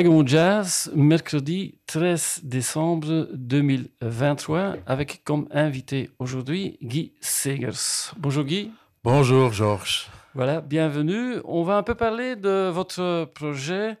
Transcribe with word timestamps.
Wagon 0.00 0.26
Jazz, 0.26 0.90
mercredi 0.94 1.78
13 1.84 2.40
décembre 2.44 3.28
2023, 3.34 4.76
avec 4.86 5.22
comme 5.24 5.46
invité 5.50 6.08
aujourd'hui 6.18 6.78
Guy 6.82 7.12
Segers. 7.20 8.14
Bonjour 8.16 8.44
Guy. 8.44 8.70
Bonjour 9.04 9.52
Georges. 9.52 10.08
Voilà, 10.34 10.62
bienvenue. 10.62 11.34
On 11.44 11.64
va 11.64 11.76
un 11.76 11.82
peu 11.82 11.94
parler 11.94 12.34
de 12.34 12.70
votre 12.70 13.26
projet 13.34 13.98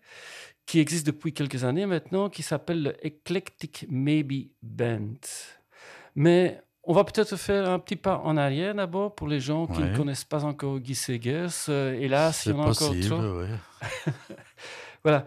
qui 0.64 0.80
existe 0.80 1.06
depuis 1.06 1.34
quelques 1.34 1.64
années 1.64 1.84
maintenant, 1.84 2.30
qui 2.30 2.42
s'appelle 2.42 2.82
le 2.82 3.06
Eclectic 3.06 3.84
Maybe 3.90 4.48
Band. 4.62 5.20
Mais 6.14 6.62
on 6.82 6.94
va 6.94 7.04
peut-être 7.04 7.36
faire 7.36 7.68
un 7.68 7.78
petit 7.78 7.96
pas 7.96 8.22
en 8.24 8.38
arrière 8.38 8.74
d'abord 8.74 9.14
pour 9.14 9.28
les 9.28 9.38
gens 9.40 9.66
qui 9.66 9.82
ne 9.82 9.94
connaissent 9.94 10.24
pas 10.24 10.46
encore 10.46 10.78
Guy 10.78 10.94
Segers. 10.94 11.68
Hélas, 11.68 12.46
il 12.46 12.52
y 12.52 12.52
C'est 12.52 12.58
en 12.58 12.62
a 12.62 12.70
encore 12.70 12.94
trop. 13.02 13.20
Voilà. 15.02 15.24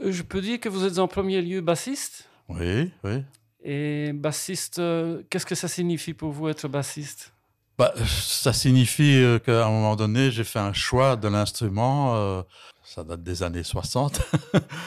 Euh, 0.00 0.12
Je 0.12 0.22
peux 0.22 0.40
dire 0.40 0.60
que 0.60 0.68
vous 0.68 0.84
êtes 0.84 0.98
en 0.98 1.08
premier 1.08 1.42
lieu 1.42 1.60
bassiste. 1.60 2.28
Oui, 2.48 2.90
oui. 3.04 3.22
Et 3.64 4.12
bassiste, 4.12 4.78
euh, 4.80 5.22
qu'est-ce 5.30 5.46
que 5.46 5.54
ça 5.54 5.68
signifie 5.68 6.14
pour 6.14 6.32
vous 6.32 6.48
être 6.48 6.66
bassiste? 6.68 7.32
Bah, 7.78 7.94
ça 8.06 8.52
signifie 8.52 9.16
euh, 9.22 9.38
qu'à 9.38 9.66
un 9.66 9.70
moment 9.70 9.96
donné, 9.96 10.30
j'ai 10.30 10.44
fait 10.44 10.58
un 10.58 10.72
choix 10.72 11.16
de 11.16 11.28
l'instrument. 11.28 12.14
euh, 12.16 12.42
ça 12.84 13.04
date 13.04 13.22
des 13.22 13.42
années 13.42 13.62
60. 13.62 14.20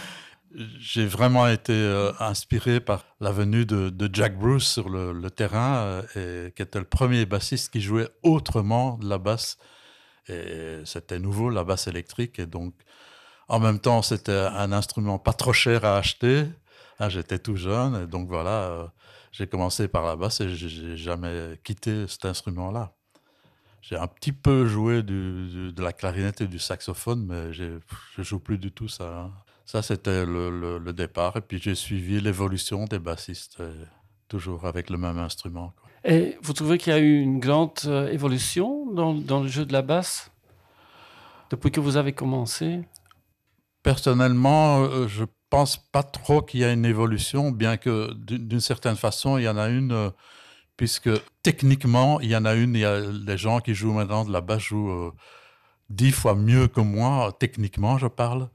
j'ai 0.79 1.05
vraiment 1.05 1.47
été 1.47 1.73
inspiré 2.19 2.79
par 2.79 3.05
la 3.19 3.31
venue 3.31 3.65
de, 3.65 3.89
de 3.89 4.09
Jack 4.13 4.37
Bruce 4.37 4.67
sur 4.67 4.89
le, 4.89 5.11
le 5.13 5.31
terrain, 5.31 6.01
et, 6.15 6.51
qui 6.55 6.61
était 6.61 6.79
le 6.79 6.85
premier 6.85 7.25
bassiste 7.25 7.71
qui 7.71 7.81
jouait 7.81 8.09
autrement 8.23 8.97
de 8.97 9.07
la 9.09 9.17
basse. 9.17 9.57
Et 10.27 10.81
c'était 10.85 11.19
nouveau, 11.19 11.49
la 11.49 11.63
basse 11.63 11.87
électrique. 11.87 12.39
Et 12.39 12.45
donc, 12.45 12.73
en 13.47 13.59
même 13.59 13.79
temps, 13.79 14.01
c'était 14.01 14.31
un 14.31 14.71
instrument 14.71 15.19
pas 15.19 15.33
trop 15.33 15.53
cher 15.53 15.85
à 15.85 15.97
acheter. 15.97 16.45
Ah, 16.99 17.09
J'étais 17.09 17.39
tout 17.39 17.55
jeune. 17.55 18.05
Donc, 18.05 18.27
voilà, 18.27 18.63
euh, 18.63 18.87
j'ai 19.31 19.47
commencé 19.47 19.87
par 19.87 20.05
la 20.05 20.15
basse 20.15 20.41
et 20.41 20.49
j'ai- 20.55 20.97
jamais 20.97 21.59
quitté 21.63 22.07
cet 22.07 22.25
instrument-là. 22.25 22.93
J'ai 23.81 23.97
un 23.97 24.07
petit 24.07 24.31
peu 24.31 24.65
joué 24.65 25.03
de 25.03 25.73
la 25.81 25.93
clarinette 25.93 26.41
et 26.41 26.47
du 26.47 26.57
saxophone, 26.59 27.25
mais 27.27 27.53
je 27.53 27.79
joue 28.17 28.39
plus 28.39 28.57
du 28.57 28.71
tout 28.71 28.87
ça. 28.87 29.05
hein. 29.05 29.31
Ça, 29.65 29.81
c'était 29.81 30.25
le, 30.25 30.93
départ. 30.93 31.37
Et 31.37 31.41
puis, 31.41 31.59
j'ai 31.59 31.75
suivi 31.75 32.21
l'évolution 32.21 32.85
des 32.85 32.99
bassistes, 32.99 33.57
euh, 33.59 33.85
toujours 34.27 34.65
avec 34.65 34.89
le 34.91 34.97
même 34.97 35.17
instrument. 35.17 35.73
Et 36.03 36.37
vous 36.43 36.53
trouvez 36.53 36.77
qu'il 36.77 36.93
y 36.93 36.95
a 36.95 36.99
eu 36.99 37.19
une 37.19 37.39
grande 37.39 37.71
euh, 37.85 38.07
évolution 38.09 38.85
dans 38.91 39.41
le 39.41 39.47
jeu 39.47 39.65
de 39.65 39.73
la 39.73 39.81
basse? 39.81 40.31
Depuis 41.49 41.71
que 41.71 41.79
vous 41.79 41.97
avez 41.97 42.13
commencé? 42.13 42.81
Personnellement, 43.85 44.81
euh, 44.81 45.07
je 45.07 45.25
pense 45.51 45.77
pas 45.77 46.01
trop 46.01 46.41
qu'il 46.41 46.61
y 46.61 46.63
a 46.63 46.73
une 46.73 46.85
évolution, 46.85 47.51
bien 47.51 47.77
que 47.77 48.11
d'une 48.15 48.59
certaine 48.59 48.95
façon, 48.95 49.37
il 49.37 49.43
y 49.43 49.47
en 49.47 49.57
a 49.57 49.69
une, 49.69 49.91
euh, 49.91 50.09
puisque 50.75 51.11
techniquement, 51.43 52.19
il 52.19 52.31
y 52.31 52.35
en 52.35 52.45
a 52.45 52.55
une, 52.55 52.73
il 52.73 52.79
y 52.79 52.85
a 52.85 52.99
les 52.99 53.37
gens 53.37 53.59
qui 53.59 53.75
jouent 53.75 53.93
maintenant 53.93 54.25
de 54.25 54.33
la 54.33 54.41
basse 54.41 54.63
jouent 54.63 54.89
euh, 54.89 55.11
dix 55.91 56.11
fois 56.11 56.33
mieux 56.33 56.67
que 56.67 56.81
moi, 56.81 57.31
techniquement, 57.39 57.99
je 57.99 58.07
parle. 58.07 58.49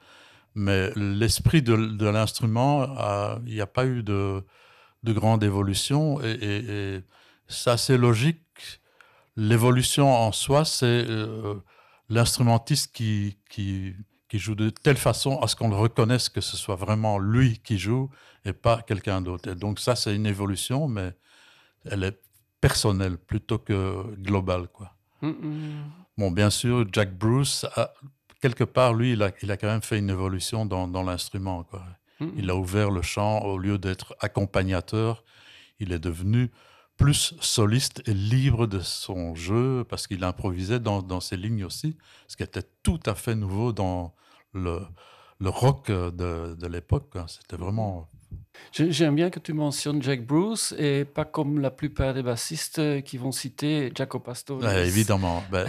Mais 0.57 0.91
l'esprit 0.97 1.63
de, 1.63 1.75
l'instrument, 2.09 2.89
il 3.47 3.55
n'y 3.55 3.61
a 3.61 3.69
pas 3.69 3.87
eu 3.87 4.03
de, 4.03 4.45
de 5.05 5.13
grande 5.13 5.45
évolution. 5.45 6.21
Et, 6.23 7.03
ça, 7.47 7.77
c'est 7.77 7.99
logique. 7.99 8.81
L'évolution 9.37 10.13
en 10.13 10.33
soi, 10.33 10.65
c'est 10.65 11.07
l'instrumentiste 12.09 12.93
qui, 12.93 13.37
qui 14.31 14.39
joue 14.39 14.55
de 14.55 14.71
telle 14.71 14.97
façon 14.97 15.39
à 15.41 15.49
ce 15.49 15.57
qu'on 15.57 15.69
le 15.69 15.77
reconnaisse 15.77 16.29
que 16.31 16.41
ce 16.41 16.57
soit 16.57 16.77
vraiment 16.77 17.19
lui 17.19 17.59
qui 17.59 17.77
joue 17.79 18.09
et 18.47 18.53
pas 18.55 18.81
quelqu'un 18.81 19.21
d'autre. 19.21 19.51
Et 19.51 19.55
donc 19.57 19.79
ça, 19.81 19.97
c'est 19.97 20.15
une 20.15 20.25
évolution, 20.27 20.89
mais 20.89 21.13
elle 21.85 22.05
est 22.05 22.19
personnelle 22.61 23.19
plutôt 23.19 23.59
que 23.59 24.05
globale. 24.17 24.69
Quoi. 24.69 24.95
Hum, 25.23 25.37
hum. 25.43 25.91
Bon, 26.17 26.31
bien 26.31 26.51
sûr, 26.51 26.87
Jack 26.93 27.17
Bruce, 27.17 27.67
a- 27.77 27.93
quelque 28.41 28.65
part, 28.65 28.95
lui, 28.95 29.13
il 29.13 29.23
a, 29.23 29.31
il 29.43 29.51
a 29.51 29.57
quand 29.57 29.67
même 29.67 29.83
fait 29.83 29.99
une 29.99 30.11
évolution 30.11 30.65
dans, 30.65 30.87
dans 30.87 31.03
l'instrument. 31.03 31.65
quoi. 31.65 31.83
Hum, 32.21 32.33
Il 32.37 32.51
a 32.51 32.57
ouvert 32.57 32.91
le 32.91 33.03
chant 33.03 33.41
au 33.41 33.59
lieu 33.59 33.79
d'être 33.79 34.15
accompagnateur. 34.21 35.25
Il 35.81 35.93
est 35.93 35.99
devenu 35.99 36.51
plus 37.01 37.35
soliste 37.41 38.03
et 38.07 38.13
libre 38.15 38.67
de 38.67 38.81
son 38.81 39.35
jeu 39.35 39.85
parce 39.89 40.07
qu'il 40.07 40.23
improvisait 40.23 40.81
dans, 40.81 41.01
dans 41.03 41.21
ses 41.21 41.37
lignes 41.39 41.65
aussi, 41.65 41.97
ce 42.29 42.37
qui 42.37 42.43
était 42.43 42.63
tout 42.83 43.01
à 43.07 43.15
fait 43.15 43.35
nouveau 43.35 43.73
dans 43.73 44.15
le, 44.53 44.81
le 45.41 45.49
rock 45.49 45.91
de, 45.91 46.55
de 46.55 46.67
l'époque. 46.67 47.09
quoi. 47.11 47.25
C'était 47.27 47.57
vraiment. 47.57 48.07
J'ai- 48.73 48.93
J'aime 48.93 49.15
bien 49.17 49.31
que 49.31 49.41
tu 49.41 49.55
mentionnes 49.55 50.03
Jack 50.03 50.27
Bruce 50.27 50.75
et 50.79 51.05
pas 51.07 51.25
comme 51.25 51.59
la 51.61 51.71
plupart 51.71 52.13
des 52.13 52.23
bassistes 52.23 53.03
qui 53.05 53.17
vont 53.17 53.33
citer 53.33 53.91
Jaco 53.95 54.19
Pastorius. 54.21 54.67
Ouais, 54.67 54.87
évidemment. 54.87 55.43
Ben, 55.51 55.67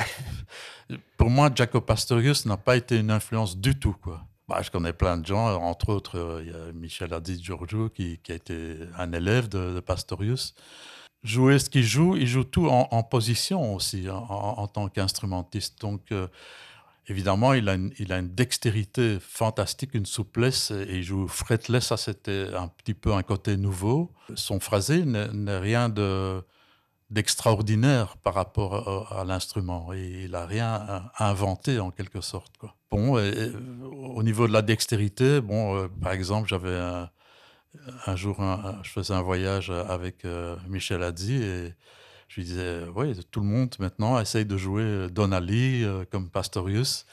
pour 1.18 1.30
moi, 1.30 1.50
Jaco 1.56 1.80
Pastorius 1.82 2.46
n'a 2.46 2.58
pas 2.58 2.76
été 2.76 2.98
une 2.98 3.12
influence 3.12 3.58
du 3.58 3.80
tout. 3.80 3.94
Quoi. 4.02 4.22
Bah, 4.48 4.62
je 4.62 4.70
connais 4.70 4.92
plein 4.94 5.18
de 5.18 5.26
gens, 5.26 5.56
entre 5.62 5.90
autres, 5.94 6.18
euh, 6.18 6.44
il 6.46 6.52
y 6.52 6.54
a 6.54 6.74
Michel 6.74 7.14
Adi 7.14 7.42
Giorgio 7.42 7.90
qui, 7.90 8.20
qui 8.22 8.34
a 8.34 8.36
été 8.36 8.76
un 8.98 9.14
élève 9.14 9.48
de, 9.48 9.74
de 9.76 9.80
Pastorius. 9.80 10.54
Jouer 11.24 11.60
ce 11.60 11.70
qu'il 11.70 11.84
joue, 11.84 12.16
il 12.16 12.28
joue 12.28 12.44
tout 12.44 12.68
en, 12.68 13.04
position 13.04 13.76
aussi, 13.76 14.10
en, 14.10 14.68
tant 14.68 14.88
qu'instrumentiste. 14.90 15.80
Donc, 15.80 16.12
euh, 16.12 16.28
évidemment, 17.08 17.54
il 17.54 17.70
a, 17.70 17.76
une, 17.76 18.30
dextérité 18.34 19.20
fantastique, 19.20 19.94
une 19.94 20.08
souplesse, 20.08 20.72
et 20.72 20.98
il 20.98 21.04
joue 21.04 21.28
fretless, 21.28 21.88
ça 21.88 21.98
c'était 21.98 22.48
un 22.56 22.68
petit 22.68 22.96
peu 22.96 23.14
un 23.14 23.22
côté 23.22 23.56
nouveau. 23.56 24.12
Son 24.34 24.60
phrasé 24.60 25.06
n'est 25.06 25.60
rien 25.60 25.90
de 25.90 26.44
d'extraordinaire 27.12 28.16
par 28.24 28.34
rapport 28.34 29.12
à, 29.12 29.20
à 29.20 29.26
l'instrument. 29.26 29.92
Il 29.92 30.32
n'a 30.32 30.46
rien 30.46 30.86
euh, 30.90 31.00
inventé 31.20 31.78
en 31.78 31.92
quelque 31.92 32.22
sorte. 32.22 32.54
Bon, 32.90 33.18
au 33.18 34.24
niveau 34.24 34.48
de 34.48 34.54
la 34.54 34.62
dextérité, 34.62 35.42
bon, 35.42 35.76
euh, 35.76 35.88
par 36.02 36.14
exemple, 36.14 36.48
j'avais 36.48 36.74
un, 36.74 37.10
un 38.06 38.16
jour, 38.16 38.42
un- 38.42 38.80
je 38.84 38.90
faisais 38.90 39.14
un 39.14 39.22
voyage 39.22 39.70
avec 39.72 40.26
euh, 40.26 40.56
Michel 40.68 41.04
Hadzi 41.04 41.36
et 41.36 41.74
je 42.28 42.36
lui 42.36 42.44
disais, 42.46 42.84
oui, 42.96 43.18
tout 43.32 43.40
le 43.42 43.46
monde 43.48 43.76
maintenant 43.80 44.20
essaye 44.20 44.46
de 44.46 44.58
jouer 44.58 45.08
Donnelly 45.10 45.84
euh, 45.84 46.06
comme 46.12 46.30
Pastorius, 46.30 47.06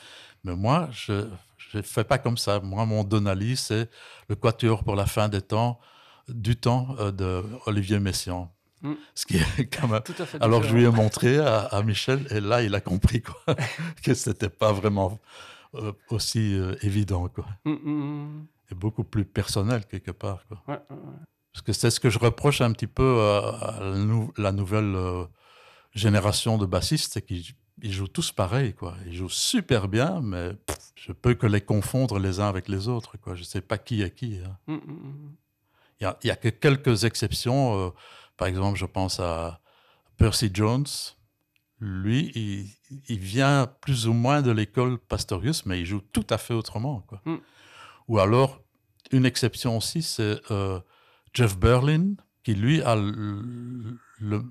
mais 0.45 0.55
moi, 0.55 0.89
je 0.93 1.27
ne 1.75 1.83
fais 1.83 2.05
pas 2.05 2.19
comme 2.19 2.37
ça. 2.39 2.61
Moi, 2.61 2.87
mon 2.87 3.03
Donnelly, 3.05 3.57
c'est 3.57 3.89
le 4.29 4.37
quatuor 4.37 4.85
pour 4.85 4.95
la 4.97 5.07
fin 5.07 5.29
des 5.29 5.43
temps, 5.43 5.81
du 6.29 6.57
temps 6.57 6.95
euh, 7.01 7.11
de 7.11 7.43
Olivier 7.67 7.99
Messiaen. 7.99 8.51
Mm. 8.83 8.93
Ce 9.15 9.27
qui 9.27 9.39
est 9.39 9.65
quand 9.67 9.89
même 9.89 10.03
Tout 10.05 10.15
à 10.21 10.25
fait 10.25 10.41
alors 10.41 10.63
je 10.63 10.73
lui 10.73 10.85
ai 10.85 10.89
montré 10.91 11.39
à, 11.39 11.63
à 11.63 11.83
Michel 11.83 12.25
et 12.31 12.39
là 12.39 12.63
il 12.63 12.77
a 12.77 12.81
compris 12.81 13.23
quoi, 13.23 13.57
que 14.05 14.15
c'était 14.15 14.49
pas 14.51 14.73
vraiment 14.73 15.19
euh, 15.75 15.91
aussi 16.11 16.55
euh, 16.55 16.77
évident 16.83 17.27
quoi, 17.29 17.45
hum, 17.65 18.47
et 18.71 18.75
beaucoup 18.75 19.05
plus 19.05 19.25
personnel 19.25 19.87
quelque 19.87 20.11
part 20.11 20.47
quoi. 20.47 20.63
Ouais, 20.69 20.81
ouais, 20.91 20.97
ouais. 20.97 21.17
Parce 21.53 21.63
que 21.65 21.73
c'est 21.73 21.91
ce 21.91 21.99
que 22.01 22.11
je 22.11 22.19
reproche 22.19 22.61
un 22.61 22.73
petit 22.73 22.87
peu 22.87 23.21
à, 23.21 23.79
la, 23.81 23.97
nou- 23.99 24.33
la 24.37 24.53
nouvelle 24.53 24.95
euh, 24.95 25.25
génération 25.95 26.59
de 26.59 26.67
bassistes, 26.67 27.13
c'est 27.15 27.23
qu'ils 27.23 27.45
ils 27.81 27.93
jouent 27.93 28.09
tous 28.09 28.33
pareil 28.33 28.75
quoi. 28.75 28.97
Ils 29.07 29.15
jouent 29.15 29.29
super 29.29 29.87
bien, 29.89 30.21
mais 30.21 30.53
pff, 30.55 30.77
je 30.97 31.13
peux 31.13 31.35
que 31.35 31.47
les 31.47 31.61
confondre 31.61 32.19
les 32.19 32.41
uns 32.41 32.49
avec 32.49 32.69
les 32.69 32.89
autres 32.89 33.17
quoi. 33.19 33.35
Je 33.37 33.45
sais 33.45 33.61
pas 33.61 33.79
qui 33.79 34.03
est 34.03 34.11
qui. 34.15 34.41
hein. 34.45 34.57
Hum, 34.69 34.81
hum, 34.87 34.91
hum. 35.05 35.33
Il 36.01 36.05
y 36.05 36.07
a, 36.07 36.19
il 36.23 36.27
y 36.27 36.31
a 36.31 36.37
que 36.37 36.49
quelques 36.49 37.05
exceptions. 37.05 37.87
euh, 37.87 37.91
par 38.37 38.47
exemple, 38.49 38.79
je 38.79 38.87
pense 38.87 39.19
à 39.21 39.61
Percy 40.17 40.51
Jones. 40.53 40.87
Lui, 41.81 42.33
il, 42.35 42.67
il 43.09 43.19
vient 43.21 43.69
plus 43.81 44.09
ou 44.09 44.13
moins 44.13 44.43
de 44.43 44.51
l'école 44.51 44.99
Pastorius, 44.99 45.65
mais 45.65 45.79
il 45.81 45.87
joue 45.87 46.01
tout 46.01 46.27
à 46.31 46.39
fait 46.39 46.55
autrement. 46.55 47.01
Quoi. 47.03 47.21
Mm. 47.25 47.37
Ou 48.09 48.19
alors, 48.19 48.63
une 49.13 49.27
exception 49.27 49.77
aussi, 49.77 50.03
c'est 50.03 50.41
euh, 50.51 50.81
Jeff 51.35 51.59
Berlin, 51.59 52.15
qui 52.43 52.55
lui 52.55 52.83
a 52.83 52.97
le, 52.97 54.43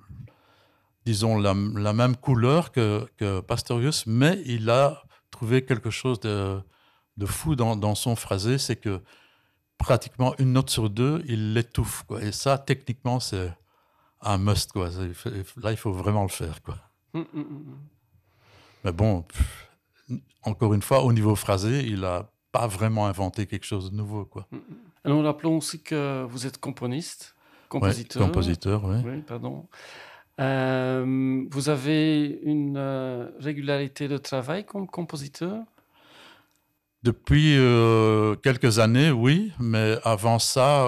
disons 1.06 1.38
la, 1.38 1.54
même 1.94 2.16
couleur 2.16 2.72
que, 2.72 3.08
que, 3.18 3.40
Pastorius, 3.42 4.06
mais 4.06 4.42
il 4.46 4.70
a 4.70 5.04
trouvé 5.32 5.66
quelque 5.66 5.90
chose 5.90 6.20
de, 6.20 6.60
de 7.18 7.26
fou 7.26 7.56
dans, 7.56 7.76
dans, 7.76 7.96
son 7.96 8.16
phrasé, 8.16 8.58
c'est 8.58 8.76
que 8.76 9.02
pratiquement 9.78 10.36
une 10.38 10.54
note 10.54 10.70
sur 10.70 10.90
deux, 10.90 11.24
il 11.28 11.54
l'étouffe. 11.54 12.04
Et 12.22 12.32
ça, 12.32 12.58
techniquement, 12.58 13.20
c'est 13.20 13.52
un 14.22 14.38
must. 14.38 14.72
Quoi. 14.72 14.90
Là, 15.58 15.72
il 15.72 15.78
faut 15.78 15.92
vraiment 15.92 16.24
le 16.24 16.30
faire. 16.30 16.62
Quoi. 16.62 16.78
Hum, 17.14 17.26
hum, 17.34 17.42
hum, 17.42 17.80
mais 18.84 18.92
bon, 18.92 19.26
encore 20.44 20.74
une 20.74 20.82
fois, 20.82 21.04
au 21.04 21.12
niveau 21.12 21.36
phrasé, 21.36 21.86
il 21.86 22.02
n'a 22.02 22.30
pas 22.58 22.68
vraiment 22.68 23.06
inventé 23.06 23.46
quelque 23.46 23.66
chose 23.66 23.92
de 23.92 23.96
nouveau. 23.96 24.26
Quoi. 24.26 24.48
Alors, 25.04 25.24
rappelons 25.24 25.58
aussi 25.58 25.82
que 25.82 26.24
vous 26.24 26.48
êtes 26.48 26.58
componiste, 26.58 27.36
compositeur. 27.70 28.26
compositeur, 28.26 28.84
oui. 28.86 28.98
oui 29.06 29.22
pardon. 29.22 29.68
Euh, 30.40 31.46
vous 31.50 31.70
avez 31.70 32.40
une 32.44 32.78
euh, 32.78 33.30
régularité 33.40 34.08
de 34.08 34.18
travail 34.18 34.66
comme 34.66 34.88
compositeur? 34.88 35.64
Depuis 37.04 37.56
euh, 37.58 38.36
quelques 38.36 38.80
années, 38.80 39.12
oui, 39.12 39.52
mais 39.60 39.98
avant 40.04 40.40
ça, 40.40 40.88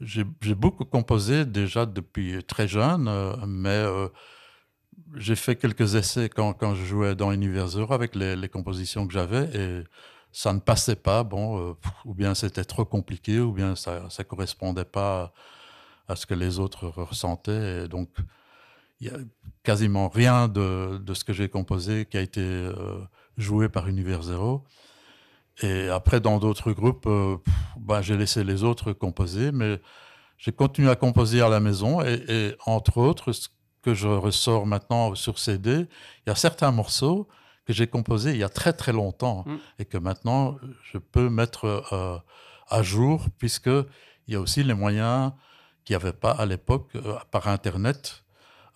j'ai 0.00 0.54
beaucoup 0.54 0.84
composé 0.84 1.44
déjà 1.44 1.86
depuis 1.86 2.42
très 2.44 2.66
jeune, 2.66 3.08
mais 3.46 3.84
j'ai 5.14 5.36
fait 5.36 5.56
quelques 5.56 5.94
essais 5.94 6.28
quand, 6.28 6.52
quand, 6.52 6.74
je 6.74 6.84
jouais 6.84 7.14
dans 7.14 7.30
Universeur 7.32 7.92
avec 7.92 8.16
les, 8.16 8.34
les 8.34 8.48
compositions 8.48 9.06
que 9.06 9.12
j'avais 9.12 9.44
et 9.54 9.84
ça 10.34 10.52
ne 10.52 10.58
passait 10.58 10.96
pas, 10.96 11.22
bon, 11.22 11.76
ou 12.04 12.12
bien 12.12 12.34
c'était 12.34 12.64
trop 12.64 12.84
compliqué, 12.84 13.38
ou 13.40 13.52
bien 13.52 13.76
ça 13.76 14.08
ne 14.18 14.24
correspondait 14.24 14.84
pas 14.84 15.32
à 16.08 16.16
ce 16.16 16.26
que 16.26 16.34
les 16.34 16.58
autres 16.58 16.88
ressentaient. 16.88 17.84
Et 17.84 17.88
donc, 17.88 18.08
il 19.00 19.06
y 19.06 19.10
a 19.10 19.18
quasiment 19.62 20.08
rien 20.08 20.48
de, 20.48 20.98
de 20.98 21.14
ce 21.14 21.24
que 21.24 21.32
j'ai 21.32 21.48
composé 21.48 22.06
qui 22.06 22.16
a 22.16 22.20
été 22.20 22.40
euh, 22.40 22.98
joué 23.36 23.68
par 23.68 23.88
Univers 23.88 24.22
Zero. 24.22 24.64
Et 25.62 25.88
après, 25.88 26.20
dans 26.20 26.38
d'autres 26.38 26.72
groupes, 26.72 27.06
euh, 27.06 27.36
bah, 27.78 28.02
j'ai 28.02 28.16
laissé 28.16 28.44
les 28.44 28.64
autres 28.64 28.92
composer, 28.92 29.52
mais 29.52 29.80
j'ai 30.36 30.52
continué 30.52 30.90
à 30.90 30.96
composer 30.96 31.40
à 31.42 31.48
la 31.48 31.60
maison. 31.60 32.02
Et, 32.02 32.56
entre 32.66 32.98
autres, 32.98 33.32
ce 33.32 33.48
que 33.82 33.94
je 33.94 34.08
ressors 34.08 34.66
maintenant 34.66 35.14
sur 35.14 35.38
CD, 35.38 35.86
il 36.26 36.28
y 36.28 36.30
a 36.30 36.34
certains 36.34 36.72
morceaux 36.72 37.28
que 37.66 37.72
j'ai 37.72 37.86
composés 37.86 38.32
il 38.32 38.38
y 38.38 38.44
a 38.44 38.48
très 38.48 38.72
très 38.72 38.92
longtemps 38.92 39.44
mm. 39.46 39.56
et 39.78 39.84
que 39.84 39.98
maintenant 39.98 40.58
je 40.92 40.98
peux 40.98 41.28
mettre 41.28 41.64
euh, 41.92 42.18
à 42.68 42.82
jour, 42.82 43.26
puisque 43.38 43.66
il 44.26 44.34
y 44.34 44.36
a 44.36 44.40
aussi 44.40 44.62
les 44.62 44.74
moyens 44.74 45.32
qu'il 45.84 45.96
n'y 45.96 46.02
avait 46.02 46.12
pas 46.12 46.32
à 46.32 46.46
l'époque 46.46 46.96
par 47.30 47.48
Internet 47.48 48.24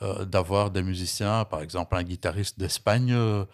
euh, 0.00 0.24
d'avoir 0.24 0.70
des 0.70 0.84
musiciens, 0.84 1.44
par 1.44 1.60
exemple 1.60 1.96
un 1.96 2.04
guitariste 2.04 2.56
d'Espagne 2.56 3.12
euh, 3.12 3.44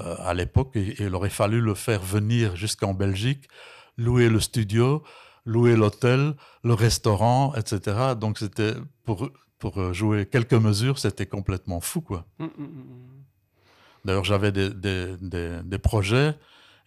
euh, 0.00 0.16
à 0.20 0.32
l'époque, 0.32 0.70
il 0.76 1.14
aurait 1.14 1.28
fallu 1.28 1.60
le 1.60 1.74
faire 1.74 2.00
venir 2.00 2.56
jusqu'en 2.56 2.94
Belgique, 2.94 3.48
louer 3.98 4.30
le 4.30 4.40
studio, 4.40 5.02
louer 5.44 5.76
l'hôtel, 5.76 6.34
le 6.62 6.72
restaurant, 6.72 7.54
etc. 7.54 8.14
Donc 8.18 8.38
c'était 8.38 8.72
pour, 9.04 9.28
pour 9.58 9.92
jouer 9.92 10.24
quelques 10.24 10.54
mesures, 10.54 10.98
c'était 10.98 11.26
complètement 11.26 11.80
fou, 11.80 12.00
quoi. 12.00 12.24
Hum, 12.40 12.50
hum, 12.58 13.13
D'ailleurs, 14.04 14.24
j'avais 14.24 14.52
des, 14.52 14.70
des, 14.70 15.16
des, 15.20 15.78
projets 15.78 16.34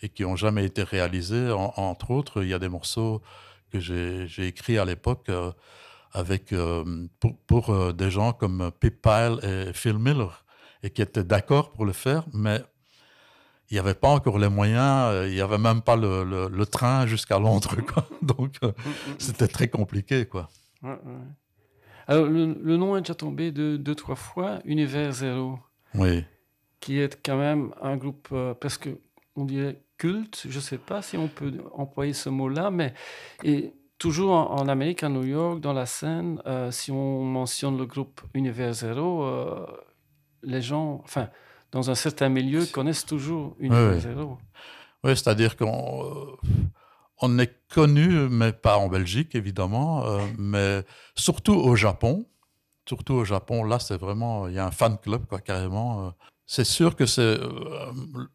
et 0.01 0.09
qui 0.09 0.23
n'ont 0.23 0.35
jamais 0.35 0.65
été 0.65 0.83
réalisés. 0.83 1.51
entre 1.51 2.11
autres, 2.11 2.43
il 2.43 2.49
y 2.49 2.53
a 2.53 2.59
des 2.59 2.69
morceaux 2.69 3.21
que 3.71 3.79
j'ai 3.79 4.47
écrits 4.47 4.77
à 4.77 4.85
l'époque 4.85 5.29
avec, 6.17 6.53
euh, 6.53 7.07
pour, 7.47 7.69
euh, 7.69 7.93
des 7.93 8.09
gens 8.09 8.33
comme 8.33 8.71
Pip 8.79 9.01
Pyle 9.01 9.39
et 9.43 9.73
Phil 9.73 9.97
Miller, 9.97 10.45
et 10.83 10.89
qui 10.89 11.01
étaient 11.01 11.23
d'accord 11.23 11.71
pour 11.71 11.85
le 11.85 11.93
faire, 11.93 12.25
mais 12.33 12.61
il 13.69 13.73
n'y 13.73 13.79
avait 13.79 13.93
pas 13.93 14.09
encore 14.09 14.39
les 14.39 14.49
moyens, 14.49 15.11
euh, 15.11 15.27
il 15.27 15.33
n'y 15.33 15.41
avait 15.41 15.57
même 15.57 15.81
pas 15.81 15.95
le, 15.95 16.23
le, 16.23 16.65
train 16.65 17.05
jusqu'à 17.05 17.37
Londres. 17.37 17.75
Quoi. 17.93 18.07
Donc, 18.21 18.55
c'était 19.17 19.47
très 19.47 19.67
compliqué. 19.67 20.25
Quoi. 20.25 20.49
Alors, 22.07 22.25
le, 22.25 22.77
nom 22.77 22.95
est 22.95 23.01
déjà 23.01 23.15
tombé 23.15 23.51
deux, 23.51 23.77
deux, 23.77 23.95
trois 23.95 24.15
fois, 24.15 24.59
Univers 24.65 25.11
Zero. 25.11 25.59
Oui. 25.93 26.23
Qui 26.79 26.99
est 26.99 27.19
quand 27.25 27.37
même 27.37 27.73
un 27.81 27.97
groupe 27.97 28.33
presque, 28.59 28.89
on 29.35 29.45
dirait, 29.45 29.81
culte. 29.97 30.45
Je 30.47 30.55
ne 30.55 30.61
sais 30.61 30.77
pas 30.77 31.01
si 31.01 31.17
on 31.17 31.27
peut 31.27 31.53
employer 31.73 32.13
ce 32.13 32.29
mot-là, 32.29 32.71
mais 32.71 32.93
et 33.43 33.73
toujours 33.97 34.33
en, 34.33 34.67
Amérique, 34.67 35.03
à 35.03 35.09
New 35.09 35.23
York, 35.23 35.59
dans 35.59 35.73
la 35.73 35.85
scène, 35.85 36.41
euh, 36.45 36.71
si 36.71 36.91
on 36.91 37.23
mentionne 37.23 37.77
le 37.77 37.85
groupe 37.85 38.21
Univers 38.33 38.73
Zero, 38.73 39.23
euh, 39.23 39.65
les 40.43 40.61
gens, 40.61 41.01
enfin, 41.03 41.29
dans 41.71 41.89
un 41.89 41.95
certain 41.95 42.29
milieu, 42.29 42.65
connaissent 42.65 43.05
toujours 43.05 43.55
Univers 43.59 43.99
Zero. 43.99 44.37
Oui, 45.03 45.11
c'est-à-dire 45.11 45.57
qu'on 45.57 46.05
euh, 46.05 46.51
on 47.21 47.39
est 47.39 47.53
connu, 47.69 48.07
mais 48.29 48.53
pas 48.53 48.77
en 48.77 48.87
Belgique, 48.87 49.33
évidemment, 49.35 50.03
mais 50.37 50.83
surtout 51.15 51.55
au 51.55 51.75
Japon. 51.75 52.25
Surtout 52.87 53.15
au 53.15 53.25
Japon, 53.25 53.63
là, 53.63 53.79
c'est 53.79 53.97
vraiment, 53.97 54.47
il 54.47 54.53
y 54.53 54.59
a 54.59 54.65
un 54.65 54.71
fan 54.71 54.97
club, 54.97 55.25
quoi, 55.25 55.39
carrément. 55.41 56.13
C'est 56.47 56.63
sûr 56.63 56.95
que 56.95 57.05
c'est 57.05 57.37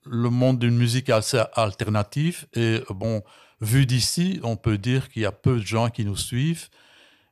le 0.04 0.30
monde 0.30 0.58
d'une 0.58 0.76
musique 0.76 1.08
assez 1.08 1.42
alternative 1.54 2.46
et 2.54 2.82
bon, 2.90 3.22
Vu 3.62 3.86
d'ici, 3.86 4.40
on 4.42 4.56
peut 4.56 4.76
dire 4.76 5.08
qu'il 5.08 5.22
y 5.22 5.24
a 5.24 5.30
peu 5.30 5.60
de 5.60 5.64
gens 5.64 5.88
qui 5.88 6.04
nous 6.04 6.16
suivent, 6.16 6.68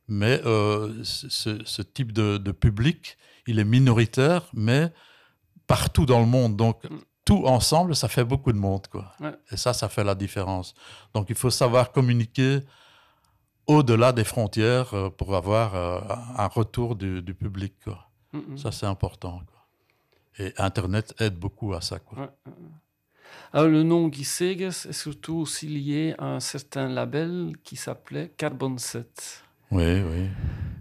mais 0.07 0.39
euh, 0.45 1.03
ce, 1.03 1.81
type 1.81 2.13
de, 2.13 2.51
public, 2.53 3.17
il 3.47 3.59
est 3.59 3.65
minoritaire, 3.65 4.47
mais 4.53 4.93
partout 5.67 6.05
dans 6.05 6.21
le 6.21 6.25
monde. 6.25 6.55
Donc, 6.55 6.89
mm. 6.89 6.99
tout 7.25 7.45
ensemble, 7.45 7.97
ça 7.97 8.07
fait 8.07 8.23
beaucoup 8.23 8.53
de 8.53 8.57
monde. 8.57 8.87
Quoi. 8.87 9.11
Et 9.51 9.57
ça, 9.57 9.73
ça 9.73 9.89
fait 9.89 10.05
la 10.05 10.15
différence. 10.15 10.73
Donc, 11.13 11.29
il 11.29 11.35
faut 11.35 11.49
savoir 11.49 11.91
communiquer 11.91 12.61
au-delà 13.67 14.13
des 14.13 14.23
frontières 14.23 14.93
euh, 14.93 15.09
pour 15.09 15.35
avoir 15.35 15.75
euh, 15.75 15.99
un 16.37 16.47
retour 16.47 16.95
du, 16.95 17.21
public. 17.33 17.73
Quoi. 17.83 18.09
Ça, 18.55 18.71
c'est 18.71 18.85
important. 18.85 19.41
Quoi. 19.51 19.60
Et 20.39 20.53
Internet 20.57 21.13
aide 21.19 21.35
beaucoup 21.35 21.73
à 21.73 21.81
ça. 21.81 21.99
Quoi. 21.99 22.33
Alors, 23.53 23.67
le 23.67 23.83
nom 23.83 24.07
Guy 24.07 24.23
Segers 24.23 24.67
est 24.67 24.93
surtout 24.93 25.35
aussi 25.35 25.67
lié 25.67 26.15
à 26.17 26.25
un 26.35 26.39
certain 26.39 26.87
label 26.87 27.53
qui 27.63 27.75
s'appelait 27.75 28.31
Carbon 28.37 28.77
7. 28.77 29.43
Oui, 29.71 30.01
oui. 30.01 30.27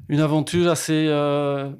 Une 0.09 0.21
aventure 0.21 0.71
assez 0.71 1.07
euh, 1.09 1.71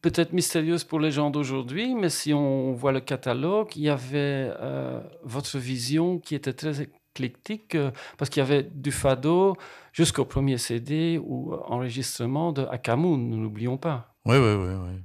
peut-être 0.00 0.32
mystérieuse 0.32 0.84
pour 0.84 1.00
les 1.00 1.10
gens 1.10 1.30
d'aujourd'hui, 1.30 1.94
mais 1.94 2.08
si 2.08 2.32
on 2.32 2.72
voit 2.72 2.92
le 2.92 3.00
catalogue, 3.00 3.76
il 3.76 3.82
y 3.82 3.88
avait 3.88 4.52
euh, 4.60 5.00
votre 5.22 5.58
vision 5.58 6.18
qui 6.18 6.34
était 6.34 6.52
très 6.52 6.82
éclectique, 6.82 7.74
euh, 7.74 7.90
parce 8.18 8.30
qu'il 8.30 8.40
y 8.40 8.46
avait 8.46 8.64
du 8.64 8.92
fado 8.92 9.56
jusqu'au 9.92 10.24
premier 10.24 10.58
CD 10.58 11.20
ou 11.24 11.54
enregistrement 11.54 12.52
de 12.52 12.62
Akamoun, 12.66 13.28
nous 13.28 13.36
n'oublions 13.36 13.76
pas. 13.76 14.16
Oui, 14.24 14.36
oui, 14.36 14.54
oui. 14.54 14.74
oui. 14.74 15.00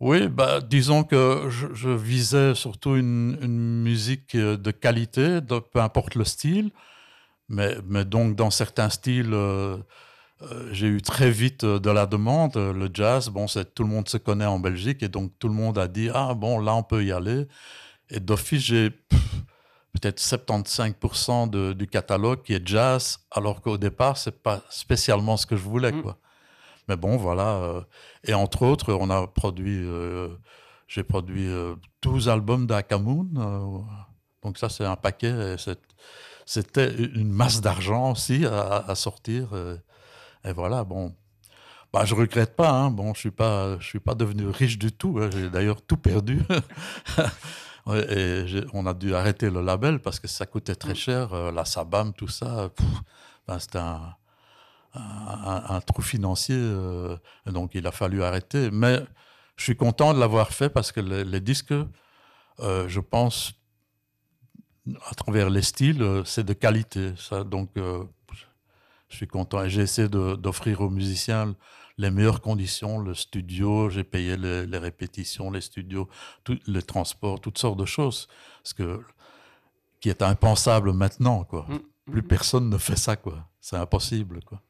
Oui, 0.00 0.28
bah, 0.28 0.60
disons 0.60 1.02
que 1.02 1.48
je, 1.50 1.88
visais 1.88 2.54
surtout 2.54 2.94
une, 2.94 3.36
musique 3.82 4.36
euh, 4.36 4.56
de 4.56 4.70
qualité, 4.70 5.40
peu 5.40 5.80
importe 5.80 6.14
le 6.14 6.24
style. 6.24 6.70
Mais, 7.48 7.76
mais 7.86 8.04
donc, 8.04 8.36
dans 8.36 8.50
certains 8.50 8.90
styles, 8.90 9.32
euh, 9.32 9.76
euh, 10.42 10.68
j'ai 10.72 10.86
eu 10.86 11.02
très 11.02 11.30
vite 11.30 11.64
de 11.64 11.90
la 11.90 12.06
demande. 12.06 12.56
Le 12.56 12.88
jazz, 12.92 13.28
bon, 13.30 13.46
tout 13.74 13.82
le 13.82 13.88
monde 13.88 14.08
se 14.08 14.18
connaît 14.18 14.46
en 14.46 14.60
Belgique 14.60 15.02
et 15.02 15.08
donc 15.08 15.32
tout 15.38 15.48
le 15.48 15.54
monde 15.54 15.78
a 15.78 15.88
dit 15.88 16.10
Ah, 16.14 16.34
bon, 16.34 16.60
là, 16.60 16.74
on 16.76 16.84
peut 16.84 17.04
y 17.04 17.10
aller. 17.10 17.48
Et 18.10 18.20
d'office, 18.20 18.62
j'ai 18.62 18.90
peut-être 19.92 20.20
75% 20.20 21.74
du 21.74 21.86
catalogue 21.88 22.42
qui 22.42 22.54
est 22.54 22.66
jazz, 22.66 23.18
alors 23.32 23.60
qu'au 23.62 23.78
départ, 23.78 24.16
c'est 24.16 24.42
pas 24.42 24.62
spécialement 24.70 25.36
ce 25.36 25.46
que 25.46 25.56
je 25.56 25.62
voulais, 25.62 25.92
mmh. 25.92 26.02
quoi. 26.02 26.18
Mais 26.88 26.96
bon, 26.96 27.16
voilà. 27.16 27.56
Euh, 27.56 27.82
et 28.24 28.34
entre 28.34 28.62
autres, 28.62 28.92
on 28.92 29.10
a 29.10 29.26
produit, 29.26 29.84
euh, 29.84 30.28
j'ai 30.86 31.04
produit 31.04 31.48
12 32.02 32.28
euh, 32.28 32.32
albums 32.32 32.66
d'Akamoun. 32.66 33.28
donc 34.42 34.58
ça, 34.58 34.68
c'est 34.68 34.84
un 34.84 34.96
paquet. 34.96 35.56
C'était 36.46 36.94
une 36.94 37.30
masse 37.30 37.60
d'argent 37.60 38.12
aussi 38.12 38.46
à, 38.46 38.94
sortir. 38.94 39.50
Et, 40.44 40.52
voilà, 40.52 40.84
bon. 40.84 41.14
Bah, 41.92 42.04
je 42.04 42.14
regrette 42.14 42.54
pas. 42.56 42.70
Hein. 42.70 42.90
Bon, 42.90 43.14
je 43.14 43.20
suis 43.20 43.30
pas, 43.30 43.78
je 43.78 43.86
suis 43.86 44.00
pas 44.00 44.14
devenu 44.14 44.46
riche 44.46 44.78
du 44.78 44.92
tout. 44.92 45.18
Hein. 45.20 45.30
J'ai 45.32 45.50
d'ailleurs 45.50 45.82
tout 45.82 45.96
perdu. 45.96 46.42
et 47.92 48.44
on 48.74 48.86
a 48.86 48.94
dû 48.94 49.14
arrêter 49.14 49.50
le 49.50 49.62
label 49.62 49.98
parce 50.00 50.20
que 50.20 50.28
ça 50.28 50.46
coûtait 50.46 50.74
très 50.74 50.94
cher. 50.94 51.52
la 51.52 51.64
Sabam, 51.64 52.12
tout 52.12 52.28
ça. 52.28 52.70
Ben, 53.46 53.58
c'était 53.58 53.78
un, 53.78 54.14
un, 54.98 55.80
trou 55.80 56.02
financier, 56.02 56.56
euh, 56.56 57.16
donc 57.46 57.74
il 57.74 57.86
a 57.86 57.92
fallu 57.92 58.22
arrêter. 58.22 58.70
Mais 58.70 59.00
je 59.56 59.64
suis 59.64 59.76
content 59.76 60.14
de 60.14 60.18
l'avoir 60.18 60.52
fait 60.52 60.68
parce 60.68 60.92
que 60.92 61.00
les, 61.00 61.40
disques, 61.40 61.74
euh, 62.60 62.88
je 62.88 63.00
pense, 63.00 63.52
à 65.10 65.14
travers 65.14 65.50
les 65.50 65.62
styles, 65.62 66.02
euh, 66.02 66.24
c'est 66.24 66.44
de 66.44 66.52
qualité. 66.52 67.12
Ça, 67.16 67.44
donc, 67.44 67.70
je 67.76 69.16
suis 69.16 69.26
content. 69.26 69.64
Et 69.64 69.70
j'ai 69.70 69.82
essayé 69.82 70.08
d'offrir 70.08 70.80
aux 70.80 70.90
musiciens 70.90 71.54
les 71.98 72.10
meilleures 72.10 72.40
conditions, 72.40 73.00
le 73.00 73.12
studio, 73.12 73.90
j'ai 73.90 74.04
payé 74.04 74.36
les, 74.36 74.78
répétitions, 74.78 75.50
les 75.50 75.60
studios, 75.60 76.08
tout, 76.44 76.56
les 76.66 76.82
transports, 76.82 77.40
toutes 77.40 77.58
sortes 77.58 77.78
de 77.78 77.84
choses. 77.84 78.28
Ce 78.62 78.72
que, 78.72 79.00
qui 80.00 80.08
est 80.08 80.22
impensable 80.22 80.92
maintenant, 80.92 81.42
quoi. 81.42 81.66
Mm, 81.68 82.12
Plus 82.12 82.22
mm. 82.22 82.28
personne 82.28 82.70
ne 82.70 82.78
fait 82.78 82.96
ça, 82.96 83.16
quoi. 83.16 83.48
C'est 83.60 83.76
impossible, 83.76 84.40
quoi. 84.44 84.62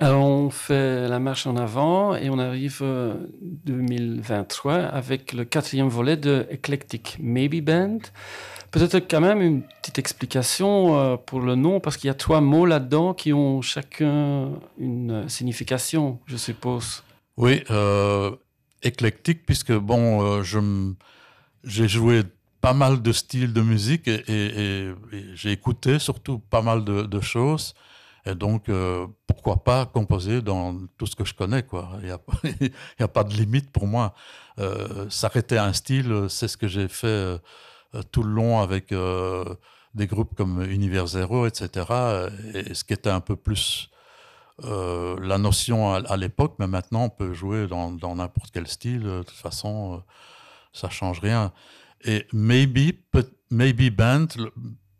Alors 0.00 0.24
on 0.24 0.50
fait 0.50 1.06
la 1.08 1.18
marche 1.20 1.46
en 1.46 1.56
avant 1.56 2.16
et 2.16 2.30
on 2.30 2.38
arrive 2.38 2.82
2023 3.40 4.72
euh, 4.72 4.88
avec 4.90 5.32
le 5.32 5.44
quatrième 5.44 5.88
volet 5.88 6.16
de 6.16 6.46
Eclectic 6.50 7.18
Maybe 7.20 7.62
Band. 7.62 7.98
Peut-être 8.70 9.10
quand 9.10 9.20
même 9.20 9.42
une 9.42 9.62
petite 9.62 9.98
explication 9.98 10.96
euh, 10.96 11.16
pour 11.16 11.40
le 11.40 11.56
nom, 11.56 11.80
parce 11.80 11.96
qu'il 11.96 12.06
y 12.06 12.10
a 12.10 12.14
trois 12.14 12.40
mots 12.40 12.66
là-dedans 12.66 13.14
qui 13.14 13.32
ont 13.32 13.62
chacun 13.62 14.50
une 14.78 15.28
signification, 15.28 16.20
je 16.26 16.36
suppose. 16.36 17.02
Oui, 17.36 17.64
euh, 17.70 18.30
éclectique, 18.82 19.44
puisque 19.44 19.72
bon, 19.72 20.22
euh, 20.22 20.42
j'ai 21.64 21.88
joué 21.88 22.22
pas 22.60 22.72
mal 22.72 23.02
de 23.02 23.10
styles 23.10 23.52
de 23.52 23.60
musique 23.60 24.06
et, 24.06 24.92
j'ai 25.34 25.50
écouté 25.50 25.98
surtout 25.98 26.38
pas 26.38 26.62
mal 26.62 26.84
de, 26.84 27.20
choses. 27.20 27.74
Et 28.26 28.34
donc, 28.34 28.70
pourquoi 29.26 29.64
pas 29.64 29.86
composer 29.86 30.42
dans 30.42 30.76
tout 30.98 31.06
ce 31.06 31.16
que 31.16 31.24
je 31.24 31.34
connais, 31.34 31.62
quoi. 31.62 31.90
Il 32.02 32.06
n'y 32.06 32.10
a, 33.04 33.08
pas 33.08 33.24
de 33.24 33.32
limite 33.34 33.70
pour 33.70 33.86
moi. 33.86 34.14
S'arrêter 35.08 35.56
à 35.56 35.64
un 35.64 35.72
style, 35.72 36.26
c'est 36.28 36.48
ce 36.48 36.56
que 36.56 36.68
j'ai 36.68 36.88
fait 36.88 37.38
euh, 37.94 38.02
tout 38.12 38.22
le 38.22 38.30
long 38.30 38.60
avec 38.60 38.92
euh, 38.92 39.44
des 39.94 40.06
groupes 40.06 40.34
comme 40.36 40.62
Univers 40.62 41.08
Zero, 41.08 41.46
etc. 41.46 41.86
Et 42.54 42.74
ce 42.74 42.84
qui 42.84 42.92
était 42.92 43.10
un 43.10 43.20
peu 43.20 43.34
plus 43.34 43.90
euh, 44.64 45.18
la 45.20 45.38
notion 45.38 45.92
à, 45.92 46.16
l'époque, 46.16 46.54
mais 46.58 46.68
maintenant 46.68 47.04
on 47.04 47.10
peut 47.10 47.32
jouer 47.32 47.66
dans 47.66 48.14
n'importe 48.14 48.50
quel 48.52 48.68
style. 48.68 49.02
De 49.02 49.22
toute 49.22 49.36
façon, 49.36 50.02
ça 50.72 50.88
change 50.88 51.20
rien. 51.20 51.52
Et 52.04 52.26
maybe, 52.32 52.92
maybe 53.50 53.90
band, 53.90 54.28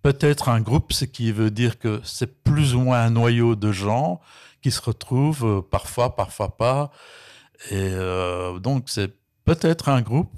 peut-être 0.02 0.48
un 0.48 0.60
groupe, 0.60 0.92
ce 0.92 1.04
qui 1.04 1.32
veut 1.32 1.50
dire 1.50 1.78
que 1.78 2.00
c'est 2.04 2.42
plus 2.42 2.74
ou 2.74 2.80
moins 2.80 3.02
un 3.02 3.10
noyau 3.10 3.56
de 3.56 3.72
gens 3.72 4.20
qui 4.62 4.70
se 4.70 4.80
retrouvent 4.80 5.66
parfois, 5.70 6.16
parfois 6.16 6.56
pas. 6.56 6.90
Et 7.70 7.90
donc 8.60 8.84
c'est 8.88 9.14
peut-être 9.44 9.88
un 9.88 10.00
groupe, 10.00 10.32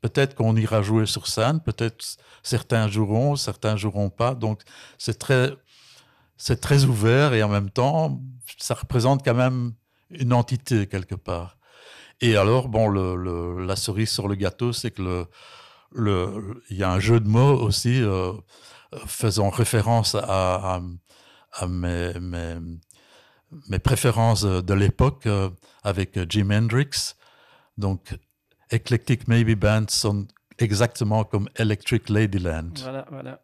peut-être 0.00 0.34
qu'on 0.34 0.56
ira 0.56 0.82
jouer 0.82 1.06
sur 1.06 1.26
scène, 1.26 1.60
peut-être 1.60 2.04
certains 2.42 2.88
joueront, 2.88 3.36
certains 3.36 3.76
joueront 3.76 4.10
pas. 4.10 4.34
Donc 4.34 4.62
c'est 4.98 5.18
très, 5.18 5.52
c'est 6.36 6.60
très 6.60 6.84
ouvert 6.84 7.32
et 7.34 7.42
en 7.42 7.48
même 7.48 7.70
temps, 7.70 8.20
ça 8.58 8.74
représente 8.74 9.24
quand 9.24 9.34
même 9.34 9.72
une 10.10 10.32
entité 10.32 10.86
quelque 10.86 11.14
part. 11.14 11.58
Et 12.20 12.36
alors, 12.36 12.68
bon, 12.68 12.88
la 12.88 13.76
cerise 13.76 14.10
sur 14.10 14.26
le 14.26 14.34
gâteau, 14.34 14.72
c'est 14.72 14.90
que 14.90 15.02
le, 15.02 15.26
il 15.96 16.76
y 16.76 16.82
a 16.82 16.90
un 16.90 17.00
jeu 17.00 17.20
de 17.20 17.28
mots 17.28 17.60
aussi 17.60 18.02
euh, 18.02 18.32
faisant 19.06 19.50
référence 19.50 20.14
à, 20.14 20.80
mes, 21.68 22.12
préférences 23.82 24.44
de 24.44 24.74
l'époque 24.74 25.26
euh, 25.26 25.50
avec 25.82 26.18
Jim 26.30 26.50
Hendrix. 26.50 27.14
Donc, 27.78 28.14
Eclectic 28.70 29.28
Maybe 29.28 29.58
Band 29.58 29.86
sonne 29.88 30.26
exactement 30.58 31.24
comme 31.24 31.48
Electric 31.56 32.08
Ladyland. 32.08 32.72
Voilà, 32.82 33.06
voilà. 33.10 33.40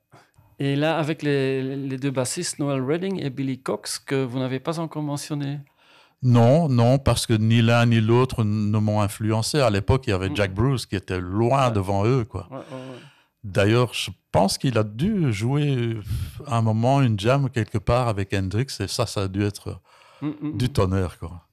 Et 0.59 0.77
là, 0.77 0.99
avec 0.99 1.23
les, 1.23 1.97
deux 1.99 2.11
bassistes, 2.11 2.59
Noel 2.59 2.83
Redding 2.83 3.21
et 3.21 3.31
Billy 3.31 3.61
Cox, 3.61 3.99
que 3.99 4.23
vous 4.23 4.39
n'avez 4.39 4.61
pas 4.61 4.79
encore 4.79 5.03
mentionné 5.03 5.59
Non, 6.23 6.69
non, 6.69 6.99
parce 6.99 7.27
que 7.27 7.33
ni 7.33 7.63
l'un 7.63 7.87
ni 7.87 8.01
l'autre 8.01 8.45
ne 8.45 8.79
m'ont 8.79 9.01
influencé. 9.01 9.61
À 9.61 9.71
l'époque, 9.71 10.05
il 10.07 10.11
y 10.11 10.13
avait 10.13 10.31
mm. 10.31 10.37
Jack 10.37 10.55
Bruce 10.55 10.87
qui 10.87 10.95
était 10.95 11.21
loin 11.21 11.71
devant 11.71 12.05
eux. 12.07 12.25
quoi. 12.25 12.49
D'ailleurs, 13.43 13.93
je 13.93 14.11
pense 14.31 14.57
qu'il 14.57 14.79
a 14.79 14.85
dû 14.85 15.33
jouer 15.33 15.99
à 16.47 16.59
un 16.59 16.63
moment 16.63 17.03
une 17.03 17.19
jam 17.19 17.51
quelque 17.51 17.79
part 17.79 18.07
avec 18.07 18.33
Hendrix, 18.33 18.69
et 18.79 18.87
ça, 18.87 19.07
ça 19.07 19.23
a 19.23 19.29
dû 19.29 19.43
être 19.43 19.81
mm, 20.21 20.29
mm, 20.29 20.57
du 20.57 20.69
tonnerre. 20.69 21.19
quoi. 21.19 21.49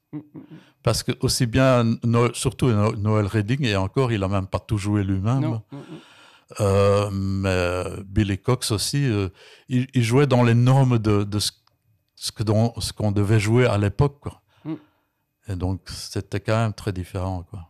Parce 0.83 1.03
que 1.03 1.11
aussi 1.21 1.45
bien, 1.45 1.97
surtout 2.33 2.71
Noël 2.71 3.25
Redding, 3.25 3.65
et 3.65 3.75
encore, 3.75 4.11
il 4.11 4.19
n'a 4.19 4.27
même 4.27 4.47
pas 4.47 4.59
tout 4.59 4.77
joué 4.77 5.03
lui-même. 5.03 5.59
Euh, 6.59 7.09
mais 7.11 7.83
Billy 8.05 8.38
Cox 8.38 8.71
aussi, 8.71 9.05
euh, 9.05 9.29
il, 9.67 10.03
jouait 10.03 10.25
dans 10.25 10.43
les 10.43 10.55
normes 10.55 10.97
de, 10.97 11.27
ce 11.39 12.31
qu'on 12.31 12.73
ce 12.79 12.91
qu'on 12.91 13.11
devait 13.11 13.39
jouer 13.39 13.65
à 13.67 13.77
l'époque. 13.77 14.23
Et 15.50 15.56
donc, 15.56 15.82
c'était 15.89 16.39
quand 16.39 16.56
même 16.56 16.74
très 16.74 16.94
différent. 16.94 17.44
Quoi. 17.50 17.68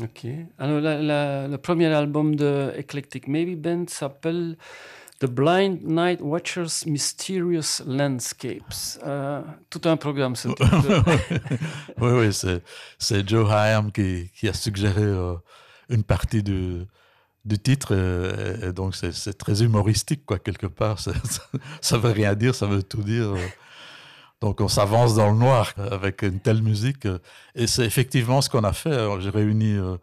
Ok. 0.00 0.26
Alors, 0.58 0.80
le 0.80 1.56
premier 1.56 1.86
album 1.86 2.36
de 2.36 2.72
Eclectic 2.76 3.26
Maybe 3.26 3.60
Band 3.60 3.86
s'appelle 3.88 4.56
The 5.18 5.26
Blind 5.26 5.80
Night 5.82 6.20
Watchers 6.20 6.86
Mysterious 6.86 7.82
Landscapes. 7.86 9.00
Euh, 9.04 9.42
tout 9.70 9.80
un 9.86 9.96
programme, 9.96 10.36
ce 10.36 10.48
oui, 12.00 12.28
oui, 12.28 12.60
c'est 12.98 13.28
Joe 13.28 13.48
Hyam 13.50 13.90
qui, 13.90 14.30
qui, 14.34 14.48
a 14.48 14.52
suggéré 14.52 15.02
euh, 15.02 15.34
une 15.88 16.04
partie 16.04 16.42
du, 16.42 16.82
du 17.46 17.58
titre. 17.58 17.94
Et, 18.62 18.72
donc, 18.72 18.94
c'est 18.94 19.38
très 19.38 19.62
humoristique, 19.62 20.26
quoi, 20.26 20.38
quelque 20.38 20.66
part. 20.66 21.00
Ça, 21.00 21.12
ça, 21.80 21.96
veut 21.96 22.12
rien 22.12 22.34
dire, 22.34 22.54
ça 22.54 22.66
veut 22.66 22.82
tout 22.82 23.02
dire. 23.02 23.34
Donc, 24.40 24.60
on 24.60 24.68
s'avance 24.68 25.14
dans 25.14 25.30
le 25.30 25.36
noir 25.36 25.72
avec 25.90 26.22
une 26.22 26.40
telle 26.40 26.62
musique. 26.62 27.06
Et 27.54 27.66
c'est 27.66 27.84
effectivement 27.84 28.40
ce 28.40 28.50
qu'on 28.50 28.64
a 28.64 28.72
fait. 28.72 29.08
J'ai 29.20 29.30
réuni 29.30 29.72
euh, 29.72 29.96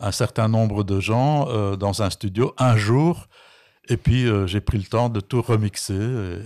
un 0.00 0.12
certain 0.12 0.48
nombre 0.48 0.82
de 0.82 0.98
gens 0.98 1.46
dans 1.76 2.02
un 2.02 2.10
studio 2.10 2.54
un 2.58 2.76
jour 2.76 3.26
et 3.90 3.96
puis, 3.96 4.26
euh, 4.26 4.46
j'ai 4.46 4.60
pris 4.60 4.78
le 4.78 4.84
temps 4.84 5.08
de 5.08 5.20
tout 5.20 5.42
remixer. 5.42 5.94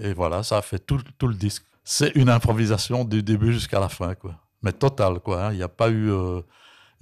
Et, 0.02 0.14
voilà, 0.14 0.42
ça 0.42 0.58
a 0.58 0.62
fait 0.62 0.78
tout, 0.78 0.98
le 1.22 1.34
disque. 1.34 1.64
C'est 1.84 2.12
une 2.14 2.30
improvisation 2.30 3.04
du 3.04 3.22
début 3.22 3.52
jusqu'à 3.52 3.78
la 3.78 3.90
fin, 3.90 4.14
quoi. 4.14 4.36
Mais 4.62 4.72
total, 4.72 5.20
quoi. 5.20 5.46
Hein. 5.46 5.52
Il 5.52 5.58
n'y 5.58 5.62
a 5.62 5.68
pas 5.68 5.90
eu 5.90 6.10
euh, 6.10 6.40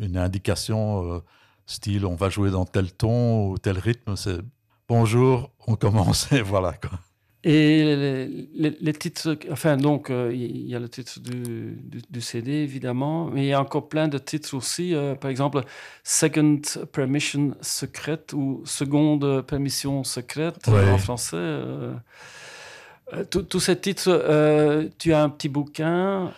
une 0.00 0.16
indication 0.16 1.14
euh, 1.14 1.20
style 1.64 2.04
on 2.04 2.16
va 2.16 2.28
jouer 2.28 2.50
dans 2.50 2.64
tel 2.64 2.92
ton 2.92 3.50
ou 3.50 3.58
tel 3.58 3.78
rythme. 3.78 4.16
C'est 4.16 4.40
bonjour, 4.88 5.50
on 5.68 5.76
commence 5.76 6.30
et 6.32 6.42
voilà, 6.42 6.72
quoi. 6.72 6.98
Et 7.44 8.46
les, 8.54 8.92
titres, 8.92 9.36
enfin, 9.50 9.76
donc, 9.76 10.10
euh, 10.10 10.30
il 10.32 10.68
y 10.68 10.76
a 10.76 10.78
le 10.78 10.88
titre 10.88 11.18
du, 11.18 11.76
du, 12.08 12.20
CD, 12.20 12.52
évidemment, 12.52 13.26
mais 13.32 13.42
il 13.42 13.48
y 13.48 13.52
a 13.52 13.60
encore 13.60 13.88
plein 13.88 14.06
de 14.06 14.18
titres 14.18 14.54
aussi. 14.54 14.94
Euh, 14.94 15.16
par 15.16 15.28
exemple, 15.28 15.62
Second 16.04 16.60
Permission 16.92 17.56
Secrète 17.60 18.32
ou 18.32 18.62
Seconde 18.64 19.42
Permission 19.42 20.04
Secrète 20.04 20.68
en 20.68 20.98
français. 20.98 21.36
Euh, 21.36 21.94
tous 23.28 23.60
ces 23.60 23.76
titres, 23.76 24.88
tu 24.98 25.12
as 25.12 25.22
un 25.22 25.28
petit 25.28 25.48
bouquin 25.48 26.30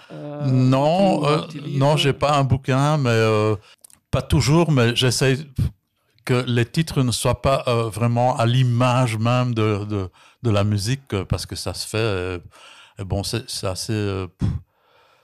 Non, 0.46 1.22
non, 1.68 1.98
j'ai 1.98 2.14
pas 2.14 2.38
un 2.38 2.44
bouquin, 2.44 2.96
mais 2.96 3.20
pas 4.10 4.22
toujours, 4.22 4.72
mais 4.72 4.96
j'essaie 4.96 5.36
que 6.24 6.44
les 6.46 6.66
titres 6.66 7.02
ne 7.02 7.12
soient 7.12 7.42
pas 7.42 7.64
vraiment 7.92 8.36
à 8.36 8.46
l'image 8.46 9.18
même 9.18 9.54
de, 9.54 9.84
de 9.84 10.10
de 10.44 10.50
la 10.50 10.62
musique 10.62 11.12
euh, 11.12 11.24
parce 11.24 11.46
que 11.46 11.56
ça 11.56 11.74
se 11.74 11.88
fait. 11.88 11.98
Euh, 11.98 12.38
et 12.98 13.04
bon, 13.04 13.24
c'est 13.24 13.66
assez 13.66 13.92
euh, 13.92 14.28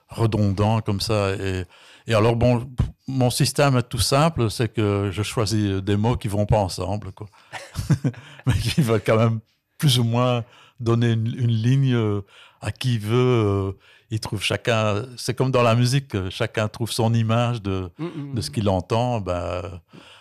redondant 0.09 0.80
comme 0.80 1.00
ça. 1.00 1.35
Et, 1.35 1.64
et, 2.09 2.14
alors, 2.14 2.35
bon, 2.35 2.69
mon 3.07 3.30
système 3.30 3.76
est 3.76 3.88
tout 3.88 4.00
simple, 4.00 4.50
c'est 4.50 4.73
que 4.73 5.11
je 5.12 5.23
choisis 5.23 5.80
des 5.83 5.97
mots 5.97 6.16
qui 6.16 6.26
vont 6.26 6.47
pas 6.47 6.59
ensemble, 6.59 7.12
quoi. 7.12 7.28
mais 8.47 8.54
qui 8.54 8.83
veulent 8.83 9.02
quand 9.07 9.19
même 9.19 9.38
plus 9.78 10.00
ou 10.00 10.04
moins 10.04 10.45
donner 10.80 11.12
une, 11.12 11.28
ligne 11.47 11.97
à 12.61 12.73
qui 12.73 12.99
veut. 12.99 13.76
il 14.11 14.19
trouve 14.19 14.42
chacun, 14.42 15.04
c'est 15.16 15.35
comme 15.35 15.52
dans 15.52 15.62
la 15.62 15.76
musique, 15.76 16.30
chacun 16.30 16.66
trouve 16.69 16.90
son 16.90 17.14
image 17.14 17.62
de, 17.62 17.90
mm, 17.99 18.04
mm, 18.04 18.35
de 18.35 18.40
ce 18.40 18.50
mm. 18.50 18.52
qu'il 18.52 18.69
entend. 18.69 19.21
Ben, 19.21 19.80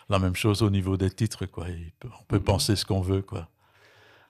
la 0.10 0.20
même 0.20 0.36
chose 0.36 0.62
au 0.62 0.70
niveau 0.70 0.98
des 0.98 1.12
titres, 1.12 1.46
quoi. 1.46 1.66
on 2.04 2.24
peut 2.28 2.39
penser 2.39 2.75
ce 2.75 2.86
qu'on 2.86 3.01
veut, 3.01 3.22
quoi. 3.22 3.48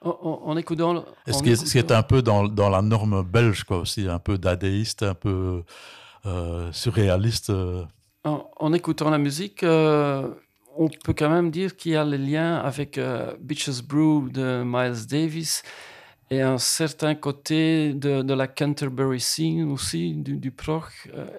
En, 0.01 0.55
écoutant. 0.55 1.03
ce, 1.27 1.43
qui 1.43 1.77
est, 1.77 1.91
un 1.91 2.03
peu 2.03 2.21
dans, 2.21 2.47
dans, 2.47 2.69
la 2.69 2.81
norme 2.81 3.21
belge, 3.21 3.65
quoi, 3.65 3.79
aussi, 3.79 4.07
un 4.07 4.19
peu 4.19 4.37
dadéiste, 4.37 5.03
un 5.03 5.13
peu 5.13 5.63
euh, 6.25 6.71
surréaliste. 6.71 7.49
Euh. 7.49 7.83
En, 8.23 8.71
écoutant 8.71 9.09
la 9.09 9.17
musique, 9.17 9.61
euh, 9.63 10.29
on 10.77 10.87
peut 10.87 11.11
quand 11.11 11.29
même 11.29 11.51
dire 11.51 11.75
qu'il 11.75 11.93
y 11.93 11.95
a 11.97 12.05
le 12.05 12.15
lien 12.15 12.57
avec 12.57 12.97
Bitches 13.41 13.81
Brew 13.83 14.29
de 14.29 14.63
Miles 14.65 15.05
Davis 15.05 15.63
et 16.31 16.41
un 16.41 16.59
certain 16.59 17.15
côté 17.15 17.93
de, 17.93 18.21
de 18.21 18.33
la 18.33 18.47
Canterbury 18.47 19.19
scene 19.19 19.69
aussi, 19.69 20.13
du, 20.13 20.37
du 20.37 20.51
proc. 20.51 20.85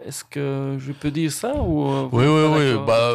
Est-ce 0.05 0.23
que 0.23 0.77
je 0.79 0.93
peux 0.93 1.11
dire 1.11 1.33
ça 1.33 1.55
ou, 1.55 2.09
Oui, 2.13 2.27
oui, 2.27 2.47
oui. 2.59 2.75
Bah, 2.87 3.15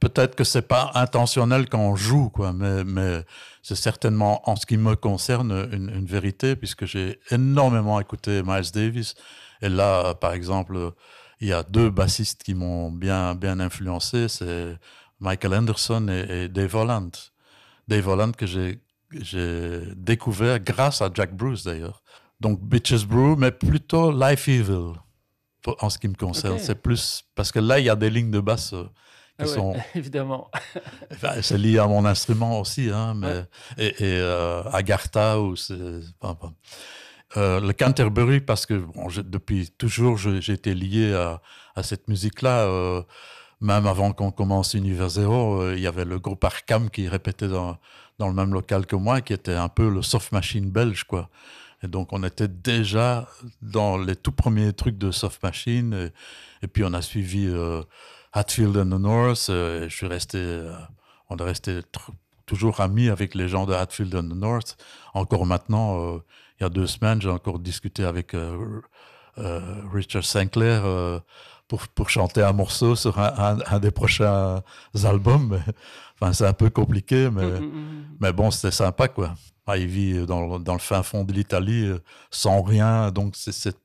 peut-être 0.00 0.34
que 0.34 0.44
c'est 0.44 0.66
pas 0.66 0.90
intentionnel 0.94 1.68
quand 1.68 1.80
on 1.80 1.96
joue, 1.96 2.30
quoi, 2.30 2.52
mais, 2.52 2.84
mais 2.84 3.24
c'est 3.62 3.76
certainement, 3.76 4.48
en 4.48 4.56
ce 4.56 4.66
qui 4.66 4.76
me 4.76 4.96
concerne, 4.96 5.68
une, 5.72 5.90
une 5.90 6.06
vérité, 6.06 6.56
puisque 6.56 6.86
j'ai 6.86 7.20
énormément 7.30 8.00
écouté 8.00 8.42
Miles 8.44 8.70
Davis. 8.72 9.14
Et 9.62 9.68
là, 9.68 10.14
par 10.14 10.32
exemple, 10.32 10.92
il 11.40 11.48
y 11.48 11.52
a 11.52 11.62
deux 11.62 11.90
bassistes 11.90 12.42
qui 12.42 12.54
m'ont 12.54 12.90
bien, 12.90 13.34
bien 13.34 13.60
influencé, 13.60 14.28
c'est 14.28 14.78
Michael 15.20 15.54
Anderson 15.54 16.08
et, 16.08 16.48
Dave 16.48 16.74
Holland. 16.74 17.10
Dave 17.88 18.08
Holland 18.08 18.36
que 18.36 18.46
j'ai, 18.46 18.80
découvert 19.96 20.60
grâce 20.60 21.02
à 21.02 21.10
Jack 21.12 21.34
Bruce 21.34 21.64
d'ailleurs. 21.64 22.02
Donc 22.40 22.60
Bitches 22.60 23.06
Brew, 23.06 23.36
mais 23.36 23.50
plutôt 23.50 24.12
Life 24.12 24.48
Evil 24.48 24.92
en 25.66 25.90
ce 25.90 25.98
qui 25.98 26.08
me 26.08 26.14
concerne. 26.14 26.58
C'est 26.58 26.80
plus 26.80 27.24
parce 27.34 27.52
que 27.52 27.58
là, 27.58 27.80
il 27.80 27.86
y 27.86 27.90
a 27.90 27.96
des 27.96 28.08
lignes 28.08 28.30
de 28.30 28.40
basse 28.40 28.74
ah 29.42 29.46
sont. 29.46 29.76
évidemment. 29.94 30.50
c'est 31.42 31.58
lié 31.58 31.78
à 31.78 31.86
mon 31.86 32.04
instrument 32.04 32.60
aussi, 32.60 32.90
hein, 32.90 33.14
mais, 33.14 33.44
et, 33.78 33.88
et 33.88 34.18
euh, 34.20 34.62
Agartha, 34.72 35.40
ou. 35.40 35.54
Euh, 37.36 37.60
le 37.60 37.72
Canterbury, 37.72 38.40
parce 38.40 38.66
que 38.66 38.74
bon, 38.74 39.06
depuis 39.24 39.70
toujours, 39.78 40.16
j'ai 40.16 40.52
été 40.52 40.74
lié 40.74 41.14
à, 41.14 41.40
à 41.76 41.82
cette 41.82 42.08
musique-là. 42.08 42.62
Euh, 42.62 43.02
même 43.60 43.86
avant 43.86 44.12
qu'on 44.12 44.30
commence 44.30 44.74
Univers 44.74 45.10
Zero, 45.10 45.60
euh, 45.60 45.74
il 45.76 45.82
y 45.82 45.86
avait 45.86 46.04
le 46.06 46.18
groupe 46.18 46.42
Arkham 46.44 46.88
qui 46.88 47.08
répétait 47.08 47.48
dans, 47.48 47.76
dans 48.18 48.28
le 48.28 48.34
même 48.34 48.54
local 48.54 48.86
que 48.86 48.96
moi, 48.96 49.20
qui 49.20 49.32
était 49.32 49.54
un 49.54 49.68
peu 49.68 49.90
le 49.90 50.02
soft 50.02 50.32
machine 50.32 50.70
belge, 50.70 51.04
quoi. 51.04 51.28
Et 51.82 51.88
donc, 51.88 52.12
on 52.12 52.22
était 52.24 52.48
déjà 52.48 53.26
dans 53.62 53.96
les 53.96 54.16
tout 54.16 54.32
premiers 54.32 54.72
trucs 54.72 54.98
de 54.98 55.10
soft 55.10 55.42
machine. 55.42 56.10
Et, 56.62 56.66
puis, 56.66 56.84
on 56.84 56.92
a 56.92 57.00
suivi 57.00 57.46
euh, 57.46 57.82
Hatfield 58.32 58.76
and 58.76 58.86
the 58.86 59.00
North. 59.00 59.48
Et 59.48 59.88
je 59.88 59.94
suis 59.94 60.06
resté, 60.06 60.38
euh, 60.38 60.72
on 61.28 61.36
est 61.36 61.42
resté 61.42 61.80
toujours 62.46 62.80
amis 62.80 63.08
avec 63.08 63.34
les 63.34 63.48
gens 63.48 63.66
de 63.66 63.74
Hatfield 63.74 64.14
and 64.14 64.28
the 64.28 64.36
North. 64.36 64.76
Encore 65.14 65.46
maintenant, 65.46 66.00
euh, 66.00 66.18
il 66.58 66.64
y 66.64 66.66
a 66.66 66.68
deux 66.68 66.86
semaines, 66.86 67.20
j'ai 67.22 67.30
encore 67.30 67.58
discuté 67.58 68.04
avec 68.04 68.36
Richard 69.36 70.24
Sinclair 70.24 70.82
pour, 71.68 71.88
pour, 71.88 72.10
chanter 72.10 72.42
un 72.42 72.52
morceau 72.52 72.96
sur 72.96 73.18
un, 73.18 73.58
un, 73.66 73.78
des 73.78 73.90
prochains 73.90 74.62
albums. 75.04 75.58
enfin, 76.20 76.34
c'est 76.34 76.46
un 76.46 76.52
peu 76.52 76.68
compliqué, 76.68 77.30
mais, 77.30 77.46
mm, 77.46 77.64
mm, 77.64 77.68
mm. 77.68 78.04
mais 78.20 78.32
bon, 78.34 78.50
c'était 78.50 78.72
sympa, 78.72 79.08
quoi. 79.08 79.34
Ah, 79.70 79.76
il 79.76 79.86
vit 79.86 80.26
dans, 80.26 80.58
dans, 80.58 80.72
le 80.72 80.80
fin 80.80 81.04
fond 81.04 81.22
de 81.22 81.32
l'Italie, 81.32 81.84
euh, 81.84 82.02
sans 82.32 82.60
rien, 82.60 83.12
donc 83.12 83.34
c'est 83.36 83.76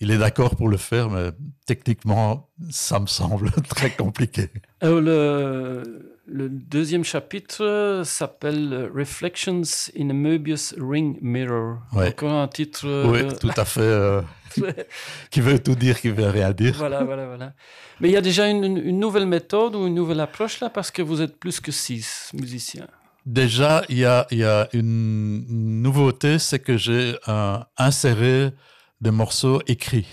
il 0.00 0.10
est 0.10 0.18
d'accord 0.18 0.56
pour 0.56 0.68
le 0.68 0.76
faire, 0.76 1.10
mais 1.10 1.30
techniquement, 1.66 2.48
ça 2.70 3.00
me 3.00 3.06
semble 3.06 3.50
très 3.68 3.90
compliqué. 3.90 4.48
Euh, 4.84 5.00
le, 5.00 6.14
le, 6.26 6.48
deuxième 6.48 7.04
chapitre 7.04 8.02
s'appelle 8.04 8.90
Reflections 8.94 9.62
in 9.98 10.10
a 10.10 10.12
Möbius 10.12 10.74
Ring 10.78 11.18
Mirror. 11.20 11.78
Encore 11.92 12.32
un 12.32 12.48
titre. 12.48 12.86
Oui, 13.06 13.26
tout 13.40 13.50
à 13.56 13.64
fait. 13.64 14.22
qui 15.30 15.40
veut 15.40 15.58
tout 15.58 15.74
dire, 15.74 16.00
qui 16.00 16.10
veut 16.10 16.28
rien 16.28 16.52
dire. 16.52 16.74
Voilà, 16.76 17.04
voilà, 17.04 17.26
voilà. 17.26 17.52
Mais 18.00 18.08
il 18.08 18.12
y 18.12 18.16
a 18.16 18.20
déjà 18.20 18.48
une, 18.48 18.64
une, 18.64 18.98
nouvelle 18.98 19.26
méthode 19.26 19.74
ou 19.74 19.86
une 19.86 19.94
nouvelle 19.94 20.20
approche 20.20 20.60
là, 20.60 20.70
parce 20.70 20.90
que 20.90 21.02
vous 21.02 21.20
êtes 21.22 21.38
plus 21.38 21.60
que 21.60 21.72
six 21.72 22.30
musiciens. 22.34 22.86
Déjà, 23.26 23.84
il 23.88 23.98
y 23.98 24.04
a, 24.04 24.26
y 24.30 24.44
a, 24.44 24.68
une 24.72 25.82
nouveauté, 25.82 26.38
c'est 26.38 26.60
que 26.60 26.76
j'ai 26.76 27.16
euh, 27.28 27.58
inséré 27.76 28.52
des 29.00 29.10
morceaux 29.10 29.60
écrits. 29.66 30.08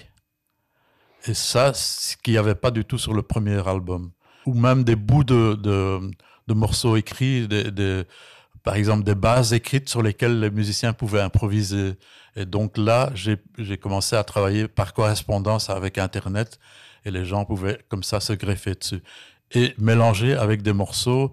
Et 1.27 1.33
ça, 1.33 1.73
ce 1.73 2.15
qu'il 2.17 2.33
n'y 2.33 2.37
avait 2.37 2.55
pas 2.55 2.71
du 2.71 2.85
tout 2.85 2.97
sur 2.97 3.13
le 3.13 3.21
premier 3.21 3.67
album. 3.67 4.11
Ou 4.45 4.53
même 4.53 4.83
des 4.83 4.95
bouts 4.95 5.23
de, 5.23 5.55
de, 5.55 5.99
de 6.47 6.53
morceaux 6.53 6.95
écrits, 6.95 7.47
par 8.63 8.75
exemple 8.75 9.03
des 9.03 9.15
bases 9.15 9.53
écrites 9.53 9.89
sur 9.89 10.01
lesquelles 10.01 10.39
les 10.39 10.51
musiciens 10.51 10.93
pouvaient 10.93 11.21
improviser. 11.21 11.93
Et 12.35 12.45
donc 12.45 12.77
là, 12.77 13.11
j'ai 13.13 13.77
commencé 13.77 14.15
à 14.15 14.23
travailler 14.23 14.67
par 14.67 14.93
correspondance 14.93 15.69
avec 15.69 15.97
Internet 15.97 16.59
et 17.05 17.11
les 17.11 17.25
gens 17.25 17.45
pouvaient 17.45 17.79
comme 17.89 18.03
ça 18.03 18.19
se 18.19 18.33
greffer 18.33 18.75
dessus. 18.75 19.01
Et 19.51 19.73
mélanger 19.77 20.35
avec 20.35 20.63
des 20.63 20.73
morceaux 20.73 21.31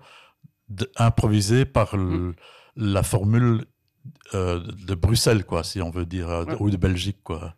improvisés 0.96 1.64
par 1.64 1.96
mm. 1.96 2.34
la 2.76 3.02
formule 3.02 3.64
euh, 4.34 4.60
de 4.86 4.94
Bruxelles, 4.94 5.44
quoi, 5.44 5.64
si 5.64 5.80
on 5.80 5.90
veut 5.90 6.06
dire, 6.06 6.28
euh, 6.28 6.44
ou 6.60 6.70
de 6.70 6.76
Belgique, 6.76 7.18
quoi. 7.22 7.54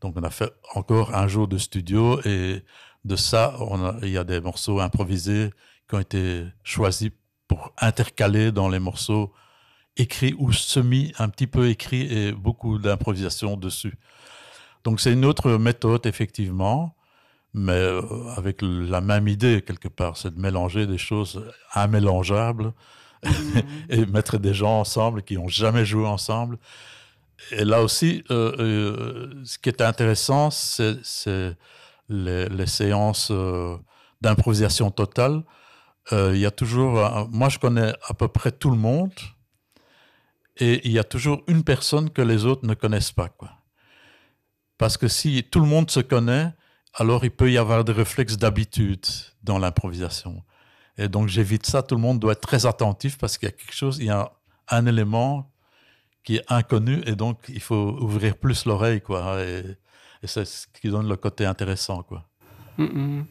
Donc 0.00 0.14
on 0.16 0.22
a 0.22 0.30
fait 0.30 0.52
encore 0.74 1.14
un 1.14 1.26
jour 1.26 1.48
de 1.48 1.58
studio 1.58 2.20
et 2.24 2.62
de 3.04 3.16
ça, 3.16 3.54
il 4.02 4.10
y 4.10 4.18
a 4.18 4.24
des 4.24 4.40
morceaux 4.40 4.80
improvisés 4.80 5.50
qui 5.88 5.94
ont 5.94 6.00
été 6.00 6.44
choisis 6.64 7.10
pour 7.48 7.72
intercaler 7.78 8.52
dans 8.52 8.68
les 8.68 8.78
morceaux 8.78 9.32
écrits 9.96 10.34
ou 10.38 10.52
semi, 10.52 11.12
un 11.18 11.28
petit 11.28 11.46
peu 11.46 11.68
écrits 11.68 12.12
et 12.12 12.32
beaucoup 12.32 12.78
d'improvisation 12.78 13.56
dessus. 13.56 13.94
Donc 14.84 15.00
c'est 15.00 15.12
une 15.12 15.24
autre 15.24 15.52
méthode, 15.52 16.04
effectivement, 16.06 16.94
mais 17.54 17.72
euh, 17.72 18.02
avec 18.36 18.58
la 18.62 19.00
même 19.00 19.28
idée, 19.28 19.62
quelque 19.62 19.88
part, 19.88 20.16
c'est 20.16 20.34
de 20.34 20.40
mélanger 20.40 20.86
des 20.86 20.98
choses 20.98 21.42
immélangeables. 21.74 22.72
et 23.88 24.06
mettre 24.06 24.38
des 24.38 24.54
gens 24.54 24.80
ensemble 24.80 25.22
qui 25.22 25.36
n'ont 25.36 25.48
jamais 25.48 25.84
joué 25.84 26.06
ensemble. 26.06 26.58
Et 27.52 27.64
là 27.64 27.82
aussi, 27.82 28.24
euh, 28.30 28.56
euh, 28.58 29.42
ce 29.44 29.58
qui 29.58 29.68
est 29.68 29.80
intéressant, 29.80 30.50
c'est 30.50 30.96
les, 32.08 32.66
séances 32.66 33.32
d'improvisation 34.20 34.90
totale. 34.90 35.42
Il 36.12 36.38
y 36.38 36.46
a 36.46 36.50
toujours, 36.50 37.28
moi 37.30 37.48
je 37.48 37.58
connais 37.58 37.92
à 38.08 38.14
peu 38.14 38.28
près 38.28 38.52
tout 38.52 38.70
le 38.70 38.76
monde, 38.76 39.12
et 40.58 40.86
il 40.86 40.92
y 40.92 40.98
a 40.98 41.04
toujours 41.04 41.42
une 41.48 41.64
personne 41.64 42.10
que 42.10 42.22
les 42.22 42.46
autres 42.46 42.66
ne 42.66 42.74
connaissent 42.74 43.12
pas, 43.12 43.28
quoi. 43.28 43.50
Parce 44.78 44.96
que 44.96 45.08
si 45.08 45.44
tout 45.44 45.60
le 45.60 45.66
monde 45.66 45.90
se 45.90 46.00
connaît, 46.00 46.52
alors 46.94 47.24
il 47.24 47.30
peut 47.30 47.50
y 47.50 47.58
avoir 47.58 47.84
des 47.84 47.92
réflexes 47.92 48.36
d'habitude 48.36 49.04
dans 49.42 49.58
l'improvisation. 49.58 50.42
Et 50.98 51.08
donc 51.08 51.28
j'évite 51.28 51.66
ça. 51.66 51.82
Tout 51.82 51.94
le 51.94 52.00
monde 52.00 52.18
doit 52.18 52.32
être 52.32 52.40
très 52.40 52.66
attentif 52.66 53.18
parce 53.18 53.38
qu'il 53.38 53.48
y 53.48 53.52
a 53.52 53.52
quelque 53.52 53.74
chose, 53.74 53.98
il 53.98 54.06
y 54.06 54.10
a 54.10 54.32
un 54.68 54.86
élément 54.86 55.50
qui 56.24 56.36
est 56.36 56.44
inconnu 56.48 57.02
et 57.06 57.14
donc 57.14 57.38
il 57.48 57.60
faut 57.60 57.96
ouvrir 58.00 58.36
plus 58.36 58.66
l'oreille, 58.66 59.00
quoi. 59.00 59.40
Et, 59.42 59.62
c'est 60.24 60.44
ce 60.44 60.66
qui 60.80 60.88
donne 60.88 61.08
le 61.08 61.14
côté 61.16 61.44
intéressant, 61.44 62.02
quoi. 62.02 62.24
Mm, 62.78 62.84
mm. 62.84 63.24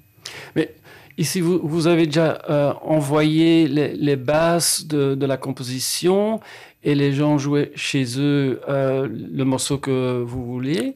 Mais 0.56 0.75
ici, 1.17 1.41
vous, 1.41 1.88
avez 1.88 2.06
déjà 2.06 2.41
euh, 2.49 2.73
envoyé 2.82 3.67
les, 3.67 3.95
les 3.95 4.15
bases 4.15 4.86
de, 4.88 5.13
de, 5.13 5.25
la 5.25 5.36
composition 5.36 6.39
et 6.84 6.95
les 6.95 7.12
gens 7.12 7.38
jouaient 7.38 7.73
chez 7.75 8.06
eux 8.17 8.62
euh, 8.69 9.10
le 9.10 9.43
morceau 9.43 9.78
que 9.78 10.23
vous 10.25 10.45
vouliez 10.45 10.95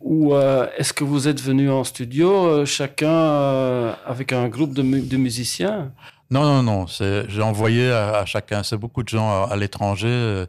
ou 0.00 0.34
euh, 0.34 0.68
est-ce 0.76 0.92
que 0.92 1.04
vous 1.04 1.28
êtes 1.28 1.40
venu 1.40 1.70
en 1.70 1.84
studio, 1.84 2.46
euh, 2.46 2.64
chacun 2.64 3.10
euh, 3.10 3.94
avec 4.06 4.32
un 4.32 4.48
groupe 4.48 4.72
de, 4.72 4.82
musiciens? 4.82 5.92
Non, 6.30 6.42
non, 6.42 6.62
non. 6.62 6.86
J'ai 6.86 7.42
envoyé 7.42 7.90
à, 7.90 8.24
chacun. 8.26 8.62
C'est 8.62 8.76
beaucoup 8.76 9.02
de 9.02 9.08
gens 9.08 9.44
à, 9.44 9.56
l'étranger. 9.56 10.44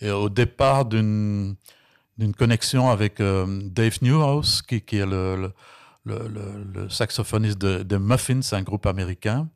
et 0.00 0.10
au 0.10 0.28
départ 0.28 0.84
d'une 0.84 1.56
connexion 2.38 2.88
avec 2.88 3.20
Dave 3.20 3.98
Newhouse, 4.00 4.62
qui, 4.62 4.76
est 4.76 5.06
le, 5.06 5.52
saxophoniste 6.88 7.58
de, 7.58 7.82
de, 7.82 7.96
Muffins, 7.96 8.40
un 8.52 8.62
groupe 8.62 8.86
américain, 8.86 9.48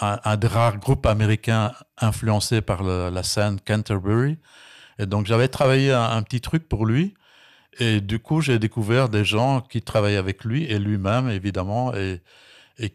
un, 0.00 0.20
un, 0.24 0.36
des 0.36 0.46
rares 0.46 0.78
groupes 0.78 1.06
américains 1.06 1.72
influencés 1.98 2.60
par 2.60 2.84
la 2.84 3.22
scène 3.24 3.58
Canterbury. 3.66 4.38
Et 4.98 5.06
donc 5.06 5.26
j'avais 5.26 5.48
travaillé 5.48 5.92
un, 5.92 6.22
petit 6.22 6.40
truc 6.40 6.68
pour 6.68 6.86
lui. 6.86 7.14
Et 7.78 8.00
du 8.00 8.18
coup, 8.18 8.40
j'ai 8.40 8.58
découvert 8.58 9.08
des 9.08 9.24
gens 9.24 9.60
qui 9.60 9.82
travaillent 9.82 10.16
avec 10.16 10.44
lui 10.44 10.64
et 10.64 10.78
lui-même, 10.78 11.28
évidemment, 11.28 11.92
et, 11.94 12.20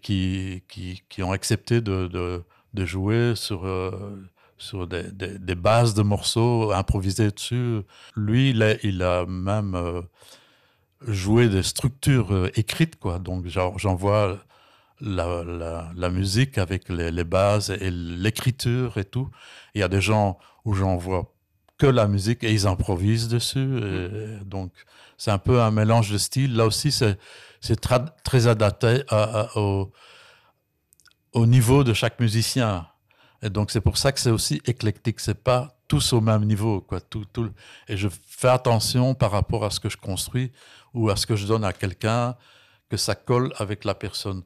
qui, 0.01 0.63
qui, 0.67 1.03
qui, 1.09 1.23
ont 1.23 1.31
accepté 1.31 1.81
de, 1.81 2.07
de, 2.73 2.85
jouer 2.85 3.33
sur, 3.35 3.65
euh, 3.65 3.91
sur 4.57 4.87
des, 4.87 5.03
des, 5.11 5.55
bases 5.55 5.93
de 5.93 6.01
morceaux 6.01 6.71
improvisés 6.71 7.31
dessus. 7.31 7.81
Lui, 8.15 8.51
il 8.51 8.63
a, 8.63 8.75
il 8.83 9.03
a 9.03 9.25
même 9.25 9.75
euh, 9.75 10.01
joué 11.07 11.47
des 11.49 11.63
structures 11.63 12.33
euh, 12.33 12.51
écrites, 12.55 12.97
quoi. 12.97 13.19
Donc, 13.19 13.45
j'envoie 13.47 14.39
la, 14.99 15.43
la, 15.43 15.91
la, 15.95 16.09
musique 16.09 16.57
avec 16.57 16.89
les, 16.89 17.11
les 17.11 17.23
bases 17.23 17.69
et 17.69 17.91
l'écriture 17.91 18.97
et 18.97 19.05
tout. 19.05 19.29
Il 19.75 19.81
y 19.81 19.83
a 19.83 19.87
des 19.87 20.01
gens 20.01 20.37
où 20.65 20.73
j'envoie 20.73 21.33
que 21.81 21.87
la 21.87 22.07
musique 22.07 22.43
et 22.43 22.51
ils 22.53 22.67
improvisent 22.67 23.27
dessus. 23.27 23.65
Mm. 23.65 24.43
donc, 24.45 24.71
c'est 25.17 25.31
un 25.31 25.39
peu 25.39 25.61
un 25.61 25.71
mélange 25.71 26.11
de 26.11 26.19
styles. 26.19 26.55
Là 26.55 26.65
aussi, 26.67 26.91
c'est, 26.91 27.17
très 28.23 28.47
adapté 28.47 29.03
au, 29.55 29.91
au, 31.33 31.45
niveau 31.47 31.83
de 31.83 31.93
chaque 31.93 32.19
musicien. 32.19 32.87
Et 33.41 33.49
donc, 33.49 33.71
c'est 33.71 33.81
pour 33.81 33.97
ça 33.97 34.11
que 34.11 34.19
c'est 34.19 34.29
aussi 34.29 34.61
éclectique. 34.65 35.19
C'est 35.19 35.43
pas 35.43 35.75
tous 35.87 36.13
au 36.13 36.21
même 36.21 36.45
niveau, 36.45 36.81
quoi. 36.81 37.01
Tout, 37.01 37.25
tout, 37.33 37.49
et 37.87 37.97
je 37.97 38.09
fais 38.27 38.49
attention 38.49 39.15
par 39.15 39.31
rapport 39.31 39.65
à 39.65 39.71
ce 39.71 39.79
que 39.79 39.89
je 39.89 39.97
construis 39.97 40.51
ou 40.93 41.09
à 41.09 41.15
ce 41.15 41.25
que 41.25 41.35
je 41.35 41.47
donne 41.47 41.65
à 41.65 41.73
quelqu'un, 41.73 42.35
que 42.89 42.97
ça 42.97 43.15
colle 43.15 43.53
avec 43.57 43.85
la 43.85 43.95
personne. 43.95 44.43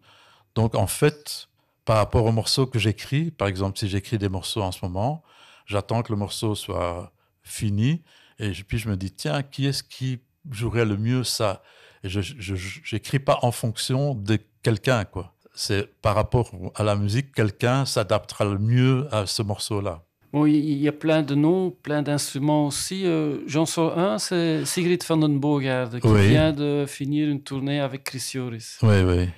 Donc, 0.56 0.74
en 0.76 0.88
fait, 0.88 1.50
par 1.84 1.98
rapport 1.98 2.26
aux 2.26 2.32
morceaux 2.32 2.65
que 2.65 2.80
j'écris. 2.80 3.32
Par 3.32 3.50
exemple, 3.50 3.78
si 3.78 3.88
j'écris 3.89 4.17
des 4.17 4.30
morceaux 4.30 4.62
en 4.62 4.71
ce 4.71 4.80
moment, 4.84 5.24
j'attends 5.65 6.02
que 6.02 6.12
le 6.13 6.17
morceau 6.17 6.56
soit 6.56 7.12
fini 7.46 8.04
et 8.40 8.52
puis 8.52 8.78
je 8.78 8.90
me 8.90 8.98
dis 8.98 9.12
tiens, 9.12 9.44
qui 9.44 9.66
est-ce 9.68 9.84
qui 9.84 10.20
jouerait 10.52 10.86
le 10.86 10.98
mieux 10.98 11.24
ça? 11.24 11.64
Et 12.04 12.10
je 12.10 12.94
n'écris 12.94 13.20
pas 13.20 13.40
en 13.42 13.52
fonction 13.52 14.14
de 14.14 14.38
quelqu'un 14.62 15.06
quoi. 15.06 15.34
C'est 15.54 15.90
par 16.02 16.16
rapport 16.16 16.52
à 16.76 16.84
la 16.84 16.98
musique, 16.98 17.34
quelqu'un 17.34 17.86
s'adaptera 17.86 18.44
le 18.44 18.60
mieux 18.60 19.08
à 19.14 19.26
ce 19.26 19.42
morceau-là. 19.42 20.04
Bon, 20.34 20.46
il 20.46 20.78
y 20.78 20.88
a 20.90 20.92
plein 20.92 21.24
de 21.24 21.34
noms, 21.34 21.72
plein 21.72 22.02
d'instruments 22.02 22.68
aussi. 22.68 23.06
Euh, 23.06 23.38
j'en 23.48 23.66
sors 23.66 23.98
un, 23.98 24.18
c'est 24.18 24.66
Sigrid 24.66 25.02
van 25.08 25.16
den 25.16 25.40
Boogaard, 25.40 26.02
qui 26.02 26.28
vient 26.28 26.52
de 26.52 26.84
finir 26.86 27.30
une 27.30 27.42
tournée 27.42 27.80
avec 27.80 28.04
Chris 28.04 28.32
Joris. 28.34 28.78
Oui, 28.82 29.02
oui. 29.06 29.30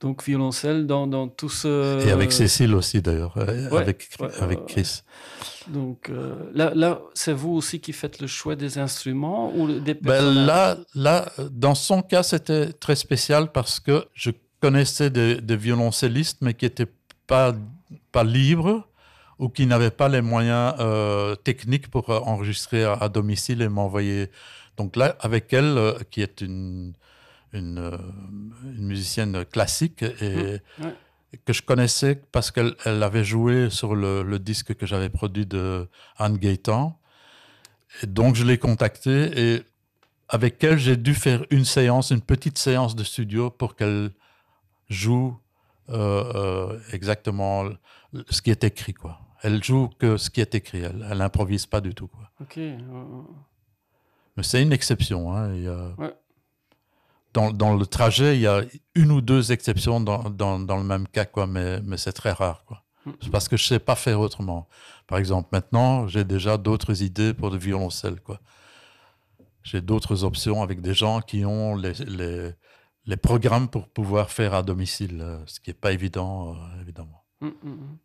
Donc 0.00 0.22
violoncelle 0.22 0.86
dans, 0.86 1.06
dans 1.06 1.28
tout 1.28 1.48
ce... 1.48 2.06
Et 2.06 2.10
avec 2.10 2.32
Cécile 2.32 2.74
aussi 2.74 3.00
d'ailleurs, 3.00 3.34
euh, 3.38 3.70
avec, 3.70 4.08
avec 4.40 4.66
Chris. 4.66 5.02
Donc 5.68 6.10
euh, 6.10 6.34
là, 6.52 6.72
là 6.74 7.00
c'est 7.14 7.32
vous 7.32 7.52
aussi 7.52 7.80
qui 7.80 7.92
faites 7.92 8.20
le 8.20 8.26
choix 8.26 8.54
des 8.54 8.78
instruments 8.78 9.54
ou 9.56 9.80
des 9.80 9.94
ben 9.94 10.22
là, 10.22 10.76
là, 10.94 11.32
dans 11.50 11.74
son 11.74 12.02
cas, 12.02 12.22
c'était 12.22 12.72
très 12.72 12.96
spécial 12.96 13.50
parce 13.50 13.80
que 13.80 14.04
je 14.12 14.30
connaissais 14.60 15.10
des, 15.10 15.40
des 15.40 15.56
violoncellistes, 15.56 16.38
mais 16.40 16.54
qui 16.54 16.66
n'étaient 16.66 16.92
pas, 17.26 17.54
pas 18.12 18.24
libres 18.24 18.86
ou 19.38 19.48
qui 19.48 19.66
n'avaient 19.66 19.90
pas 19.90 20.08
les 20.08 20.22
moyens 20.22 20.74
euh, 20.78 21.34
techniques 21.34 21.90
pour 21.90 22.08
enregistrer 22.08 22.84
à, 22.84 23.08
domicile 23.08 23.62
et 23.62 23.68
m'envoyer. 23.68 24.30
Donc 24.76 24.96
là, 24.96 25.16
avec 25.20 25.52
elle, 25.52 25.76
euh, 25.78 25.98
qui 26.10 26.22
est 26.22 26.40
une, 26.40 26.94
une, 27.54 27.98
musicienne 28.78 29.44
classique 29.44 30.02
et 30.02 30.60
mmh, 30.78 30.88
que 31.44 31.52
je 31.52 31.62
connaissais 31.62 32.16
parce 32.32 32.50
qu'elle 32.50 32.74
elle 32.84 33.02
avait 33.02 33.24
joué 33.24 33.70
sur 33.70 33.94
le, 33.94 34.38
disque 34.38 34.74
que 34.74 34.86
j'avais 34.86 35.08
produit 35.08 35.46
de 35.46 35.88
Anne 36.18 36.36
Gaëtan. 36.38 36.98
Et 38.02 38.06
donc 38.06 38.34
je 38.34 38.44
l'ai 38.44 38.58
contactée 38.58 39.54
et 39.54 39.62
avec 40.28 40.62
elle, 40.64 40.78
j'ai 40.78 40.96
dû 40.96 41.14
faire 41.14 41.44
une 41.50 41.64
séance, 41.64 42.10
une 42.10 42.22
petite 42.22 42.58
séance 42.58 42.96
de 42.96 43.04
studio 43.04 43.50
pour 43.50 43.76
qu'elle 43.76 44.10
joue 44.88 45.38
exactement 46.92 47.68
ce 48.30 48.42
qui 48.42 48.50
est 48.50 48.64
écrit, 48.64 48.94
quoi. 48.94 49.20
Elle 49.42 49.62
joue 49.62 49.90
que 49.98 50.16
ce 50.16 50.30
qui 50.30 50.40
est 50.40 50.54
écrit. 50.54 50.78
Elle, 50.78 51.06
elle 51.10 51.20
improvise 51.20 51.66
pas 51.66 51.82
du 51.82 51.94
tout, 51.94 52.08
quoi. 52.08 52.30
Ok. 52.40 52.58
Mais 54.36 54.42
c'est 54.42 54.62
une 54.62 54.72
exception. 54.72 55.34
Hein. 55.36 55.52
Dans, 57.34 57.52
dans, 57.52 57.76
le 57.76 57.84
trajet, 57.84 58.36
il 58.36 58.42
y 58.42 58.46
a 58.46 58.62
une 58.94 59.10
ou 59.10 59.20
deux 59.20 59.52
exceptions 59.52 60.00
dans, 60.00 60.30
dans, 60.30 60.58
dans 60.58 60.76
le 60.76 60.84
même 60.84 61.06
cas, 61.08 61.26
quoi. 61.26 61.46
Mais, 61.46 61.80
mais 61.82 61.96
c'est 61.98 62.12
très 62.12 62.32
rare, 62.32 62.64
quoi. 62.64 62.82
Mm. 63.04 63.10
C'est 63.20 63.30
parce 63.30 63.48
que 63.48 63.56
je 63.56 63.64
sais 63.64 63.78
pas 63.78 63.96
faire 63.96 64.20
autrement. 64.20 64.68
Par 65.06 65.18
exemple, 65.18 65.48
maintenant, 65.52 66.06
j'ai 66.06 66.24
déjà 66.24 66.56
d'autres 66.56 67.02
idées 67.02 67.34
pour 67.34 67.50
le 67.50 67.58
violoncelle, 67.58 68.20
quoi. 68.20 68.40
J'ai 69.62 69.80
d'autres 69.80 70.24
options 70.24 70.62
avec 70.62 70.80
des 70.80 70.94
gens 70.94 71.20
qui 71.20 71.44
ont 71.44 71.74
les, 71.74 71.92
les, 72.06 72.50
les, 73.06 73.16
programmes 73.16 73.68
pour 73.68 73.88
pouvoir 73.88 74.30
faire 74.30 74.52
à 74.54 74.62
domicile, 74.62 75.20
euh, 75.22 75.38
ce 75.46 75.58
qui 75.58 75.70
n'est 75.70 75.74
pas 75.74 75.92
évident, 75.92 76.54
euh, 76.54 76.82
évidemment. 76.82 77.24
Mm, 77.40 77.48
mm, 77.62 77.98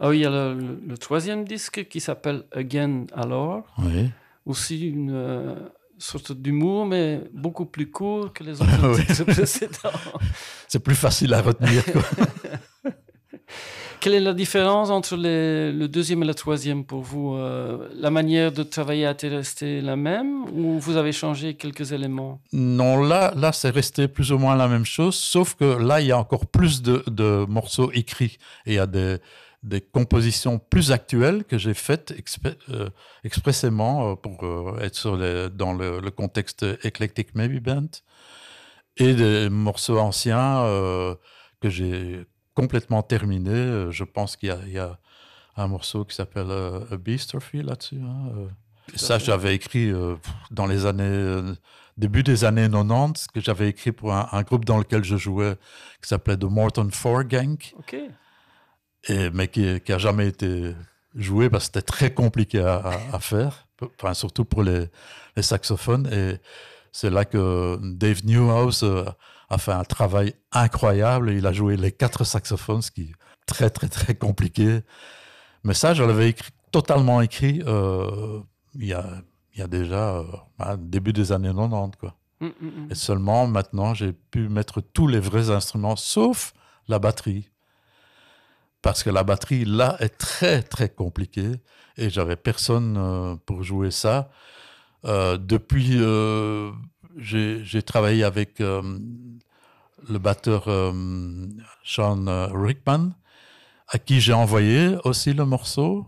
ah 0.00 0.08
oui, 0.08 0.18
il 0.18 0.22
y 0.22 0.26
a 0.26 0.30
le, 0.30 0.96
troisième 0.98 1.44
disque 1.44 1.86
qui 1.88 2.00
s'appelle 2.00 2.44
Again 2.52 3.04
Alors. 3.12 3.64
Oui. 3.78 4.10
Aussi 4.46 4.88
une 4.88 5.10
euh, 5.12 5.54
sorte 6.00 6.32
d'humour, 6.32 6.86
mais 6.86 7.20
beaucoup 7.32 7.66
plus 7.66 7.90
court 7.90 8.32
que 8.32 8.42
les 8.44 8.60
autres 8.62 9.24
précédents. 9.24 9.90
C'est 10.68 10.82
plus 10.82 10.94
facile 10.94 11.34
à 11.34 11.42
retenir. 11.42 11.82
Quelle 14.00 14.14
est 14.14 14.20
la 14.20 14.32
différence 14.32 14.88
entre 14.88 15.14
le 15.18 15.86
deuxième 15.86 16.22
et 16.22 16.26
le 16.26 16.34
troisième 16.34 16.86
pour 16.86 17.02
vous 17.02 17.34
euh, 17.34 17.86
La 17.94 18.10
manière 18.10 18.50
de 18.50 18.62
travailler 18.62 19.04
a-t-elle 19.04 19.34
resté 19.34 19.82
la 19.82 19.94
même 19.94 20.44
ou 20.54 20.78
vous 20.78 20.96
avez 20.96 21.12
changé 21.12 21.52
quelques 21.52 21.92
éléments? 21.92 22.40
Non, 22.50 23.02
là, 23.02 23.34
là 23.36 23.52
c'est 23.52 23.68
resté 23.68 24.08
plus 24.08 24.32
ou 24.32 24.38
moins 24.38 24.56
la 24.56 24.68
même 24.68 24.86
chose, 24.86 25.16
sauf 25.16 25.54
que 25.54 25.76
là, 25.76 26.00
il 26.00 26.06
y 26.06 26.12
a 26.12 26.18
encore 26.18 26.46
plus 26.46 26.80
de, 26.80 27.04
de 27.08 27.44
morceaux 27.46 27.92
écrits 27.92 28.38
et 28.64 28.72
il 28.72 28.74
y 28.76 28.78
a 28.78 28.86
des, 28.86 29.18
des 29.62 29.80
compositions 29.80 30.58
plus 30.58 30.90
actuelles 30.90 31.44
que 31.44 31.58
j'ai 31.58 31.74
faites 31.74 32.14
euh, 32.70 32.88
expressément 33.24 34.12
euh, 34.12 34.14
pour 34.14 34.42
euh, 34.44 34.78
être 34.80 35.48
dans 35.48 35.74
le, 35.74 36.10
contexte 36.10 36.64
Eclectic 36.84 37.34
Maybe 37.34 37.62
Band 37.62 37.88
et 38.96 39.14
des 39.14 39.50
morceaux 39.50 39.98
anciens 39.98 40.64
que 41.60 41.70
j'ai 41.70 42.26
complètement 42.54 43.02
terminés. 43.02 43.90
Je 43.90 44.04
pense 44.04 44.36
qu'il 44.36 44.48
y, 44.68 44.78
a 44.78 44.98
un 45.56 45.68
morceau 45.68 46.04
qui 46.04 46.16
s'appelle 46.16 46.50
A 46.50 46.96
Beastrophy 46.96 47.62
là-dessus. 47.62 48.00
Hein, 48.02 48.48
ça, 48.96 49.18
j'avais 49.18 49.54
écrit 49.54 49.92
dans 50.50 50.66
les 50.66 50.84
années, 50.84 51.54
début 51.96 52.22
des 52.22 52.44
années 52.44 52.68
90, 52.68 53.28
que 53.28 53.40
j'avais 53.40 53.68
écrit 53.68 53.92
pour 53.92 54.12
un, 54.12 54.42
groupe 54.42 54.64
dans 54.64 54.78
lequel 54.78 55.04
je 55.04 55.16
jouais, 55.16 55.54
qui 56.02 56.08
s'appelait 56.08 56.36
The 56.36 56.44
Morton 56.44 56.88
Four 56.92 57.24
Gang. 57.24 57.56
Okay 57.78 58.08
et, 59.08 59.30
mais 59.30 59.48
qui 59.48 59.80
n'a 59.88 59.98
jamais 59.98 60.28
été 60.28 60.74
joué 61.14 61.50
parce 61.50 61.64
que 61.64 61.74
c'était 61.74 61.86
très 61.86 62.12
compliqué 62.12 62.60
à, 62.60 63.18
faire, 63.20 63.66
enfin, 63.98 64.14
surtout 64.14 64.44
pour 64.44 64.62
les, 64.62 64.86
les 65.36 65.42
saxophones. 65.42 66.08
Et 66.12 66.38
c'est 66.92 67.10
là 67.10 67.24
que 67.24 67.78
Dave 67.82 68.24
Newhouse 68.24 68.82
euh, 68.82 69.04
a 69.48 69.58
fait 69.58 69.72
un 69.72 69.84
travail 69.84 70.34
incroyable. 70.52 71.32
Il 71.32 71.46
a 71.46 71.52
joué 71.52 71.76
les 71.76 71.92
quatre 71.92 72.24
saxophones, 72.24 72.82
ce 72.82 72.90
qui 72.90 73.02
est 73.02 73.14
très, 73.46 73.70
très, 73.70 73.88
très 73.88 74.14
compliqué. 74.14 74.80
Mais 75.64 75.74
ça, 75.74 75.94
je 75.94 76.02
l'avais 76.02 76.30
écrit, 76.30 76.50
totalement 76.70 77.20
écrit 77.20 77.62
euh, 77.66 78.40
il, 78.74 78.86
y 78.86 78.92
a, 78.92 79.04
il 79.54 79.60
y 79.60 79.62
a 79.62 79.66
déjà 79.66 80.16
euh, 80.16 80.24
bah, 80.58 80.76
début 80.78 81.12
des 81.12 81.32
années 81.32 81.52
90. 81.52 81.96
Quoi. 81.98 82.16
Mm, 82.40 82.46
mm, 82.46 82.50
mm. 82.66 82.88
Et 82.90 82.94
seulement 82.94 83.46
maintenant, 83.46 83.94
j'ai 83.94 84.12
pu 84.12 84.48
mettre 84.48 84.80
tous 84.80 85.06
les 85.06 85.20
vrais 85.20 85.50
instruments, 85.50 85.96
sauf 85.96 86.54
la 86.88 86.98
batterie 86.98 87.48
parce 88.82 89.02
que 89.02 89.10
la 89.10 89.24
batterie 89.24 89.64
là 89.64 89.96
est 90.00 90.16
très 90.16 90.62
très 90.62 90.88
compliquée 90.88 91.52
et 91.96 92.10
j'avais 92.10 92.36
personne 92.36 92.96
euh, 92.98 93.36
pour 93.46 93.62
jouer 93.62 93.90
ça. 93.90 94.30
Euh, 95.04 95.36
depuis, 95.36 95.98
euh, 96.00 96.70
j'ai 97.16 97.82
travaillé 97.82 98.24
avec 98.24 98.60
le 98.60 100.18
batteur 100.18 100.64
Sean 101.84 102.48
Rickman, 102.52 103.10
à 103.88 103.98
qui 103.98 104.20
j'ai 104.20 104.32
envoyé 104.32 104.96
aussi 105.04 105.32
le 105.32 105.44
morceau 105.44 106.06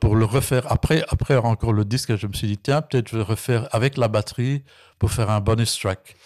pour 0.00 0.16
le 0.16 0.24
refaire. 0.24 0.70
Après, 0.72 1.04
après 1.10 1.36
encore 1.36 1.72
le 1.72 1.84
disque, 1.84 2.16
je 2.16 2.26
me 2.26 2.32
suis 2.32 2.48
dit 2.48 2.58
tiens 2.58 2.82
peut-être 2.82 3.08
je 3.08 3.18
vais 3.18 3.22
refaire 3.22 3.68
avec 3.72 3.96
la 3.96 4.08
batterie 4.08 4.64
pour 4.98 5.10
faire 5.10 5.30
un 5.30 5.40
bonus 5.40 5.78
track. 5.78 6.16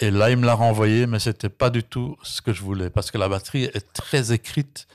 Et 0.00 0.10
là, 0.10 0.30
il 0.30 0.36
me 0.36 0.46
l'a 0.46 0.54
renvoyé, 0.54 1.06
mais 1.06 1.18
c'était 1.20 1.48
pas 1.48 1.70
du 1.70 1.82
tout 1.84 2.16
ce 2.22 2.42
que 2.42 2.52
je 2.52 2.62
voulais, 2.62 2.90
parce 2.90 3.10
que 3.10 3.18
la 3.18 3.28
batterie 3.28 3.64
est 3.64 3.92
très 3.92 4.32
écrite. 4.32 4.88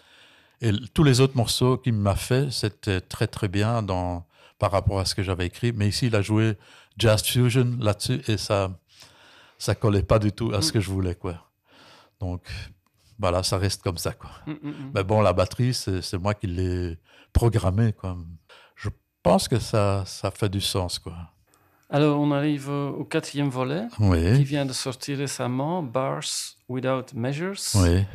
Et 0.61 0.71
tous 0.93 1.03
les 1.03 1.21
autres 1.21 1.37
morceaux 1.37 1.77
qu'il 1.77 1.93
m'a 1.93 2.15
fait, 2.15 2.51
c'était 2.51 2.99
très 2.99 3.27
très 3.27 3.47
bien 3.47 3.81
dans, 3.81 4.25
par 4.57 4.71
rapport 4.71 4.99
à 4.99 5.05
ce 5.05 5.15
que 5.15 5.23
j'avais 5.23 5.45
écrit. 5.45 5.71
Mais 5.71 5.87
ici, 5.87 6.07
il 6.07 6.15
a 6.15 6.21
joué 6.21 6.57
Jazz 6.97 7.23
Fusion 7.23 7.77
là-dessus, 7.79 8.21
et 8.27 8.37
ça 8.37 8.71
ça 9.59 9.75
collait 9.75 10.03
pas 10.03 10.19
du 10.19 10.31
tout 10.31 10.53
à 10.53 10.61
ce 10.61 10.71
que 10.71 10.79
je 10.79 10.89
voulais. 10.89 11.15
quoi. 11.15 11.45
Donc, 12.19 12.41
voilà, 13.19 13.43
ça 13.43 13.57
reste 13.57 13.83
comme 13.83 13.97
ça. 13.97 14.13
quoi. 14.13 14.31
Mm, 14.47 14.51
mm, 14.51 14.69
mm. 14.69 14.91
Mais 14.95 15.03
bon, 15.03 15.21
la 15.21 15.33
batterie, 15.33 15.73
c'est 15.73 16.17
moi 16.17 16.33
qui 16.33 16.47
l'ai 16.47 16.97
programmée. 17.33 17.93
Quoi. 17.93 18.17
Je 18.75 18.89
pense 19.21 19.47
que 19.47 19.59
ça, 19.59 20.03
ça 20.05 20.31
fait 20.31 20.49
du 20.49 20.61
sens. 20.61 20.97
quoi. 20.97 21.15
Alors, 21.91 22.19
on 22.19 22.31
arrive 22.31 22.69
au 22.69 23.03
quatrième 23.03 23.49
volet, 23.49 23.83
qui 23.97 24.43
vient 24.43 24.65
de 24.65 24.73
sortir 24.73 25.17
récemment, 25.17 25.81
Bars 25.81 26.23
Without 26.67 27.15
Measures. 27.15 27.59
Oui. 27.75 28.05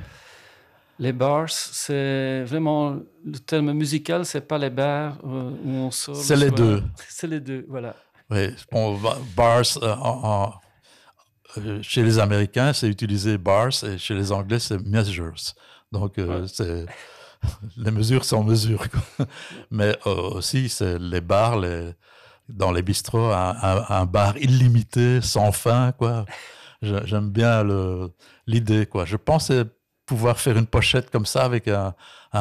Les 1.01 1.13
bars, 1.13 1.51
c'est 1.51 2.45
vraiment 2.45 2.97
le 3.25 3.39
terme 3.41 3.73
musical, 3.73 4.25
c'est 4.25 4.43
pas 4.43 4.59
les 4.59 4.71
bars 4.71 5.19
euh, 5.25 5.51
où 5.65 5.71
on 5.71 5.91
sort. 5.91 6.15
C'est 6.15 6.37
les 6.37 6.53
deux. 6.53 6.85
C'est 7.09 7.27
les 7.27 7.41
deux, 7.41 7.67
voilà. 7.69 7.97
Oui, 8.31 8.55
bars, 9.37 9.63
euh, 9.83 10.47
euh, 11.59 11.83
chez 11.83 12.03
les 12.03 12.19
Américains, 12.19 12.73
c'est 12.73 12.89
utilisé 12.89 13.37
bars 13.39 13.73
et 13.85 13.99
chez 13.99 14.15
les 14.15 14.33
Anglais, 14.33 14.59
c'est 14.59 14.79
measures. 14.79 15.35
Donc, 15.93 16.15
c'est 16.47 16.87
les 17.77 17.91
mesures 17.91 18.25
sont 18.25 18.43
mesures. 18.43 18.85
Mais 19.71 19.97
aussi, 20.07 20.69
c'est 20.69 20.99
les 20.99 21.21
bars, 21.21 21.59
les, 21.59 21.93
dans 22.49 22.73
les 22.73 22.83
bistrots 22.83 23.33
un, 23.33 24.07
bar 24.07 24.37
illimité, 24.39 25.21
sans 25.21 25.53
fin, 25.53 25.93
quoi. 25.93 26.25
J'aime 26.83 27.31
bien 27.31 27.65
l'idée, 28.47 28.87
quoi. 28.87 29.05
Je 29.05 29.17
pensais 29.17 29.65
pouvoir 30.07 30.39
faire 30.39 30.59
une 30.59 30.67
pochette 30.67 31.11
comme 31.11 31.27
ça 31.27 31.45
avec 31.45 31.69
un, 31.69 31.95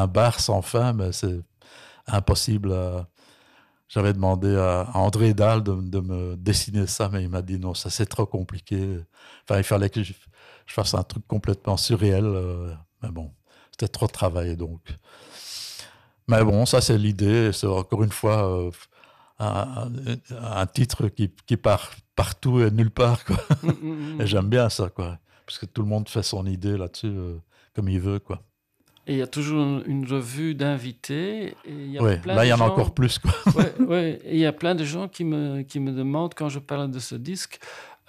bar 0.06 0.40
sans 0.40 0.62
fin, 0.62 0.92
mais 0.92 1.12
c'est 1.12 1.40
impossible. 2.06 2.74
j'avais 3.88 4.12
demandé 4.12 4.54
à, 4.56 4.90
André 4.94 5.34
Dahl 5.34 5.62
de, 5.62 6.00
me 6.00 6.36
dessiner 6.36 6.86
ça, 6.86 7.08
mais 7.08 7.22
il 7.22 7.30
m'a 7.30 7.42
dit 7.42 7.58
non, 7.58 7.74
ça 7.74 7.90
c'est 7.90 8.06
trop 8.06 8.26
compliqué. 8.26 8.98
Enfin, 9.48 9.58
il 9.58 9.64
fallait 9.64 9.90
que 9.90 10.02
je, 10.02 10.12
fasse 10.66 10.94
un 10.94 11.02
truc 11.02 11.26
complètement 11.26 11.76
surréel. 11.76 12.24
Euh, 12.24 12.74
mais 13.02 13.10
bon, 13.10 13.32
c'était 13.70 13.88
trop 13.88 14.06
de 14.06 14.12
travail 14.12 14.56
donc. 14.56 14.80
Mais 16.28 16.42
bon, 16.44 16.66
ça 16.66 16.80
c'est 16.80 16.98
l'idée. 16.98 17.52
C'est 17.52 17.66
encore 17.66 18.02
une 18.02 18.12
fois 18.12 18.48
euh, 18.48 18.70
un, 19.38 20.66
titre 20.66 21.08
qui, 21.08 21.30
qui, 21.46 21.56
part 21.56 21.90
partout 22.14 22.60
et 22.60 22.70
nulle 22.70 22.90
part. 22.90 23.24
Quoi. 23.24 23.36
Mm, 23.62 23.68
mm, 23.68 24.16
mm. 24.16 24.20
et 24.20 24.26
j'aime 24.26 24.48
bien 24.48 24.68
ça, 24.68 24.88
quoi. 24.88 25.18
Parce 25.46 25.58
que 25.58 25.66
tout 25.66 25.82
le 25.82 25.88
monde 25.88 26.08
fait 26.08 26.22
son 26.22 26.46
idée 26.46 26.76
là-dessus 26.76 27.08
euh, 27.08 27.36
comme 27.74 27.88
il 27.88 28.00
veut, 28.00 28.18
quoi. 28.18 28.42
Et 29.06 29.14
il 29.14 29.18
y 29.18 29.22
a 29.22 29.26
toujours 29.26 29.82
une 29.84 30.06
revue 30.06 30.54
d'invités. 30.54 31.54
Oui, 31.66 32.16
là, 32.24 32.46
il 32.46 32.48
y 32.48 32.52
en 32.54 32.60
a 32.60 32.64
encore 32.64 32.94
plus. 32.94 33.18
Quoi. 33.18 33.32
ouais, 33.86 34.18
Et 34.24 34.36
il 34.36 34.40
y 34.40 34.46
a 34.46 34.52
plein 34.52 34.74
de 34.74 34.84
gens 34.84 35.08
qui 35.08 35.24
me, 35.24 35.60
qui 35.62 35.78
me 35.78 35.92
demandent, 35.92 36.32
quand 36.34 36.48
je 36.48 36.58
parle 36.58 36.90
de 36.90 36.98
ce 36.98 37.14
disque, 37.14 37.60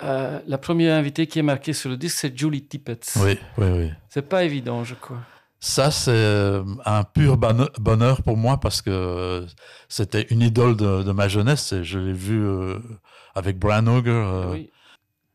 euh, 0.03 0.39
la 0.47 0.57
première 0.57 0.97
invitée 0.97 1.27
qui 1.27 1.39
est 1.39 1.43
marquée 1.43 1.73
sur 1.73 1.89
le 1.89 1.97
disque, 1.97 2.17
c'est 2.19 2.38
Julie 2.38 2.63
Tippett. 2.63 3.13
Oui, 3.17 3.38
oui, 3.57 3.67
oui. 3.71 3.91
C'est 4.07 4.27
pas 4.27 4.45
évident, 4.45 4.85
je 4.85 4.95
crois. 4.95 5.19
Ça, 5.65 5.89
c'est 5.89 6.12
euh, 6.12 6.63
un 6.86 7.04
pur 7.04 7.38
bonheur 7.38 8.21
pour 8.21 8.38
moi 8.38 8.60
parce 8.60 8.84
que 8.84 9.47
c'était 9.89 10.21
une 10.30 10.43
idole 10.43 10.78
de, 10.78 11.12
ma 11.12 11.28
jeunesse 11.28 11.73
et 11.73 11.84
je 11.84 11.97
l'ai 11.97 12.13
vu 12.13 12.39
euh, 12.45 12.78
avec 13.34 13.58
Brian 13.58 13.88
Auger. 13.88 14.45
Oui. 14.51 14.69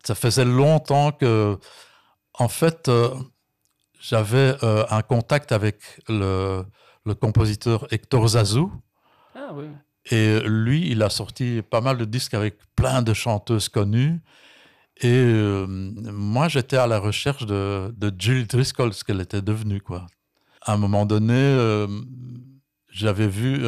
Ça 0.05 0.15
faisait 0.15 0.45
longtemps 0.45 1.11
que, 1.11 1.59
en 2.35 2.47
fait, 2.47 2.89
j'avais 4.01 4.55
euh, 4.63 4.85
un 4.89 5.03
contact 5.03 5.51
avec 5.51 6.01
le, 6.09 6.65
le, 7.05 7.15
compositeur 7.15 7.89
Hector 7.91 8.29
Zazou. 8.29 8.73
Ah, 9.35 9.51
oui. 9.53 9.65
Et 10.13 10.39
lui, 10.45 10.89
il 10.93 11.03
a 11.03 11.11
sorti 11.11 11.61
pas 11.61 11.81
mal 11.81 11.99
de 11.99 12.05
disques 12.05 12.35
avec 12.35 12.57
plein 12.77 13.03
de 13.03 13.15
chanteuses 13.15 13.69
connues. 13.69 14.21
Et 15.01 15.09
euh, 15.09 15.67
moi, 15.67 16.47
j'étais 16.47 16.77
à 16.77 16.87
la 16.87 17.01
recherche 17.01 17.47
de, 17.47 17.93
de 17.97 18.15
Jill 18.17 18.47
Driscoll, 18.47 18.93
ce 18.95 19.03
qu'elle 19.03 19.21
était 19.21 19.43
devenue. 19.43 19.81
Quoi. 19.81 20.07
À 20.63 20.75
un 20.75 20.77
moment 20.77 21.07
donné, 21.07 21.35
euh, 21.35 21.87
j'avais 22.91 23.29
vu 23.29 23.65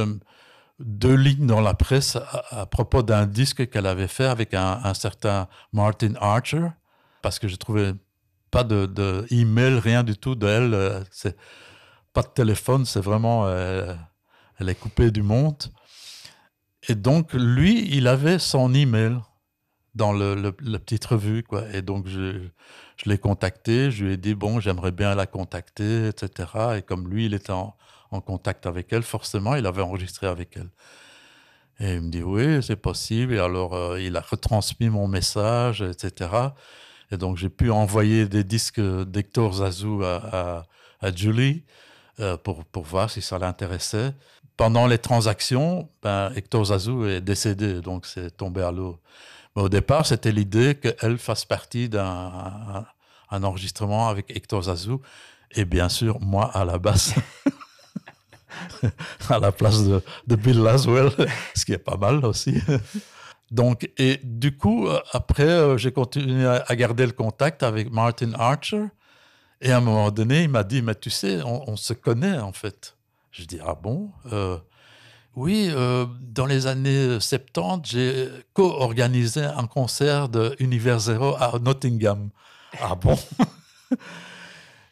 deux 0.78 1.14
lignes 1.14 1.46
dans 1.46 1.61
la 1.61 1.74
presse 1.74 2.18
à, 2.50 2.66
propos 2.66 3.02
d'un 3.02 3.26
disque 3.26 3.70
qu'elle 3.70 3.87
avait 3.87 4.09
fait 4.09 4.26
avec 4.26 4.55
un, 4.55 4.94
certain 4.94 5.48
Martin 5.72 6.14
Archer, 6.20 6.68
parce 7.22 7.38
que 7.38 7.48
je 7.48 7.57
trouvais 7.57 7.94
pas 8.50 8.64
de, 8.64 8.87
de 8.87 9.26
email, 9.31 9.78
rien 9.78 10.02
du 10.02 10.16
tout 10.16 10.35
de 10.35 10.46
elle. 10.46 10.74
Euh, 10.74 11.00
pas 12.12 12.22
de 12.22 12.28
téléphone, 12.28 12.85
c'est 12.85 13.00
vraiment, 13.00 13.46
euh, 13.46 13.94
elle 14.59 14.68
est 14.68 14.74
coupée 14.74 15.11
du 15.11 15.22
monde. 15.22 15.57
Et 16.88 16.94
donc, 16.94 17.33
lui, 17.33 17.88
il 17.96 18.07
avait 18.09 18.38
son 18.38 18.74
email 18.74 19.18
dans 19.94 20.12
le, 20.12 20.55
la 20.61 20.78
petite 20.78 21.05
revue, 21.05 21.42
quoi. 21.42 21.64
Et 21.72 21.83
donc, 21.83 22.07
je, 22.07 22.40
l'ai 23.05 23.18
contacté, 23.18 23.90
je 23.90 24.05
lui 24.05 24.12
ai 24.14 24.16
dit, 24.16 24.35
bon, 24.35 24.61
j'aimerais 24.61 24.92
bien 24.92 25.14
la 25.14 25.26
contacter, 25.26 26.09
etc. 26.09 26.48
Et 26.78 26.83
comme 26.83 27.09
lui, 27.09 27.26
il 27.26 27.35
était 27.35 27.52
en, 27.52 27.76
contact 28.26 28.66
avec 28.66 28.92
elle, 28.92 29.02
forcément, 29.02 29.55
il 29.55 29.66
avait 29.66 29.83
enregistré 29.83 30.26
avec 30.26 30.57
elle. 30.57 30.68
Et 31.81 31.94
il 31.94 32.02
me 32.02 32.11
dit, 32.11 32.22
oui, 32.22 32.62
c'est 32.62 32.76
possible. 32.76 33.35
Et 33.35 33.38
alors, 33.38 33.74
euh, 33.74 34.00
il 34.00 34.16
a 34.16 34.20
retransmis 34.20 34.90
mon 34.90 35.09
message, 35.09 35.83
etc. 35.83 36.31
Et 37.11 37.16
donc, 37.16 37.38
j'ai 37.38 37.48
pu 37.48 37.70
envoyer 37.70 38.26
des 38.26 38.44
disques 38.44 38.81
d'Hector 38.81 39.55
Zazou 39.55 40.02
à, 40.05 40.64
Julie 41.16 41.64
euh, 42.20 42.37
pour, 42.37 42.64
pour 42.66 42.85
voir 42.85 43.11
si 43.11 43.22
ça 43.22 43.38
l'intéressait. 43.38 44.14
Pendant 44.57 44.87
les 44.87 44.98
transactions, 44.98 45.88
ben, 46.02 46.33
Hector 46.37 46.66
Zazou 46.66 47.07
est 47.07 47.20
décédé, 47.22 47.81
donc 47.81 48.07
c'est 48.07 48.37
tombé 48.37 48.62
à 48.62 48.70
l'eau. 48.70 49.00
Mais 49.54 49.62
au 49.62 49.68
départ, 49.68 50.06
c'était 50.06 50.32
l'idée 50.32 50.74
qu'elle 50.74 51.18
fasse 51.18 51.44
partie 51.44 51.88
d'un 51.88 52.86
un, 53.30 53.44
enregistrement 53.44 54.08
avec 54.08 54.34
Hector 54.34 54.62
Zazou 54.62 55.00
et 55.52 55.64
bien 55.64 55.88
sûr, 55.88 56.20
moi 56.20 56.50
à 56.54 56.64
la 56.64 56.78
basse. 56.78 57.14
à 59.28 59.38
la 59.38 59.52
place 59.52 59.84
de, 59.84 60.02
de 60.26 60.36
Bill 60.36 60.62
Laswell, 60.62 61.10
ce 61.54 61.64
qui 61.64 61.72
est 61.72 61.78
pas 61.78 61.96
mal 61.96 62.24
aussi. 62.24 62.60
Donc, 63.52 63.90
et 63.98 64.18
du 64.24 64.56
coup, 64.56 64.88
euh, 64.88 64.98
après, 65.12 65.44
euh, 65.44 65.76
j'ai 65.76 65.92
continué 65.92 66.46
à 66.46 66.74
garder 66.74 67.04
le 67.04 67.12
contact 67.12 67.62
avec 67.62 67.92
Martin 67.92 68.32
Archer. 68.34 68.86
Et 69.60 69.70
à 69.70 69.76
un 69.76 69.80
moment 69.80 70.10
donné, 70.10 70.44
il 70.44 70.48
m'a 70.48 70.64
dit, 70.64 70.80
mais 70.80 70.94
tu 70.94 71.10
sais, 71.10 71.40
on, 71.44 71.76
se 71.76 71.92
connaît 71.92 72.38
en 72.38 72.52
fait. 72.52 72.96
Je 73.30 73.44
dis, 73.44 73.58
ah 73.64 73.74
bon 73.74 74.10
euh, 74.32 74.56
Oui, 75.35 75.71
dans 76.21 76.47
les 76.47 76.66
années 76.66 77.18
70, 77.18 77.90
j'ai 77.90 78.29
co-organisé 78.53 79.42
un 79.42 79.66
concert 79.66 80.29
de 80.29 80.55
Univers 80.59 80.99
Zero 80.99 81.35
à 81.38 81.59
Nottingham. 81.59 82.29
Ah 82.81 82.95
bon? 82.95 83.18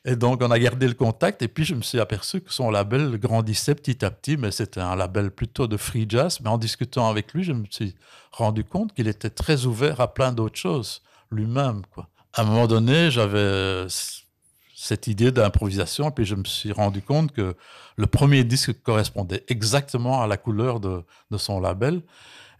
Et 0.04 0.16
donc, 0.16 0.40
on 0.42 0.50
a 0.50 0.58
gardé 0.58 0.88
le 0.88 0.94
contact. 0.94 1.42
Et 1.42 1.48
puis, 1.48 1.64
je 1.64 1.74
me 1.74 1.82
suis 1.82 2.00
aperçu 2.00 2.40
que 2.40 2.52
son 2.52 2.70
label 2.70 3.18
grandissait 3.18 3.74
petit 3.74 4.02
à 4.04 4.10
petit, 4.10 4.38
mais 4.38 4.50
c'était 4.50 4.80
un 4.80 4.96
label 4.96 5.30
plutôt 5.30 5.66
de 5.66 5.76
free 5.76 6.06
jazz. 6.08 6.40
Mais 6.40 6.48
en 6.48 6.56
discutant 6.56 7.08
avec 7.08 7.34
lui, 7.34 7.44
je 7.44 7.52
me 7.52 7.66
suis 7.68 7.94
rendu 8.32 8.64
compte 8.64 8.94
qu'il 8.94 9.08
était 9.08 9.30
très 9.30 9.66
ouvert 9.66 10.00
à 10.00 10.12
plein 10.12 10.32
d'autres 10.32 10.58
choses, 10.58 11.02
lui-même. 11.30 11.82
Quoi. 11.92 12.08
À 12.32 12.42
un 12.42 12.44
moment 12.44 12.66
donné, 12.66 13.10
j'avais 13.10 13.86
cette 14.82 15.08
idée 15.08 15.30
d'improvisation, 15.30 16.10
puis 16.10 16.24
je 16.24 16.34
me 16.34 16.44
suis 16.44 16.72
rendu 16.72 17.02
compte 17.02 17.32
que 17.32 17.54
le 17.96 18.06
premier 18.06 18.44
disque 18.44 18.82
correspondait 18.82 19.44
exactement 19.48 20.22
à 20.22 20.26
la 20.26 20.38
couleur 20.38 20.80
de, 20.80 21.04
son 21.36 21.60
label. 21.60 22.00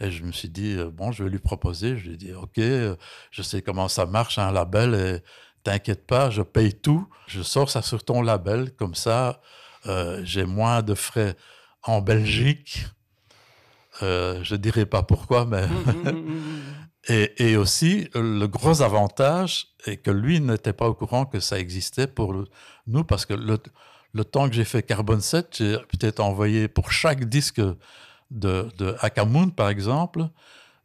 Et 0.00 0.11
je 0.11 0.22
me 0.22 0.30
suis 0.30 0.50
dit, 0.50 0.76
euh, 0.76 0.90
bon, 0.90 1.12
je 1.12 1.24
vais 1.24 1.30
lui 1.30 1.38
proposer. 1.38 1.96
Je 1.96 2.09
lui 2.09 2.14
ai 2.14 2.16
dit, 2.18 2.35
OK, 2.35 2.59
euh, 2.59 2.94
je 3.30 3.40
sais 3.40 3.62
comment 3.62 3.88
ça 3.88 4.04
marche, 4.04 4.38
un 4.38 4.52
label, 4.52 4.94
et 4.94 5.22
t'inquiète 5.64 6.06
pas, 6.06 6.28
je 6.28 6.42
paye 6.42 6.74
tout, 6.74 7.09
je 7.26 7.40
sors 7.40 7.70
ça 7.70 7.80
sur 7.80 8.04
ton 8.04 8.20
label, 8.20 8.72
comme 8.76 8.94
ça, 8.94 9.40
euh, 9.87 10.20
j'ai 10.22 10.44
moins 10.44 10.83
de 10.83 10.94
frais 10.94 11.37
en 11.85 12.02
Belgique. 12.02 12.85
Euh, 14.02 14.40
je 14.42 14.56
dirai 14.56 14.85
pas 14.85 15.02
pourquoi, 15.02 15.46
mais. 15.46 15.64
Et, 17.12 17.57
aussi, 17.57 18.09
le 18.14 18.46
gros 18.46 18.83
avantage 18.83 19.66
est 19.85 19.96
que 19.96 20.12
lui 20.12 20.40
n'était 20.40 20.73
pas 20.73 20.88
au 20.88 20.94
courant 20.94 21.27
que 21.27 21.40
ça 21.40 21.59
existait 21.59 22.07
pour 22.07 22.44
nous, 22.87 23.03
parce 23.03 23.27
que 23.27 23.35
le, 23.35 24.25
temps 24.25 24.49
que 24.49 24.55
j'ai 24.55 24.64
fait 24.64 24.85
Carbon 24.85 25.18
7, 25.18 25.57
j'ai 25.57 25.79
peut-être 25.88 26.20
envoyé 26.20 26.68
pour 26.68 26.92
chaque 26.92 27.25
disque 27.25 27.61
de, 28.31 28.68
de 28.79 29.51
par 29.51 29.70
exemple, 29.70 30.29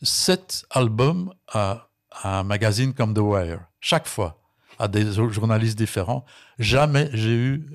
sept 0.02 0.66
albums 0.72 1.32
à 1.48 1.90
un 2.24 2.44
magazine 2.44 2.96
comme 2.96 3.14
The 3.14 3.20
Wire, 3.20 3.60
chaque 3.80 4.08
fois 4.08 4.42
à 4.80 4.88
des 4.88 5.14
journalistes 5.14 5.78
différents. 5.78 6.26
Jamais 6.60 7.10
j'ai 7.14 7.36
eu 7.36 7.70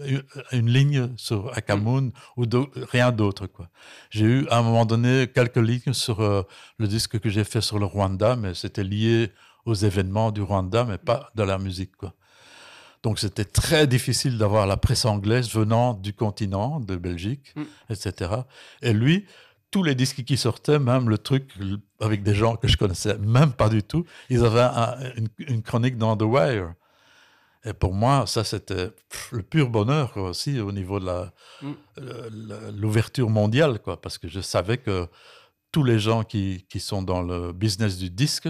une 0.53 0.69
ligne 0.69 1.11
sur 1.17 1.57
Akamoon 1.57 2.13
ou 2.37 2.45
rien 2.93 3.13
d'autre. 3.13 3.47
quoi. 3.47 3.69
J'ai 4.11 4.25
eu 4.25 4.49
à 4.49 4.59
un 4.59 4.63
moment 4.63 4.87
donné 4.87 5.29
quelques 5.35 5.57
lignes 5.57 5.93
sur 5.93 6.21
euh, 6.21 6.43
le 6.79 6.89
disque 6.89 7.19
que 7.19 7.29
j'ai 7.29 7.45
fait 7.45 7.61
sur 7.61 7.79
le 7.79 7.87
Rwanda, 7.87 8.37
mais 8.37 8.55
c'était 8.55 8.85
lié 8.85 9.33
aux 9.67 9.75
événements 9.75 10.31
du 10.31 10.43
Rwanda, 10.43 10.85
mais 10.85 10.99
pas 10.99 11.31
de 11.35 11.43
la 11.43 11.59
musique. 11.59 11.97
quoi. 11.97 12.15
Donc 13.03 13.19
c'était 13.19 13.45
très 13.45 13.87
difficile 13.87 14.37
d'avoir 14.37 14.67
la 14.67 14.77
presse 14.77 15.05
anglaise 15.05 15.51
venant 15.51 15.95
du 15.95 16.13
continent, 16.13 16.81
de 16.81 16.97
Belgique, 16.97 17.55
mm. 17.57 17.63
etc. 17.91 18.31
Et 18.83 18.93
lui, 18.93 19.27
tous 19.71 19.83
les 19.83 19.95
disques 19.95 20.25
qui 20.25 20.37
sortaient, 20.37 20.79
même 20.79 21.09
le 21.09 21.19
truc 21.19 21.51
avec 22.01 22.23
des 22.23 22.35
gens 22.35 22.57
que 22.57 22.69
je 22.69 22.77
connaissais 22.77 23.17
même 23.19 23.53
pas 23.53 23.69
du 23.69 23.83
tout, 23.83 24.05
ils 24.29 24.45
avaient 24.45 24.69
une, 25.17 25.29
une, 25.39 25.63
chronique 25.63 25.97
dans 25.97 26.17
The 26.17 26.23
Wire. 26.23 26.75
Et 27.64 27.75
pour 27.75 27.92
moi, 27.92 28.27
ça, 28.27 28.42
c'était 28.42 28.90
le 29.33 29.42
pur 29.42 29.68
bonheur 29.68 30.16
aussi 30.16 30.61
au 30.61 30.73
niveau 30.73 30.99
de 30.99 31.27
mm. 31.62 31.75
l'ouverture 32.77 33.29
mondiale, 33.29 33.79
quoi, 33.81 34.01
parce 34.01 34.16
que 34.16 34.29
je 34.29 34.40
savais 34.40 34.79
que 34.79 35.07
tous 35.70 35.85
les 35.85 35.99
gens 35.99 36.25
qui, 36.25 36.64
qui, 36.68 36.81
sont 36.81 37.03
dans 37.03 37.23
le 37.23 37.53
business 37.53 37.99
du 37.99 38.11
disque 38.11 38.49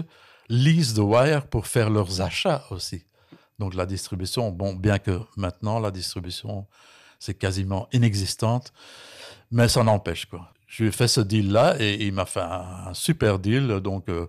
lisent 0.49 0.95
The 0.95 0.99
Wire 0.99 1.47
pour 1.47 1.67
faire 1.67 1.89
leurs 1.89 2.21
achats 2.21 2.63
aussi. 2.71 3.05
Donc 3.59 3.75
la 3.75 3.85
distribution, 3.85 4.49
bon, 4.49 4.73
bien 4.73 4.97
que 4.97 5.19
maintenant 5.37 5.79
la 5.79 5.91
distribution, 5.91 6.65
c'est 7.19 7.35
quasiment 7.35 7.87
inexistante, 7.91 8.73
mais 9.51 9.67
ça 9.67 9.83
n'empêche, 9.83 10.25
quoi. 10.25 10.51
Je 10.71 10.83
lui 10.83 10.89
ai 10.89 10.91
fait 10.93 11.09
ce 11.09 11.19
deal-là 11.19 11.75
et 11.79 12.05
il 12.05 12.13
m'a 12.13 12.25
fait 12.25 12.39
un, 12.39 12.93
super 12.93 13.39
deal. 13.39 13.67
Donc, 13.81 14.07
euh, 14.07 14.27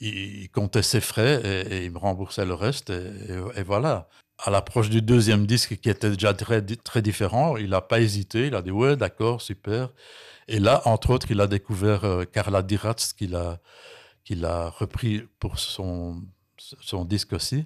il, 0.00 0.48
comptait 0.50 0.82
ses 0.82 1.02
frais 1.02 1.42
et, 1.70 1.84
il 1.84 1.92
me 1.92 1.98
remboursait 1.98 2.46
le 2.46 2.54
reste. 2.54 2.90
et 2.90 3.62
voilà 3.62 4.08
à 4.44 4.50
l'approche 4.50 4.90
du 4.90 5.02
deuxième 5.02 5.46
disque 5.46 5.78
qui 5.78 5.88
était 5.88 6.10
déjà 6.10 6.34
très, 6.34 6.62
très 6.62 7.02
différent, 7.02 7.56
il 7.56 7.70
n'a 7.70 7.80
pas 7.80 8.00
hésité, 8.00 8.48
il 8.48 8.54
a 8.54 8.62
dit 8.62 8.70
ouais, 8.70 8.96
d'accord, 8.96 9.40
super. 9.40 9.90
Et 10.48 10.58
là, 10.58 10.82
entre 10.84 11.10
autres, 11.10 11.30
il 11.30 11.40
a 11.40 11.46
découvert 11.46 12.04
euh, 12.04 12.24
Carla 12.24 12.62
Diratz 12.62 13.12
qu'il 13.12 13.36
a, 13.36 13.60
a 14.42 14.70
repris 14.70 15.22
pour 15.38 15.58
son, 15.58 16.22
son 16.56 17.04
disque 17.04 17.32
aussi. 17.32 17.64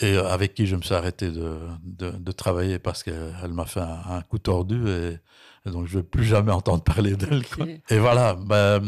Et 0.00 0.16
avec 0.16 0.54
qui 0.54 0.66
je 0.66 0.76
me 0.76 0.82
suis 0.82 0.94
arrêté 0.94 1.30
de, 1.30 1.58
de, 1.82 2.32
travailler 2.32 2.78
parce 2.78 3.02
qu'elle 3.02 3.52
m'a 3.52 3.66
fait 3.66 3.80
un, 3.80 4.22
coup 4.22 4.38
tordu 4.38 4.88
et, 4.88 5.18
donc 5.66 5.86
je 5.86 5.98
ne 5.98 6.02
vais 6.02 6.08
plus 6.08 6.24
jamais 6.24 6.52
entendre 6.52 6.82
parler 6.82 7.16
d'elle. 7.16 7.42
Et 7.90 7.98
voilà, 7.98 8.34
ben, 8.34 8.80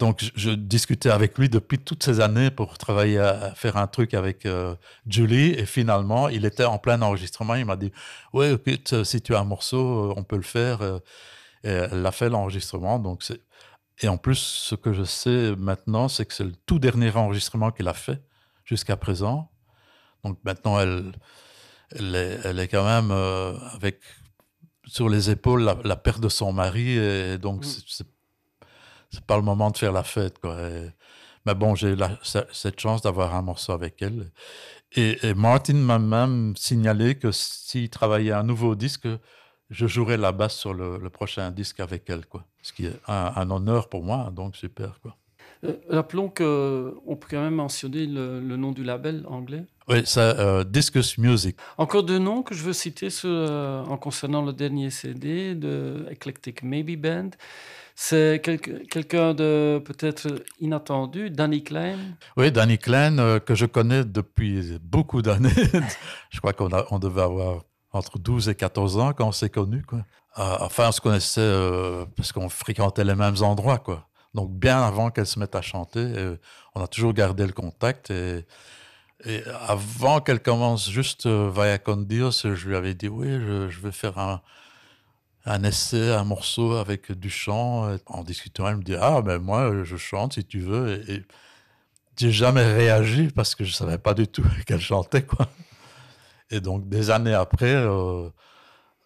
donc 0.00 0.20
je, 0.34 0.50
discutais 0.50 1.10
avec 1.10 1.38
lui 1.38 1.48
depuis 1.48 1.78
toutes 1.78 2.02
ces 2.02 2.18
années 2.18 2.50
pour 2.50 2.76
travailler 2.76 3.18
à, 3.18 3.54
faire 3.54 3.76
un 3.76 3.86
truc 3.86 4.14
avec 4.14 4.46
euh, 4.46 4.74
Julie 5.06 5.50
et 5.50 5.64
finalement 5.64 6.28
il 6.28 6.44
était 6.44 6.64
en 6.64 6.78
plein 6.78 7.00
enregistrement. 7.02 7.54
Il 7.54 7.66
m'a 7.66 7.76
dit 7.76 7.92
ouais 8.32 8.54
écoute 8.54 9.04
si 9.04 9.22
tu 9.22 9.36
as 9.36 9.40
un 9.40 9.44
morceau 9.44 10.10
euh, 10.10 10.14
on 10.16 10.24
peut 10.24 10.36
le 10.36 10.42
faire. 10.42 10.82
Et 11.64 11.68
elle 11.68 12.04
a 12.04 12.10
fait 12.10 12.28
l'enregistrement 12.28 12.98
donc 12.98 13.22
et 14.00 14.08
en 14.08 14.16
plus 14.16 14.38
ce 14.38 14.74
que 14.74 14.92
je 14.92 15.04
sais 15.04 15.54
maintenant 15.56 16.08
c'est 16.08 16.26
que 16.26 16.34
c'est 16.34 16.42
le 16.42 16.56
tout 16.66 16.80
dernier 16.80 17.14
enregistrement 17.14 17.70
qu'il 17.70 17.86
a 17.86 17.94
fait 17.94 18.20
jusqu'à 18.64 18.96
présent 18.96 19.51
donc 20.24 20.38
maintenant, 20.44 20.78
elle, 20.78 21.12
elle, 21.94 22.58
est, 22.58 22.68
quand 22.68 22.84
même 22.84 23.10
euh, 23.10 23.56
avec 23.74 24.00
sur 24.86 25.08
les 25.08 25.30
épaules 25.30 25.62
la, 25.84 25.96
perte 25.96 26.20
de 26.20 26.28
son 26.28 26.52
mari, 26.52 26.96
et 26.96 27.38
donc 27.38 27.64
mm. 27.64 27.68
ce 27.86 28.04
c'est 29.10 29.24
pas 29.24 29.36
le 29.36 29.42
moment 29.42 29.70
de 29.70 29.76
faire 29.76 29.92
la 29.92 30.02
fête. 30.02 30.38
Quoi. 30.38 30.56
mais 31.44 31.54
bon, 31.54 31.74
j'ai 31.74 31.94
cette 32.22 32.80
chance 32.80 33.02
d'avoir 33.02 33.34
un 33.34 33.42
morceau 33.42 33.72
avec 33.72 34.00
elle. 34.00 34.30
Et, 34.92 35.34
Martin 35.34 35.74
m'a 35.74 35.98
même 35.98 36.54
signalé 36.56 37.16
que 37.16 37.30
s'il 37.30 37.90
travaillait 37.90 38.32
un 38.32 38.42
nouveau 38.42 38.74
disque, 38.74 39.08
je 39.68 39.86
jouerais 39.86 40.16
la 40.16 40.32
basse 40.32 40.56
sur 40.56 40.72
le, 40.72 40.98
prochain 41.10 41.50
disque 41.50 41.80
avec 41.80 42.08
elle, 42.08 42.24
quoi. 42.26 42.46
Ce 42.62 42.72
qui 42.72 42.86
est 42.86 42.98
un, 43.06 43.32
un 43.36 43.50
honneur 43.50 43.88
pour 43.88 44.02
moi, 44.02 44.30
donc 44.34 44.56
super, 44.56 44.98
quoi. 45.02 45.16
Euh, 45.64 45.76
rappelons 45.88 46.28
qu'on 46.28 47.16
peut 47.16 47.28
quand 47.30 47.42
même 47.42 47.54
mentionner 47.54 48.06
le, 48.06 48.40
nom 48.40 48.72
du 48.72 48.82
label 48.82 49.24
anglais. 49.28 49.64
Oui, 49.88 50.02
c'est 50.04 50.20
euh, 50.20 50.64
Discus 50.64 51.18
Music. 51.18 51.56
Encore 51.78 52.02
deux 52.02 52.18
noms 52.18 52.42
que 52.42 52.54
je 52.54 52.62
veux 52.62 52.72
citer 52.72 53.08
euh, 53.24 53.84
en 53.84 53.96
concernant 53.96 54.42
le 54.42 54.52
dernier 54.52 54.90
CD 54.90 55.54
de 55.54 56.06
Eclectic 56.10 56.62
Maybe 56.62 57.00
Band. 57.00 57.30
C'est 57.94 58.40
quelqu'un 58.42 59.34
de 59.34 59.80
peut-être 59.84 60.42
inattendu, 60.60 61.30
Danny 61.30 61.62
Klein. 61.62 61.98
Oui, 62.36 62.50
Danny 62.50 62.78
Klein, 62.78 63.38
que 63.40 63.54
je 63.54 63.66
connais 63.66 64.04
depuis 64.04 64.78
beaucoup 64.82 65.20
d'années. 65.20 65.50
je 66.30 66.40
crois 66.40 66.54
qu'on 66.54 66.70
on 66.90 66.98
devait 66.98 67.22
avoir 67.22 67.64
entre 67.92 68.18
12 68.18 68.48
et 68.48 68.54
14 68.54 68.96
ans 68.96 69.12
quand 69.12 69.28
on 69.28 69.32
s'est 69.32 69.50
connus. 69.50 69.82
Quoi. 69.82 70.06
enfin, 70.36 70.88
on 70.88 70.92
se 70.92 71.02
connaissait 71.02 71.52
parce 72.16 72.32
qu'on 72.32 72.48
fréquentait 72.48 73.04
les 73.04 73.14
mêmes 73.14 73.42
endroits. 73.42 73.78
Quoi. 73.78 74.08
Donc, 74.34 74.50
bien 74.50 74.82
avant 74.82 75.10
qu'elle 75.10 75.26
se 75.26 75.38
mette 75.38 75.54
à 75.54 75.62
chanter, 75.62 76.00
euh, 76.00 76.36
on 76.74 76.82
a 76.82 76.86
toujours 76.86 77.12
gardé 77.12 77.46
le 77.46 77.52
contact. 77.52 78.10
Et, 78.10 78.46
avant 79.68 80.20
qu'elle 80.20 80.40
commence 80.40 80.90
juste 80.90 81.26
euh, 81.26 81.48
Vaya 81.50 81.78
con 81.78 81.98
Dios, 81.98 82.42
je 82.42 82.68
lui 82.68 82.76
avais 82.76 82.94
dit 82.94 83.08
oui, 83.08 83.28
je, 83.28 83.80
vais 83.80 83.92
faire 83.92 84.18
un, 84.18 84.40
un, 85.44 85.62
essai, 85.64 86.12
un 86.12 86.24
morceau 86.24 86.72
avec 86.76 87.12
du 87.12 87.30
chant. 87.30 87.96
En 88.06 88.24
discutant, 88.24 88.68
elle 88.68 88.76
me 88.76 88.82
dit 88.82 88.96
ah, 89.00 89.22
ben 89.22 89.38
moi, 89.38 89.84
je 89.84 89.96
chante 89.96 90.34
si 90.34 90.44
tu 90.44 90.60
veux. 90.60 91.08
Et, 91.10 91.22
j'ai 92.18 92.30
jamais 92.30 92.64
réagi 92.64 93.28
parce 93.34 93.54
que 93.54 93.64
je 93.64 93.72
savais 93.72 93.98
pas 93.98 94.14
du 94.14 94.28
tout 94.28 94.44
qu'elle 94.66 94.80
chantait, 94.80 95.22
quoi. 95.22 95.48
Et 96.50 96.60
donc, 96.60 96.88
des 96.88 97.10
années 97.10 97.34
après, 97.34 97.74
euh, 97.74 98.28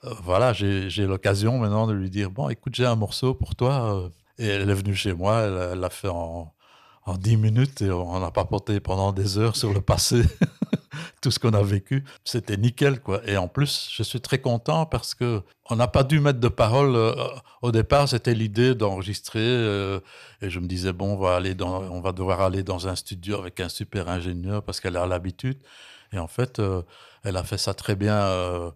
voilà, 0.02 0.52
j'ai 0.52 1.06
l'occasion 1.06 1.58
maintenant 1.58 1.86
de 1.86 1.92
lui 1.92 2.10
dire 2.10 2.30
bon, 2.30 2.48
écoute, 2.48 2.74
j'ai 2.74 2.86
un 2.86 2.96
morceau 2.96 3.34
pour 3.34 3.54
toi 3.54 4.10
et 4.38 4.46
elle 4.46 4.68
est 4.70 4.74
venue 4.74 4.94
chez 4.94 5.12
moi, 5.12 5.42
elle 5.42 5.80
l'a 5.80 5.90
fait 5.90 6.08
en, 6.08 6.52
en 7.06 7.16
10 7.16 7.36
minutes 7.36 7.82
et 7.82 7.90
on 7.90 8.22
a 8.22 8.30
papoté 8.32 8.80
pendant 8.80 9.12
des 9.12 9.38
heures 9.38 9.54
sur 9.54 9.72
le 9.72 9.80
passé, 9.80 10.22
tout 11.22 11.30
ce 11.30 11.38
qu'on 11.38 11.54
a 11.54 11.62
vécu. 11.62 12.04
C'était 12.24 12.56
nickel, 12.56 13.00
quoi. 13.00 13.20
Et 13.26 13.36
en 13.36 13.46
plus, 13.46 13.88
je 13.92 14.02
suis 14.02 14.20
très 14.20 14.40
content 14.40 14.86
parce 14.86 15.14
que 15.14 15.42
on 15.70 15.76
n'a 15.76 15.86
pas 15.86 16.02
dû 16.02 16.18
mettre 16.18 16.40
de 16.40 16.48
parole. 16.48 16.96
Euh, 16.96 17.14
au 17.62 17.70
départ, 17.70 18.08
c'était 18.08 18.34
l'idée 18.34 18.74
d'enregistrer 18.74 19.38
euh, 19.40 20.00
et 20.42 20.50
je 20.50 20.58
me 20.58 20.66
disais, 20.66 20.92
bon, 20.92 21.14
on 21.14 21.16
va, 21.16 21.36
aller 21.36 21.54
dans, 21.54 21.82
on 21.82 22.00
va 22.00 22.10
devoir 22.12 22.40
aller 22.40 22.64
dans 22.64 22.88
un 22.88 22.96
studio 22.96 23.38
avec 23.38 23.60
un 23.60 23.68
super 23.68 24.08
ingénieur 24.08 24.62
parce 24.62 24.80
qu'elle 24.80 24.96
a 24.96 25.06
l'habitude. 25.06 25.58
Et 26.12 26.18
en 26.18 26.28
fait, 26.28 26.58
euh, 26.58 26.82
elle 27.22 27.36
a 27.36 27.44
fait 27.44 27.58
ça 27.58 27.72
très 27.72 27.94
bien 27.94 28.72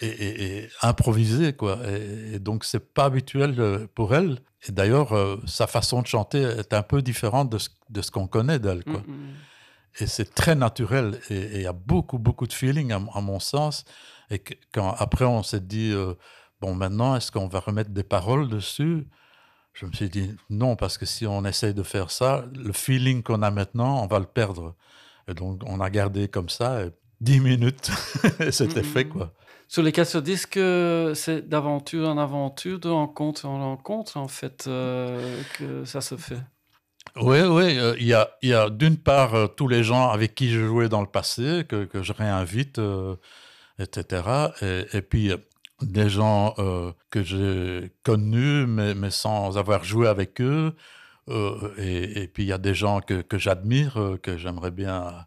et, 0.00 0.68
improvisé, 0.82 1.52
quoi. 1.52 1.78
Et, 1.88 2.38
donc, 2.38 2.64
c'est 2.64 2.92
pas 2.92 3.04
habituel 3.04 3.54
euh, 3.58 3.86
pour 3.94 4.14
elle. 4.14 4.38
Et 4.68 4.72
d'ailleurs, 4.72 5.12
euh, 5.12 5.36
sa 5.46 5.66
façon 5.66 6.02
de 6.02 6.06
chanter 6.06 6.42
est 6.42 6.72
un 6.74 6.82
peu 6.82 7.02
différente 7.02 7.50
de 7.50 7.58
ce, 7.58 7.68
de 7.88 8.02
ce 8.02 8.10
qu'on 8.10 8.26
connaît 8.26 8.58
d'elle, 8.58 8.84
quoi. 8.84 9.00
Mm, 9.06 9.12
mm. 9.12 9.34
Et 10.00 10.06
c'est 10.06 10.34
très 10.34 10.54
naturel. 10.54 11.20
Et 11.30 11.56
il 11.56 11.62
y 11.62 11.66
a 11.66 11.72
beaucoup, 11.72 12.18
beaucoup 12.18 12.46
de 12.46 12.52
feeling, 12.52 12.92
à, 12.92 13.20
mon 13.20 13.40
sens. 13.40 13.84
Et 14.30 14.42
quand 14.72 14.94
après, 14.98 15.24
on 15.24 15.42
s'est 15.42 15.60
dit, 15.60 15.90
euh, 15.92 16.14
bon, 16.60 16.74
maintenant, 16.74 17.16
est-ce 17.16 17.32
qu'on 17.32 17.48
va 17.48 17.60
remettre 17.60 17.90
des 17.90 18.04
paroles 18.04 18.48
dessus? 18.48 19.08
Je 19.72 19.86
me 19.86 19.92
suis 19.92 20.08
dit, 20.08 20.36
non, 20.48 20.76
parce 20.76 20.96
que 20.96 21.06
si 21.06 21.26
on 21.26 21.44
essaye 21.44 21.74
de 21.74 21.82
faire 21.82 22.10
ça, 22.10 22.44
le 22.54 22.72
feeling 22.72 23.22
qu'on 23.22 23.42
a 23.42 23.50
maintenant, 23.50 24.02
on 24.02 24.06
va 24.06 24.18
le 24.18 24.26
perdre. 24.26 24.76
Et 25.28 25.34
donc, 25.34 25.62
on 25.66 25.80
a 25.80 25.90
gardé 25.90 26.28
comme 26.28 26.48
ça, 26.48 26.84
et 26.84 26.90
10 27.20 27.40
minutes, 27.40 27.90
c'était 28.50 28.82
mm, 28.82 28.84
fait, 28.84 29.04
quoi. 29.06 29.34
Sur 29.70 29.84
les 29.84 30.04
sur 30.04 30.20
disques, 30.20 30.58
c'est 31.14 31.48
d'aventure 31.48 32.08
en 32.08 32.18
aventure, 32.18 32.80
de 32.80 32.88
rencontre 32.88 33.46
en 33.46 33.56
rencontre, 33.56 34.16
en 34.16 34.26
fait, 34.26 34.64
euh, 34.66 35.40
que 35.56 35.84
ça 35.84 36.00
se 36.00 36.16
fait. 36.16 36.42
Oui, 37.14 37.38
oui. 37.42 37.78
Euh, 37.78 37.94
il 38.00 38.08
y 38.08 38.14
a, 38.14 38.32
y 38.42 38.52
a 38.52 38.68
d'une 38.68 38.96
part 38.96 39.36
euh, 39.36 39.46
tous 39.46 39.68
les 39.68 39.84
gens 39.84 40.10
avec 40.10 40.34
qui 40.34 40.50
je 40.50 40.66
jouais 40.66 40.88
dans 40.88 41.02
le 41.02 41.06
passé, 41.06 41.64
que, 41.68 41.84
que 41.84 42.02
je 42.02 42.12
réinvite, 42.12 42.80
etc. 43.78 44.22
Et, 44.92 45.02
puis 45.02 45.30
des 45.82 46.08
gens 46.08 46.56
que 47.10 47.22
j'ai 47.22 47.92
connus, 48.02 48.66
mais, 48.66 49.10
sans 49.10 49.56
avoir 49.56 49.84
joué 49.84 50.08
avec 50.08 50.40
eux. 50.40 50.74
Et, 51.78 52.22
et, 52.22 52.26
puis 52.26 52.42
il 52.42 52.48
y 52.48 52.52
a 52.52 52.58
des 52.58 52.74
gens 52.74 53.00
que 53.00 53.38
j'admire, 53.38 54.16
que 54.20 54.36
j'aimerais 54.36 54.72
bien 54.72 55.26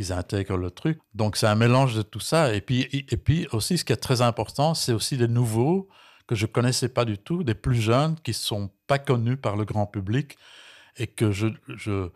qu'ils 0.00 0.12
intègrent 0.14 0.56
le 0.56 0.70
truc. 0.70 0.98
Donc 1.14 1.36
c'est 1.36 1.46
un 1.46 1.54
mélange 1.54 1.94
de 1.94 2.00
tout 2.00 2.20
ça. 2.20 2.54
Et 2.54 2.62
puis, 2.62 2.88
et 2.92 3.16
puis 3.18 3.46
aussi, 3.52 3.76
ce 3.76 3.84
qui 3.84 3.92
est 3.92 3.96
très 3.96 4.22
important, 4.22 4.72
c'est 4.74 4.92
aussi 4.92 5.16
les 5.16 5.28
nouveaux 5.28 5.88
que 6.26 6.34
je 6.34 6.46
connaissais 6.46 6.88
pas 6.88 7.04
du 7.04 7.18
tout, 7.18 7.44
des 7.44 7.54
plus 7.54 7.74
jeunes 7.74 8.16
qui 8.24 8.32
sont 8.32 8.70
pas 8.86 8.98
connus 8.98 9.36
par 9.36 9.56
le 9.56 9.66
grand 9.66 9.86
public 9.86 10.38
et 10.96 11.06
que 11.06 11.32
je, 11.32 11.48
je, 11.68 12.08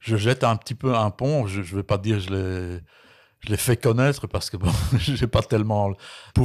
je 0.00 0.16
jette 0.16 0.42
un 0.42 0.56
petit 0.56 0.74
peu 0.74 0.94
un 0.94 1.10
pont. 1.10 1.46
Je, 1.46 1.60
ne 1.60 1.76
vais 1.76 1.82
pas 1.82 1.98
dire 1.98 2.18
je 2.18 2.30
les 2.30 2.80
je 3.40 3.50
les 3.50 3.58
fais 3.58 3.76
connaître 3.76 4.26
parce 4.26 4.48
que 4.48 4.56
bon, 4.56 4.72
j'ai 4.98 5.26
pas 5.26 5.42
tellement 5.42 5.92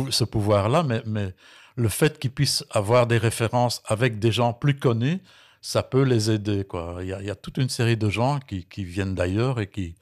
ce 0.10 0.24
pouvoir-là, 0.26 0.84
mais, 0.84 1.02
mais 1.06 1.34
le 1.76 1.90
fait 1.90 2.20
qu'ils 2.20 2.32
puissent 2.32 2.66
avoir 2.72 3.08
des 3.08 3.18
références 3.18 3.82
avec 3.86 4.20
des 4.20 4.32
gens 4.34 4.54
plus 4.54 4.78
connus, 4.78 5.22
ça 5.62 5.82
peut 5.82 6.04
les 6.04 6.30
aider. 6.30 6.66
Quoi. 6.66 6.98
Il, 7.02 7.08
y 7.08 7.14
a, 7.14 7.22
il 7.22 7.26
y 7.26 7.32
a 7.32 7.36
toute 7.36 7.58
une 7.58 7.70
série 7.70 7.98
de 7.98 8.10
gens 8.10 8.40
qui, 8.40 8.66
qui 8.66 8.84
viennent 8.84 9.16
d'ailleurs 9.16 9.60
et 9.62 9.68
qui, 9.68 9.96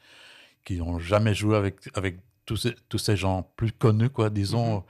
qui 0.64 0.78
n'ont 0.78 1.00
jamais 1.00 1.34
joué 1.34 1.56
avec, 1.56 1.76
avec 1.96 2.18
tous, 2.46 2.58
ces, 2.58 2.76
tous 2.90 2.98
ces 2.98 3.16
gens 3.16 3.50
plus 3.56 3.72
connus, 3.72 4.10
quoi, 4.10 4.30
disons, 4.30 4.78
mhm. 4.78 4.84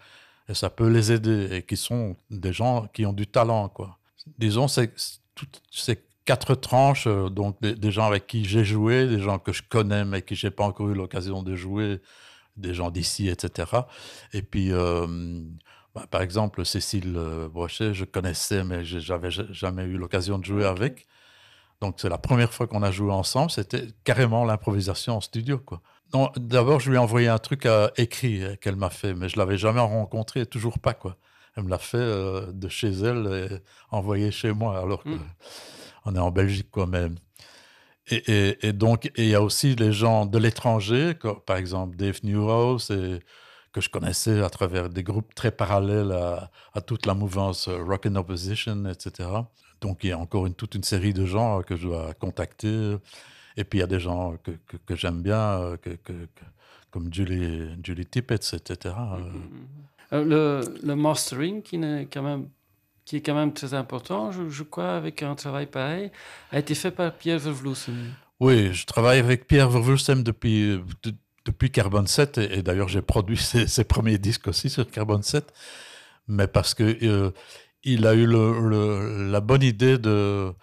et 0.50 0.54
ça 0.54 0.70
peut 0.70 0.90
les 0.90 1.12
aider, 1.12 1.50
et 1.52 1.64
qui 1.64 1.78
sont 1.78 2.16
des 2.30 2.54
gens 2.54 2.88
qui 2.94 3.06
ont 3.06 3.14
du 3.14 3.28
talent, 3.28 3.70
quoi. 3.70 3.98
Disons, 4.38 4.68
c'est 4.68 4.94
toutes 5.36 5.62
ces 5.72 5.98
quatre 6.26 6.56
tranches, 6.56 7.08
euh, 7.08 7.30
donc 7.30 7.60
des, 7.62 7.92
gens 7.92 8.06
avec 8.06 8.28
qui 8.28 8.46
j'ai 8.46 8.64
joué, 8.64 9.08
des 9.08 9.20
gens 9.20 9.40
que 9.40 9.52
je 9.52 9.64
connais, 9.68 10.06
mais 10.06 10.22
qui 10.22 10.36
j'ai 10.36 10.52
pas 10.52 10.66
encore 10.66 10.90
eu 10.90 10.94
l'occasion 10.94 11.44
de 11.44 11.56
jouer, 11.56 12.00
des 12.58 12.74
gens 12.74 12.92
d'ici, 12.92 13.30
etc. 13.30 13.72
Et 14.34 14.42
puis, 14.42 14.72
euh, 14.72 15.08
bah, 15.96 16.06
par 16.10 16.22
exemple, 16.22 16.66
Cécile 16.66 17.14
euh, 17.18 17.48
Brochet, 17.50 17.94
je 17.94 18.06
connaissais, 18.06 18.64
mais 18.64 18.86
j'avais 18.86 19.32
jamais 19.32 19.84
eu 19.84 19.98
l'occasion 19.98 20.38
de 20.40 20.46
jouer 20.46 20.66
avec. 20.66 21.08
Donc, 21.82 21.96
c'est 21.98 22.10
la 22.10 22.20
première 22.20 22.54
fois 22.54 22.68
qu'on 22.68 22.84
a 22.84 22.92
joué 22.92 23.12
ensemble. 23.12 23.52
C'était 23.52 23.88
carrément 24.04 24.46
l'improvisation 24.46 25.18
en 25.18 25.22
studio, 25.22 25.58
quoi. 25.58 25.82
D'abord, 26.36 26.80
je 26.80 26.90
lui 26.90 26.98
ai 26.98 27.00
envoyé 27.00 27.28
un 27.30 27.38
truc 27.38 27.66
à, 27.66 27.92
écrit 27.98 28.44
euh, 28.44 28.56
qu'elle 28.58 28.76
m'a 28.76 28.90
fait, 28.90 29.14
mais 29.14 29.30
je 29.30 29.38
l'avais 29.38 29.58
jamais 29.58 29.80
rencontré, 29.80 30.46
toujours 30.46 30.78
pas, 30.78 30.94
quoi. 30.94 31.18
Elle 31.56 31.64
me 31.64 31.70
l'a 31.70 31.78
fait 31.78 31.98
euh, 31.98 32.52
de 32.52 32.68
chez 32.68 32.90
elle 32.90 33.28
et 33.28 33.58
envoyé 33.92 34.30
chez 34.32 34.52
moi, 34.52 34.78
alors 34.78 35.04
qu'on 35.04 35.12
hmm. 36.12 36.16
est 36.16 36.20
en 36.20 36.32
Belgique, 36.32 36.70
quoi, 36.70 36.86
même. 36.86 37.16
Et, 38.10 38.74
donc, 38.74 39.10
il 39.16 39.28
y 39.28 39.36
a 39.36 39.42
aussi 39.42 39.76
les 39.76 39.94
gens 39.94 40.26
de 40.26 40.38
l'étranger, 40.38 41.14
par 41.46 41.56
exemple 41.56 41.96
Dave 41.96 42.20
Newhouse, 42.24 42.92
et, 42.92 43.20
que 43.72 43.80
je 43.80 43.90
connaissais 43.90 44.42
à 44.42 44.50
travers 44.50 44.90
des 44.90 45.02
groupes 45.02 45.34
très 45.34 45.52
parallèles 45.52 46.12
à, 46.12 46.52
à 46.74 46.82
toute 46.82 47.06
la 47.06 47.14
mouvance 47.14 47.70
euh, 47.70 47.82
Rock 47.82 48.06
and 48.06 48.16
Opposition, 48.16 48.86
etc. 48.86 49.30
Donc 49.82 50.04
il 50.04 50.12
y 50.12 50.14
a 50.14 50.20
encore 50.20 50.46
une, 50.46 50.54
toute 50.54 50.76
une 50.76 50.84
série 50.84 51.14
de 51.14 51.26
gens 51.26 51.62
que 51.64 51.76
je 51.76 51.88
dois 51.88 52.14
contacter. 52.14 52.96
Et 53.58 53.64
puis 53.64 53.80
il 53.80 53.82
y 53.82 53.84
a 53.84 53.88
des 53.88 54.00
gens 54.00 54.38
que, 54.44 54.52
que, 54.86 54.96
j'aime 54.96 55.22
bien, 55.22 55.76
que, 55.82 55.98
comme 56.92 57.12
Julie, 57.14 57.70
Julie 57.84 58.06
Tippett, 58.06 58.54
etc. 58.54 58.96
Mm, 58.96 59.22
mm, 59.22 59.38
mm. 59.38 59.82
Euh, 60.14 60.24
le, 60.26 60.80
le, 60.86 60.96
mastering, 60.96 61.62
qui 61.62 61.78
est, 61.78 62.08
quand 62.12 62.22
même, 62.22 62.50
qui 63.06 63.18
est 63.18 63.22
quand 63.22 63.34
même 63.34 63.54
très 63.54 63.74
important, 63.74 64.32
je, 64.32 64.64
crois, 64.64 64.96
avec 64.96 65.24
un 65.24 65.36
travail 65.36 65.68
pareil, 65.68 66.12
a 66.52 66.60
été 66.60 66.76
fait 66.76 66.92
par 66.92 67.14
Pierre 67.14 67.40
Vervloesem. 67.40 67.96
Oui, 68.42 68.74
je 68.74 68.86
travaille 68.86 69.20
avec 69.20 69.48
Pierre 69.48 69.70
Vervloesem 69.70 70.22
depuis, 70.22 70.82
depuis 71.46 71.72
Carbon 71.72 72.06
7, 72.06 72.40
et, 72.40 72.62
d'ailleurs 72.62 72.90
j'ai 72.90 73.02
produit 73.02 73.38
ses, 73.68 73.84
premiers 73.86 74.18
disques 74.18 74.50
aussi 74.50 74.70
sur 74.70 74.90
Carbon 74.90 75.22
7, 75.22 75.54
mais 76.28 76.48
parce 76.48 76.74
que 76.74 76.98
euh, 77.06 77.32
il 77.84 78.06
a 78.06 78.14
eu 78.14 78.28
la 78.28 79.42
bonne 79.42 79.64
idée 79.64 79.98
de, 79.98 80.54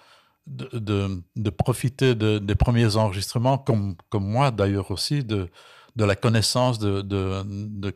de, 0.47 1.51
profiter 1.51 2.15
des 2.15 2.55
premiers 2.55 2.97
enregistrements, 2.97 3.59
comme, 3.59 3.97
comme 4.09 4.27
moi 4.27 4.51
d'ailleurs 4.51 4.91
aussi, 4.91 5.25
de, 5.25 5.49
de 5.97 6.05
la 6.05 6.17
connaissance 6.17 6.79
de, 6.79 7.03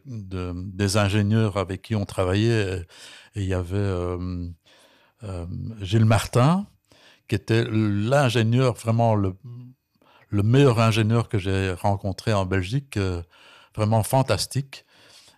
des 0.04 0.96
ingénieurs 0.96 1.56
avec 1.56 1.82
qui 1.82 1.94
on 1.94 2.04
travaillait. 2.04 2.84
Il 3.34 3.44
y 3.44 3.54
avait 3.54 3.76
euh, 3.76 4.48
euh, 5.22 5.46
Gilles 5.80 6.04
Martin, 6.04 6.66
qui 7.28 7.36
était 7.36 7.64
l'ingénieur, 7.64 8.74
vraiment 8.74 9.14
le, 9.14 9.34
le 10.28 10.42
meilleur 10.42 10.80
ingénieur 10.80 11.28
que 11.28 11.38
j'ai 11.38 11.72
rencontré 11.72 12.32
en 12.32 12.44
Belgique, 12.44 12.96
euh, 12.96 13.22
vraiment 13.74 14.02
fantastique, 14.02 14.84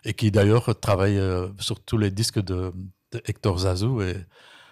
et 0.03 0.13
qui 0.13 0.31
d'ailleurs 0.31 0.79
travaille 0.79 1.19
sur 1.59 1.79
tous 1.79 1.97
les 1.97 2.11
disques 2.11 2.41
de, 2.41 2.71
Hector 3.25 3.59
Zazou. 3.59 4.01
Et 4.01 4.15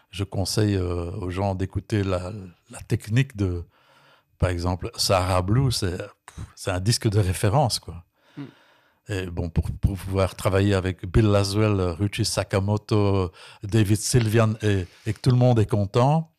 je 0.09 0.23
conseille 0.23 0.77
aux 0.77 1.29
gens 1.29 1.55
d'écouter 1.55 2.03
la, 2.03 2.31
la, 2.69 2.79
technique 2.81 3.35
de, 3.35 3.65
par 4.43 4.49
exemple, 4.49 4.91
Sahara 4.97 5.41
Blue, 5.41 5.71
c'est 5.71 6.71
un 6.71 6.79
disque 6.81 7.07
de 7.07 7.17
référence, 7.17 7.79
quoi. 7.79 8.03
Hmm. 8.35 8.43
Et 9.07 9.25
bon, 9.27 9.49
pour, 9.49 9.71
pouvoir 9.71 10.35
travailler 10.35 10.73
avec 10.73 11.05
Bill 11.05 11.27
Laswell, 11.27 11.79
Ruchi 11.79 12.25
Sakamoto, 12.25 13.31
David 13.63 13.97
Sylvian 13.97 14.55
et, 14.61 14.85
que 15.05 15.19
tout 15.21 15.29
le 15.29 15.37
monde 15.37 15.59
est 15.59 15.69
content, 15.69 16.32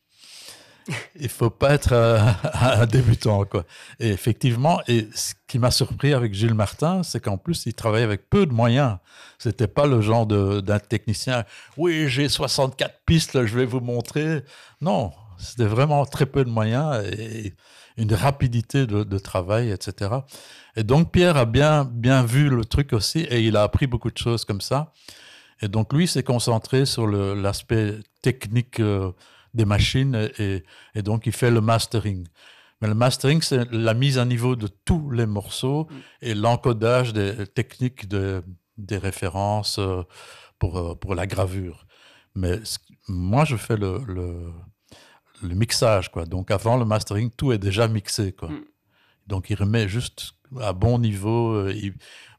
il 1.19 1.29
faut 1.29 1.49
pas 1.49 1.73
être 1.73 1.93
un, 2.53 2.85
débutant, 2.85 3.45
quoi. 3.45 3.65
Et 3.99 4.09
effectivement, 4.09 4.81
et 4.87 5.07
ce 5.13 5.33
qui 5.47 5.59
m'a 5.59 5.71
surpris 5.71 6.13
avec 6.13 6.33
Gilles 6.33 6.53
Martin, 6.53 7.03
c'est 7.03 7.19
qu'en 7.19 7.37
plus, 7.37 7.65
il 7.65 7.73
travaillait 7.73 8.05
avec 8.05 8.29
peu 8.29 8.45
de 8.45 8.53
moyens. 8.53 8.97
C'était 9.37 9.67
pas 9.67 9.87
le 9.87 10.01
genre 10.01 10.25
d'un 10.25 10.79
technicien. 10.79 11.43
Oui, 11.77 12.07
j'ai 12.07 12.29
64 12.29 13.01
pistes, 13.05 13.45
je 13.45 13.57
vais 13.57 13.65
vous 13.65 13.79
montrer. 13.79 14.43
Non, 14.81 15.11
c'était 15.37 15.65
vraiment 15.65 16.05
très 16.05 16.25
peu 16.25 16.43
de 16.43 16.49
moyens 16.49 17.03
et 17.05 17.53
une 17.97 18.13
rapidité 18.13 18.85
de, 18.85 19.17
travail, 19.17 19.71
etc. 19.71 20.11
Et 20.75 20.83
donc 20.83 21.11
Pierre 21.11 21.37
a 21.37 21.45
bien, 21.45 21.85
bien 21.85 22.23
vu 22.23 22.49
le 22.49 22.65
truc 22.65 22.93
aussi 22.93 23.19
et 23.19 23.41
il 23.41 23.55
a 23.55 23.63
appris 23.63 23.87
beaucoup 23.87 24.11
de 24.11 24.17
choses 24.17 24.43
comme 24.43 24.61
ça. 24.61 24.91
Et 25.61 25.69
donc 25.69 25.93
lui 25.93 26.07
s'est 26.07 26.23
concentré 26.23 26.85
sur 26.85 27.07
l'aspect 27.07 27.95
technique 28.21 28.81
euh, 28.81 29.11
des 29.55 29.65
machines 29.65 30.29
et, 30.37 30.63
donc 31.01 31.25
il 31.25 31.31
fait 31.31 31.51
le 31.51 31.61
mastering. 31.61 32.27
Mais 32.81 32.87
le 32.89 32.93
mastering, 32.93 33.41
c'est 33.41 33.71
la 33.71 33.93
mise 33.93 34.17
à 34.17 34.25
niveau 34.25 34.55
de 34.55 34.67
tous 34.67 35.09
les 35.09 35.25
morceaux 35.25 35.87
et 36.21 36.35
l'encodage 36.35 37.13
des 37.13 37.47
techniques 37.47 38.07
de, 38.07 38.43
des 38.77 38.97
références 38.97 39.79
euh, 39.79 40.03
pour, 40.59 40.77
euh, 40.77 40.95
pour 40.95 41.15
la 41.15 41.25
gravure. 41.25 41.85
Mais 42.35 42.59
moi, 43.07 43.45
je 43.45 43.55
fais 43.55 43.77
le, 43.77 43.99
le 45.41 45.55
mixage, 45.55 46.11
quoi. 46.11 46.25
Donc 46.25 46.51
avant 46.51 46.75
le 46.75 46.83
mastering, 46.83 47.31
tout 47.31 47.53
est 47.53 47.57
déjà 47.57 47.87
mixé, 47.87 48.33
quoi. 48.33 48.49
Mm. 48.49 48.65
Donc 49.27 49.49
il 49.49 49.55
remet 49.55 49.87
juste 49.87 50.33
à 50.59 50.73
bon 50.73 50.99
niveau. 50.99 51.53
Euh, 51.53 51.73
il, 51.73 51.93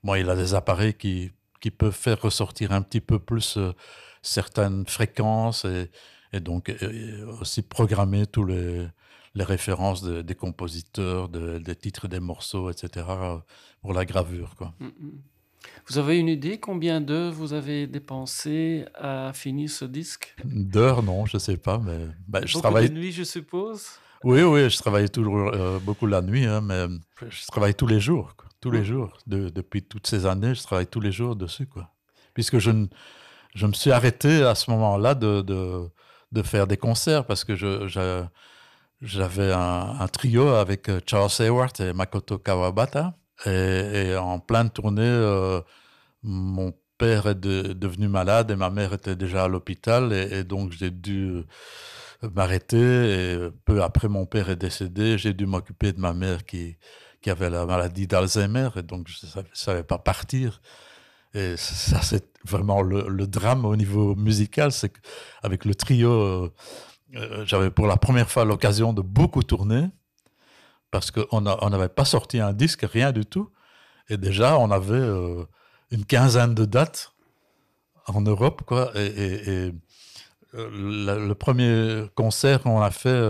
il 0.04 0.30
a 0.30 0.36
des 0.36 0.54
appareils 0.54 0.94
qui, 0.94 1.32
qui 1.60 1.70
peuvent 1.70 1.96
faire 1.96 2.20
ressortir 2.20 2.72
un 2.72 2.82
petit 2.82 3.00
peu 3.00 3.18
plus 3.18 3.58
certaines 4.22 4.86
fréquences 4.86 5.64
et, 5.64 5.90
et 6.32 6.40
donc 6.40 6.68
euh, 6.70 7.26
aussi 7.40 7.62
programmer 7.62 8.26
tous 8.26 8.44
les, 8.44 8.86
les 9.34 9.44
références 9.44 10.02
des 10.02 10.34
compositeurs, 10.34 11.28
des 11.28 11.76
titres 11.76 12.08
des 12.08 12.20
morceaux, 12.20 12.70
etc. 12.70 13.06
pour 13.80 13.92
la 13.92 14.04
gravure, 14.04 14.54
quoi. 14.56 14.74
Mm, 14.80 14.86
mm. 14.86 15.12
Vous 15.88 15.98
avez 15.98 16.18
une 16.18 16.28
idée 16.28 16.58
combien 16.58 17.00
d'heures 17.00 17.32
vous 17.32 17.52
avez 17.52 17.86
dépensé 17.86 18.84
à 18.94 19.32
finir 19.34 19.70
ce 19.70 19.84
disque? 19.84 20.34
D'heures, 20.44 21.02
non, 21.02 21.26
je 21.26 21.36
ne 21.36 21.40
sais 21.40 21.56
pas, 21.56 21.78
mais 21.78 22.06
bah, 22.26 22.40
je 22.44 22.52
Beaucoup 22.52 22.62
travaille. 22.62 22.90
De 22.90 22.94
nuit, 22.94 23.12
je 23.12 23.24
suppose? 23.24 23.86
Oui, 24.24 24.42
oui, 24.42 24.68
je 24.70 24.76
travaille 24.78 25.10
toujours 25.10 25.50
euh, 25.54 25.78
beaucoup 25.78 26.06
la 26.06 26.22
nuit, 26.22 26.44
hein, 26.46 26.60
mais 26.60 26.86
je 27.28 27.46
travaille 27.46 27.74
tous 27.74 27.86
les 27.86 28.00
jours, 28.00 28.34
tous 28.60 28.70
les 28.70 28.84
jours. 28.84 29.18
depuis 29.26 29.82
toutes 29.82 30.06
ces 30.06 30.26
années, 30.26 30.54
je 30.54 30.62
travaille 30.62 30.86
tous 30.86 31.00
les 31.00 31.12
jours 31.12 31.36
dessus, 31.36 31.66
quoi. 31.66 31.92
Puisque 32.34 32.58
je, 32.58 32.70
je 33.54 33.66
me 33.66 33.72
suis 33.72 33.90
arrêté 33.90 34.42
à 34.42 34.54
ce 34.54 34.70
moment-là 34.70 35.14
de, 35.14 35.42
de, 35.42 35.88
de, 36.36 36.42
faire 36.42 36.66
des 36.66 36.76
concerts 36.76 37.24
parce 37.24 37.44
que 37.44 37.54
j'avais 39.00 39.52
un, 39.52 40.08
trio 40.08 40.48
avec 40.48 40.88
euh, 40.88 41.00
Charles 41.06 41.30
Hayward 41.40 41.80
et 41.80 41.92
Makoto 41.92 42.38
Kawabata. 42.38 43.14
Et, 43.44 44.14
en 44.16 44.38
pleine 44.38 44.70
tournée, 44.70 45.02
euh, 45.02 45.60
mon 46.22 46.72
père 46.98 47.26
est 47.26 47.40
devenu 47.40 48.08
malade 48.08 48.50
et 48.50 48.56
ma 48.56 48.70
mère 48.70 48.94
était 48.94 49.16
déjà 49.16 49.44
à 49.44 49.48
l'hôpital. 49.48 50.12
Et, 50.12 50.44
donc, 50.44 50.72
j'ai 50.72 50.90
dû 50.90 51.44
m'arrêter. 52.34 52.76
Et 52.76 53.50
peu 53.64 53.82
après, 53.82 54.08
mon 54.08 54.26
père 54.26 54.48
est 54.50 54.56
décédé. 54.56 55.18
J'ai 55.18 55.34
dû 55.34 55.46
m'occuper 55.46 55.92
de 55.92 56.00
ma 56.00 56.14
mère 56.14 56.46
qui 56.46 56.76
avait 57.26 57.50
la 57.50 57.66
maladie 57.66 58.06
d'Alzheimer. 58.06 58.70
Et 58.76 58.82
donc, 58.82 59.08
je 59.08 59.26
ne 59.26 59.44
savais 59.52 59.84
pas 59.84 59.98
partir. 59.98 60.60
Et 61.36 61.58
ça, 61.58 62.00
c'est 62.00 62.24
vraiment 62.44 62.80
le, 62.80 63.26
drame 63.26 63.66
au 63.66 63.76
niveau 63.76 64.14
musical. 64.14 64.72
C'est 64.72 64.90
qu'avec 64.90 65.66
le 65.66 65.74
trio, 65.74 66.10
euh, 66.10 66.52
euh, 67.14 67.44
j'avais 67.44 67.70
pour 67.70 67.86
la 67.86 67.98
première 67.98 68.30
fois 68.30 68.46
l'occasion 68.46 68.94
de 68.94 69.02
beaucoup 69.02 69.42
tourner 69.42 69.90
parce 70.90 71.10
qu'on 71.10 71.42
n'avait 71.42 71.90
pas 71.90 72.06
sorti 72.06 72.40
un 72.40 72.54
disque, 72.54 72.86
rien 72.90 73.12
du 73.12 73.26
tout. 73.26 73.50
Et 74.08 74.16
déjà, 74.16 74.58
on 74.58 74.70
avait 74.70 74.94
euh, 74.94 75.44
une 75.90 76.06
quinzaine 76.06 76.54
de 76.54 76.64
dates 76.64 77.12
en 78.06 78.22
Europe, 78.22 78.62
quoi. 78.64 78.92
Et, 78.94 79.72
le, 80.54 81.34
premier 81.34 82.06
concert 82.14 82.62
qu'on 82.62 82.80
a 82.80 82.90
fait, 82.90 83.20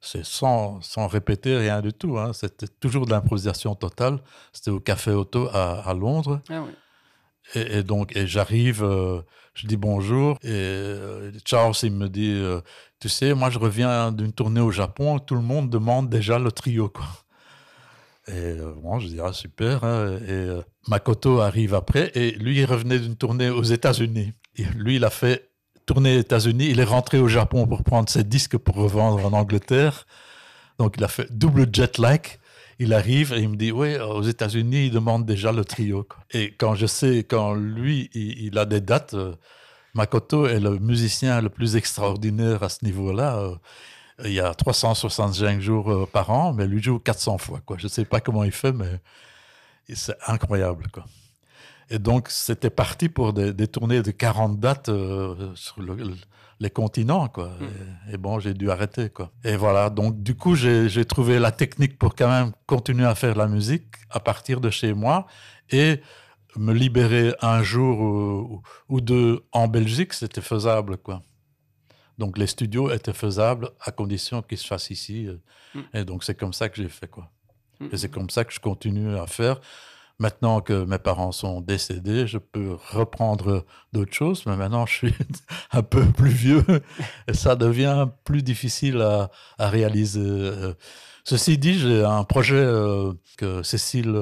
c'est 0.00 0.24
sans, 0.24 0.80
sans, 0.82 1.08
répéter 1.08 1.56
rien 1.56 1.80
du 1.80 1.92
tout. 1.92 2.16
Hein. 2.16 2.32
C'était 2.32 2.68
toujours 2.68 3.06
de 3.06 3.10
l'improvisation 3.10 3.74
totale. 3.74 4.20
C'était 4.52 4.70
au 4.70 4.78
Café 4.78 5.10
Auto 5.10 5.48
à, 5.52 5.92
Londres. 5.94 6.40
Ah 6.48 6.62
et, 7.54 7.82
donc, 7.82 8.16
et 8.16 8.26
j'arrive, 8.26 8.82
je 9.54 9.66
dis 9.66 9.76
bonjour, 9.76 10.38
et 10.42 10.96
Charles, 11.44 11.74
il 11.82 11.92
me 11.92 12.08
dit 12.08 12.42
tu 13.00 13.08
sais, 13.08 13.34
moi 13.34 13.50
je 13.50 13.58
reviens 13.58 14.12
d'une 14.12 14.32
tournée 14.32 14.60
au 14.60 14.70
Japon, 14.70 15.18
tout 15.18 15.34
le 15.34 15.42
monde 15.42 15.68
demande 15.68 16.08
déjà 16.08 16.38
le 16.38 16.50
trio, 16.50 16.88
quoi. 16.88 17.04
Et 18.28 18.54
bon, 18.82 18.96
euh, 18.96 19.00
je 19.00 19.08
dis, 19.08 19.20
ah, 19.20 19.32
super. 19.32 19.84
Hein. 19.84 20.18
Et 20.26 20.30
euh, 20.30 20.62
Makoto 20.88 21.40
arrive 21.40 21.74
après, 21.74 22.10
et 22.14 22.32
lui, 22.32 22.58
il 22.58 22.64
revenait 22.64 22.98
d'une 22.98 23.16
tournée 23.16 23.50
aux 23.50 23.62
États-Unis. 23.62 24.32
Lui, 24.76 24.96
il 24.96 25.04
a 25.04 25.10
fait 25.10 25.50
tournée 25.86 26.16
aux 26.16 26.20
États-Unis, 26.20 26.68
il 26.70 26.80
est 26.80 26.84
rentré 26.84 27.18
au 27.18 27.28
Japon 27.28 27.66
pour 27.66 27.82
prendre 27.82 28.08
ses 28.08 28.24
disques 28.24 28.56
pour 28.56 28.76
revendre 28.76 29.24
en 29.24 29.32
Angleterre. 29.32 30.06
Donc, 30.78 30.94
il 30.96 31.04
a 31.04 31.08
fait 31.08 31.30
double 31.30 31.68
jet 31.72 31.98
lag. 31.98 32.22
Il 32.78 32.92
arrive 32.92 33.32
et 33.32 33.40
il 33.40 33.48
me 33.48 33.56
dit, 33.56 33.72
oui, 33.72 33.96
aux 33.98 34.22
États-Unis, 34.22 34.86
il 34.86 34.90
demande 34.90 35.24
déjà 35.24 35.52
le 35.52 35.64
trio. 35.64 36.06
Et 36.32 36.54
quand 36.58 36.74
je 36.74 36.86
sais, 36.86 37.24
quand 37.28 37.54
lui, 37.54 38.10
il, 38.14 38.58
a 38.58 38.64
des 38.64 38.80
dates, 38.80 39.14
euh, 39.14 39.34
Makoto 39.94 40.46
est 40.46 40.60
le 40.60 40.78
musicien 40.78 41.40
le 41.40 41.48
plus 41.48 41.76
extraordinaire 41.76 42.62
à 42.62 42.68
ce 42.68 42.84
niveau-là. 42.84 43.38
Euh, 43.38 43.54
il 44.24 44.32
y 44.32 44.40
a 44.40 44.54
365 44.54 45.60
jours 45.60 45.90
euh, 45.90 46.06
par 46.06 46.30
an, 46.30 46.52
mais 46.52 46.66
lui 46.66 46.82
joue 46.82 46.98
400 46.98 47.38
fois. 47.38 47.60
Quoi. 47.64 47.76
Je 47.78 47.84
ne 47.84 47.88
sais 47.88 48.04
pas 48.04 48.20
comment 48.20 48.44
il 48.44 48.52
fait, 48.52 48.72
mais 48.72 49.00
c'est 49.92 50.16
incroyable. 50.26 50.88
Quoi. 50.92 51.04
Et 51.90 51.98
donc, 51.98 52.28
c'était 52.30 52.70
parti 52.70 53.08
pour 53.08 53.32
des, 53.32 53.68
tournées 53.68 54.02
de 54.02 54.10
40 54.10 54.58
dates 54.58 54.88
euh, 54.88 55.52
sur 55.54 55.80
les 56.60 56.70
continents. 56.70 57.28
Quoi. 57.28 57.48
Hmm. 57.48 58.12
Et, 58.12 58.16
bon, 58.16 58.38
j'ai 58.38 58.54
dû 58.54 58.70
arrêter. 58.70 59.10
Quoi. 59.10 59.30
Et 59.44 59.56
voilà, 59.56 59.90
donc 59.90 60.22
du 60.22 60.34
coup, 60.34 60.54
j'ai 60.54 61.04
trouvé 61.04 61.38
la 61.38 61.52
technique 61.52 61.98
pour 61.98 62.14
quand 62.14 62.28
même 62.28 62.52
continuer 62.66 63.06
à 63.06 63.14
faire 63.14 63.34
de 63.34 63.38
la 63.38 63.48
musique 63.48 63.86
à 64.10 64.20
partir 64.20 64.60
de 64.60 64.70
chez 64.70 64.94
moi. 64.94 65.26
Et 65.70 66.00
me 66.56 66.72
libérer 66.72 67.34
un 67.40 67.62
jour 67.62 68.62
ou, 68.88 69.00
deux 69.00 69.44
en 69.52 69.68
Belgique, 69.68 70.12
c'était 70.12 70.40
faisable, 70.40 70.98
quoi. 70.98 71.22
Donc 72.16 72.38
les 72.38 72.46
studios 72.46 72.92
étaient 72.92 73.12
faisables 73.12 73.70
à 73.80 73.90
condition 73.90 74.40
qu'ils 74.42 74.58
se 74.58 74.66
fassent 74.66 74.90
ici. 74.90 75.26
Euh. 75.26 75.38
Mm. 75.74 75.80
Et 75.94 76.04
donc 76.04 76.22
c'est 76.22 76.36
comme 76.36 76.52
ça 76.52 76.68
que 76.68 76.80
j'ai 76.80 76.88
fait, 76.88 77.08
quoi. 77.08 77.30
Mm. 77.80 77.88
Et 77.90 77.96
c'est 77.96 78.08
comme 78.08 78.30
ça 78.30 78.44
que 78.44 78.52
je 78.52 78.60
continue 78.60 79.16
à 79.16 79.26
faire. 79.26 79.60
Maintenant 80.20 80.60
que 80.60 80.84
mes 80.84 80.98
parents 80.98 81.32
sont 81.32 81.60
décédés, 81.60 82.26
je 82.26 82.38
peux 82.38 82.76
reprendre 82.90 83.64
d'autres 83.92 84.12
choses, 84.12 84.46
mais 84.46 84.56
maintenant 84.56 84.86
je 84.86 84.94
suis 84.94 85.14
un 85.72 85.82
peu 85.82 86.04
plus 86.04 86.30
vieux 86.30 86.64
et 87.26 87.34
ça 87.34 87.56
devient 87.56 88.06
plus 88.24 88.42
difficile 88.42 89.00
à, 89.00 89.30
réaliser. 89.58 90.20
Euh. 90.20 90.74
Ceci 91.26 91.56
dit, 91.56 91.78
j'ai 91.78 92.04
un 92.04 92.22
projet 92.22 92.56
euh, 92.56 93.14
que 93.38 93.62
Cécile 93.62 94.14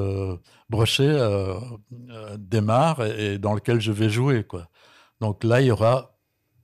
Brochet 0.70 1.02
euh, 1.02 1.58
euh, 2.10 2.36
démarre 2.38 3.04
et, 3.04 3.38
dans 3.38 3.54
lequel 3.54 3.80
je 3.80 3.90
vais 3.90 4.08
jouer. 4.08 4.44
Quoi. 4.44 4.68
Donc 5.20 5.42
là, 5.42 5.60
il 5.60 5.66
y 5.66 5.70
aura 5.72 6.16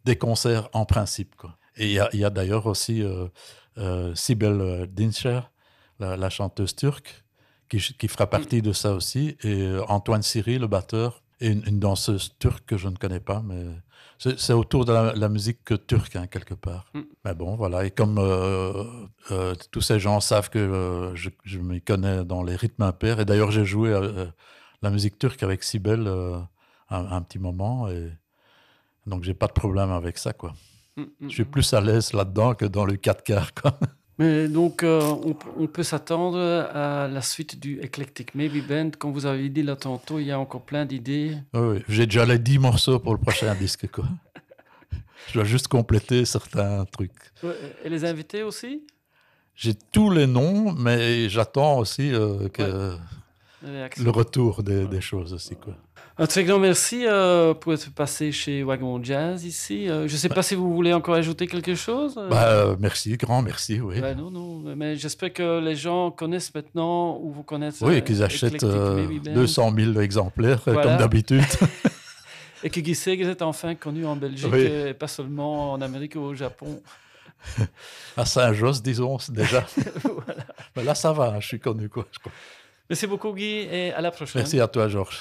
des 0.04 0.16
concerts 0.16 0.68
en 0.72 0.86
principe. 0.86 1.34
Quoi. 1.34 1.58
Et 1.76 1.86
il 1.86 2.20
y 2.20 2.24
a, 2.24 2.30
d'ailleurs 2.30 2.66
aussi 2.66 3.04
Sibel 4.14 4.88
Dinscher, 4.92 5.40
la, 5.98 6.30
chanteuse 6.30 6.74
turque, 6.74 7.24
qui, 7.68 7.78
qui 7.78 8.08
fera 8.08 8.26
partie 8.26 8.62
de 8.62 8.72
ça 8.72 8.94
aussi. 8.94 9.36
Et 9.42 9.62
euh, 9.62 9.84
Antoine 9.88 10.22
Siri, 10.22 10.58
le 10.58 10.66
batteur, 10.66 11.22
et 11.40 11.48
une, 11.48 11.62
une 11.66 11.78
danseuse 11.78 12.34
turque 12.38 12.64
que 12.66 12.76
je 12.76 12.88
ne 12.88 12.96
connais 12.96 13.20
pas, 13.20 13.42
mais 13.44 13.64
c'est 14.18 14.52
autour 14.52 14.84
de 14.84 14.92
la, 14.92 15.14
la 15.14 15.28
musique 15.28 15.86
turque, 15.86 16.16
hein, 16.16 16.26
quelque 16.26 16.54
part. 16.54 16.86
Mm. 16.92 17.00
Mais 17.24 17.34
bon, 17.34 17.54
voilà. 17.54 17.84
Et 17.84 17.90
comme 17.90 18.18
euh, 18.18 18.84
euh, 19.30 19.54
tous 19.70 19.80
ces 19.80 20.00
gens 20.00 20.20
savent 20.20 20.50
que 20.50 20.58
euh, 20.58 21.14
je, 21.14 21.30
je 21.44 21.58
m'y 21.58 21.80
connais 21.80 22.24
dans 22.24 22.42
les 22.42 22.56
rythmes 22.56 22.82
impairs, 22.82 23.20
et 23.20 23.24
d'ailleurs, 23.24 23.52
j'ai 23.52 23.64
joué 23.64 23.92
la 24.82 24.90
musique 24.90 25.18
turque 25.18 25.42
avec 25.42 25.62
Sibel 25.62 26.08
un, 26.08 26.46
un 26.90 27.22
petit 27.22 27.38
moment, 27.38 27.88
et 27.88 28.10
donc 29.06 29.22
j'ai 29.22 29.34
pas 29.34 29.46
de 29.46 29.52
problème 29.52 29.90
avec 29.90 30.18
ça, 30.18 30.32
quoi. 30.32 30.52
Mm, 30.96 31.02
mm, 31.02 31.08
Je 31.22 31.28
suis 31.28 31.42
mm. 31.44 31.50
plus 31.50 31.72
à 31.72 31.80
l'aise 31.80 32.12
là-dedans 32.12 32.54
que 32.54 32.64
dans 32.64 32.84
le 32.84 32.96
4 32.96 33.22
quarts, 33.22 33.54
quoi. 33.54 33.78
Mais 34.18 34.48
donc, 34.48 34.82
euh, 34.82 35.00
on, 35.56 35.66
peut 35.68 35.84
s'attendre 35.84 36.38
à 36.40 37.06
la 37.06 37.22
suite 37.22 37.60
du 37.60 37.80
Eclectic 37.80 38.34
Maybe 38.34 38.66
Band. 38.66 38.90
Comme 38.98 39.12
vous 39.12 39.26
avez 39.26 39.48
dit 39.48 39.62
là 39.62 39.76
tantôt, 39.76 40.18
il 40.18 40.26
y 40.26 40.32
a 40.32 40.40
encore 40.40 40.62
plein 40.62 40.84
d'idées. 40.84 41.36
Oui. 41.54 41.84
J'ai 41.88 42.06
déjà 42.06 42.24
les 42.24 42.40
10 42.40 42.58
morceaux 42.58 42.98
pour 42.98 43.12
le 43.12 43.20
prochain 43.20 43.54
disque, 43.60 43.88
quoi. 43.90 44.06
Je 45.28 45.34
dois 45.34 45.44
juste 45.44 45.68
compléter 45.68 46.24
certains 46.24 46.84
trucs. 46.86 47.12
Ouais, 47.44 47.54
Et 47.84 47.88
les 47.88 48.04
invités 48.04 48.42
aussi? 48.42 48.82
J'ai 49.54 49.74
tous 49.74 50.10
les 50.10 50.26
noms, 50.26 50.72
mais 50.72 51.28
j'attends 51.28 51.78
aussi 51.78 52.12
euh, 52.12 52.48
que 52.48 52.96
le 53.62 54.10
retour 54.10 54.62
des, 54.62 54.86
des 54.86 55.00
choses 55.00 55.32
aussi, 55.34 55.56
quoi. 55.56 55.74
Un 56.20 56.26
très 56.26 56.42
grand 56.42 56.58
merci 56.58 57.04
euh, 57.06 57.54
pour 57.54 57.72
être 57.74 57.92
passé 57.94 58.32
chez 58.32 58.64
Wagon 58.64 59.00
Jazz 59.02 59.44
ici. 59.44 59.88
Euh, 59.88 60.08
je 60.08 60.12
ne 60.14 60.18
sais 60.18 60.28
pas 60.28 60.42
si 60.42 60.56
vous 60.56 60.74
voulez 60.74 60.92
encore 60.92 61.14
ajouter 61.14 61.46
quelque 61.46 61.76
chose. 61.76 62.14
euh. 62.18 62.28
Bah, 62.28 62.48
euh, 62.50 62.76
merci, 62.80 63.16
grand 63.16 63.40
merci, 63.40 63.80
oui. 63.80 64.00
Ouais, 64.00 64.16
non, 64.16 64.28
non, 64.30 64.74
mais 64.76 64.96
j'espère 64.96 65.32
que 65.32 65.60
les 65.60 65.76
gens 65.76 66.10
connaissent 66.10 66.52
maintenant 66.52 67.18
ou 67.18 67.30
vous 67.30 67.44
connaissent. 67.44 67.80
oui, 67.82 68.02
qu'ils 68.02 68.22
achètent 68.24 68.64
euh, 68.64 69.06
Maybe 69.06 69.24
Band. 69.26 69.34
200 69.34 69.72
000 69.76 70.00
exemplaires, 70.00 70.60
euh, 70.66 70.72
Voilà. 70.72 70.88
comme 70.88 70.98
d'habitude. 70.98 71.44
Et 72.64 72.70
que 72.70 72.94
Segers 72.94 73.28
est 73.28 73.42
enfin 73.42 73.76
connu 73.76 74.04
en 74.04 74.16
Belgique 74.16 74.50
Oui. 74.52 74.62
et 74.62 74.94
pas 74.94 75.06
seulement 75.06 75.72
en 75.74 75.80
Amérique 75.80 76.16
ou 76.16 76.20
au 76.20 76.34
Japon. 76.34 76.82
à 78.16 78.24
Saint-Josse, 78.24 78.82
disons, 78.82 79.18
déjà. 79.28 79.64
Voilà. 80.02 80.44
Mais 80.74 80.82
là, 80.82 80.96
ça 80.96 81.12
va, 81.12 81.38
je 81.38 81.46
suis 81.46 81.60
connu, 81.60 81.88
quoi. 81.88 82.04
je 82.10 82.18
crois. 82.18 82.32
Merci 82.90 83.06
beaucoup 83.06 83.32
Guy 83.32 83.68
et 83.70 83.92
à 83.92 84.00
la 84.00 84.10
prochaine. 84.10 84.42
Merci 84.42 84.60
à 84.60 84.68
toi, 84.68 84.88
Georges. 84.88 85.20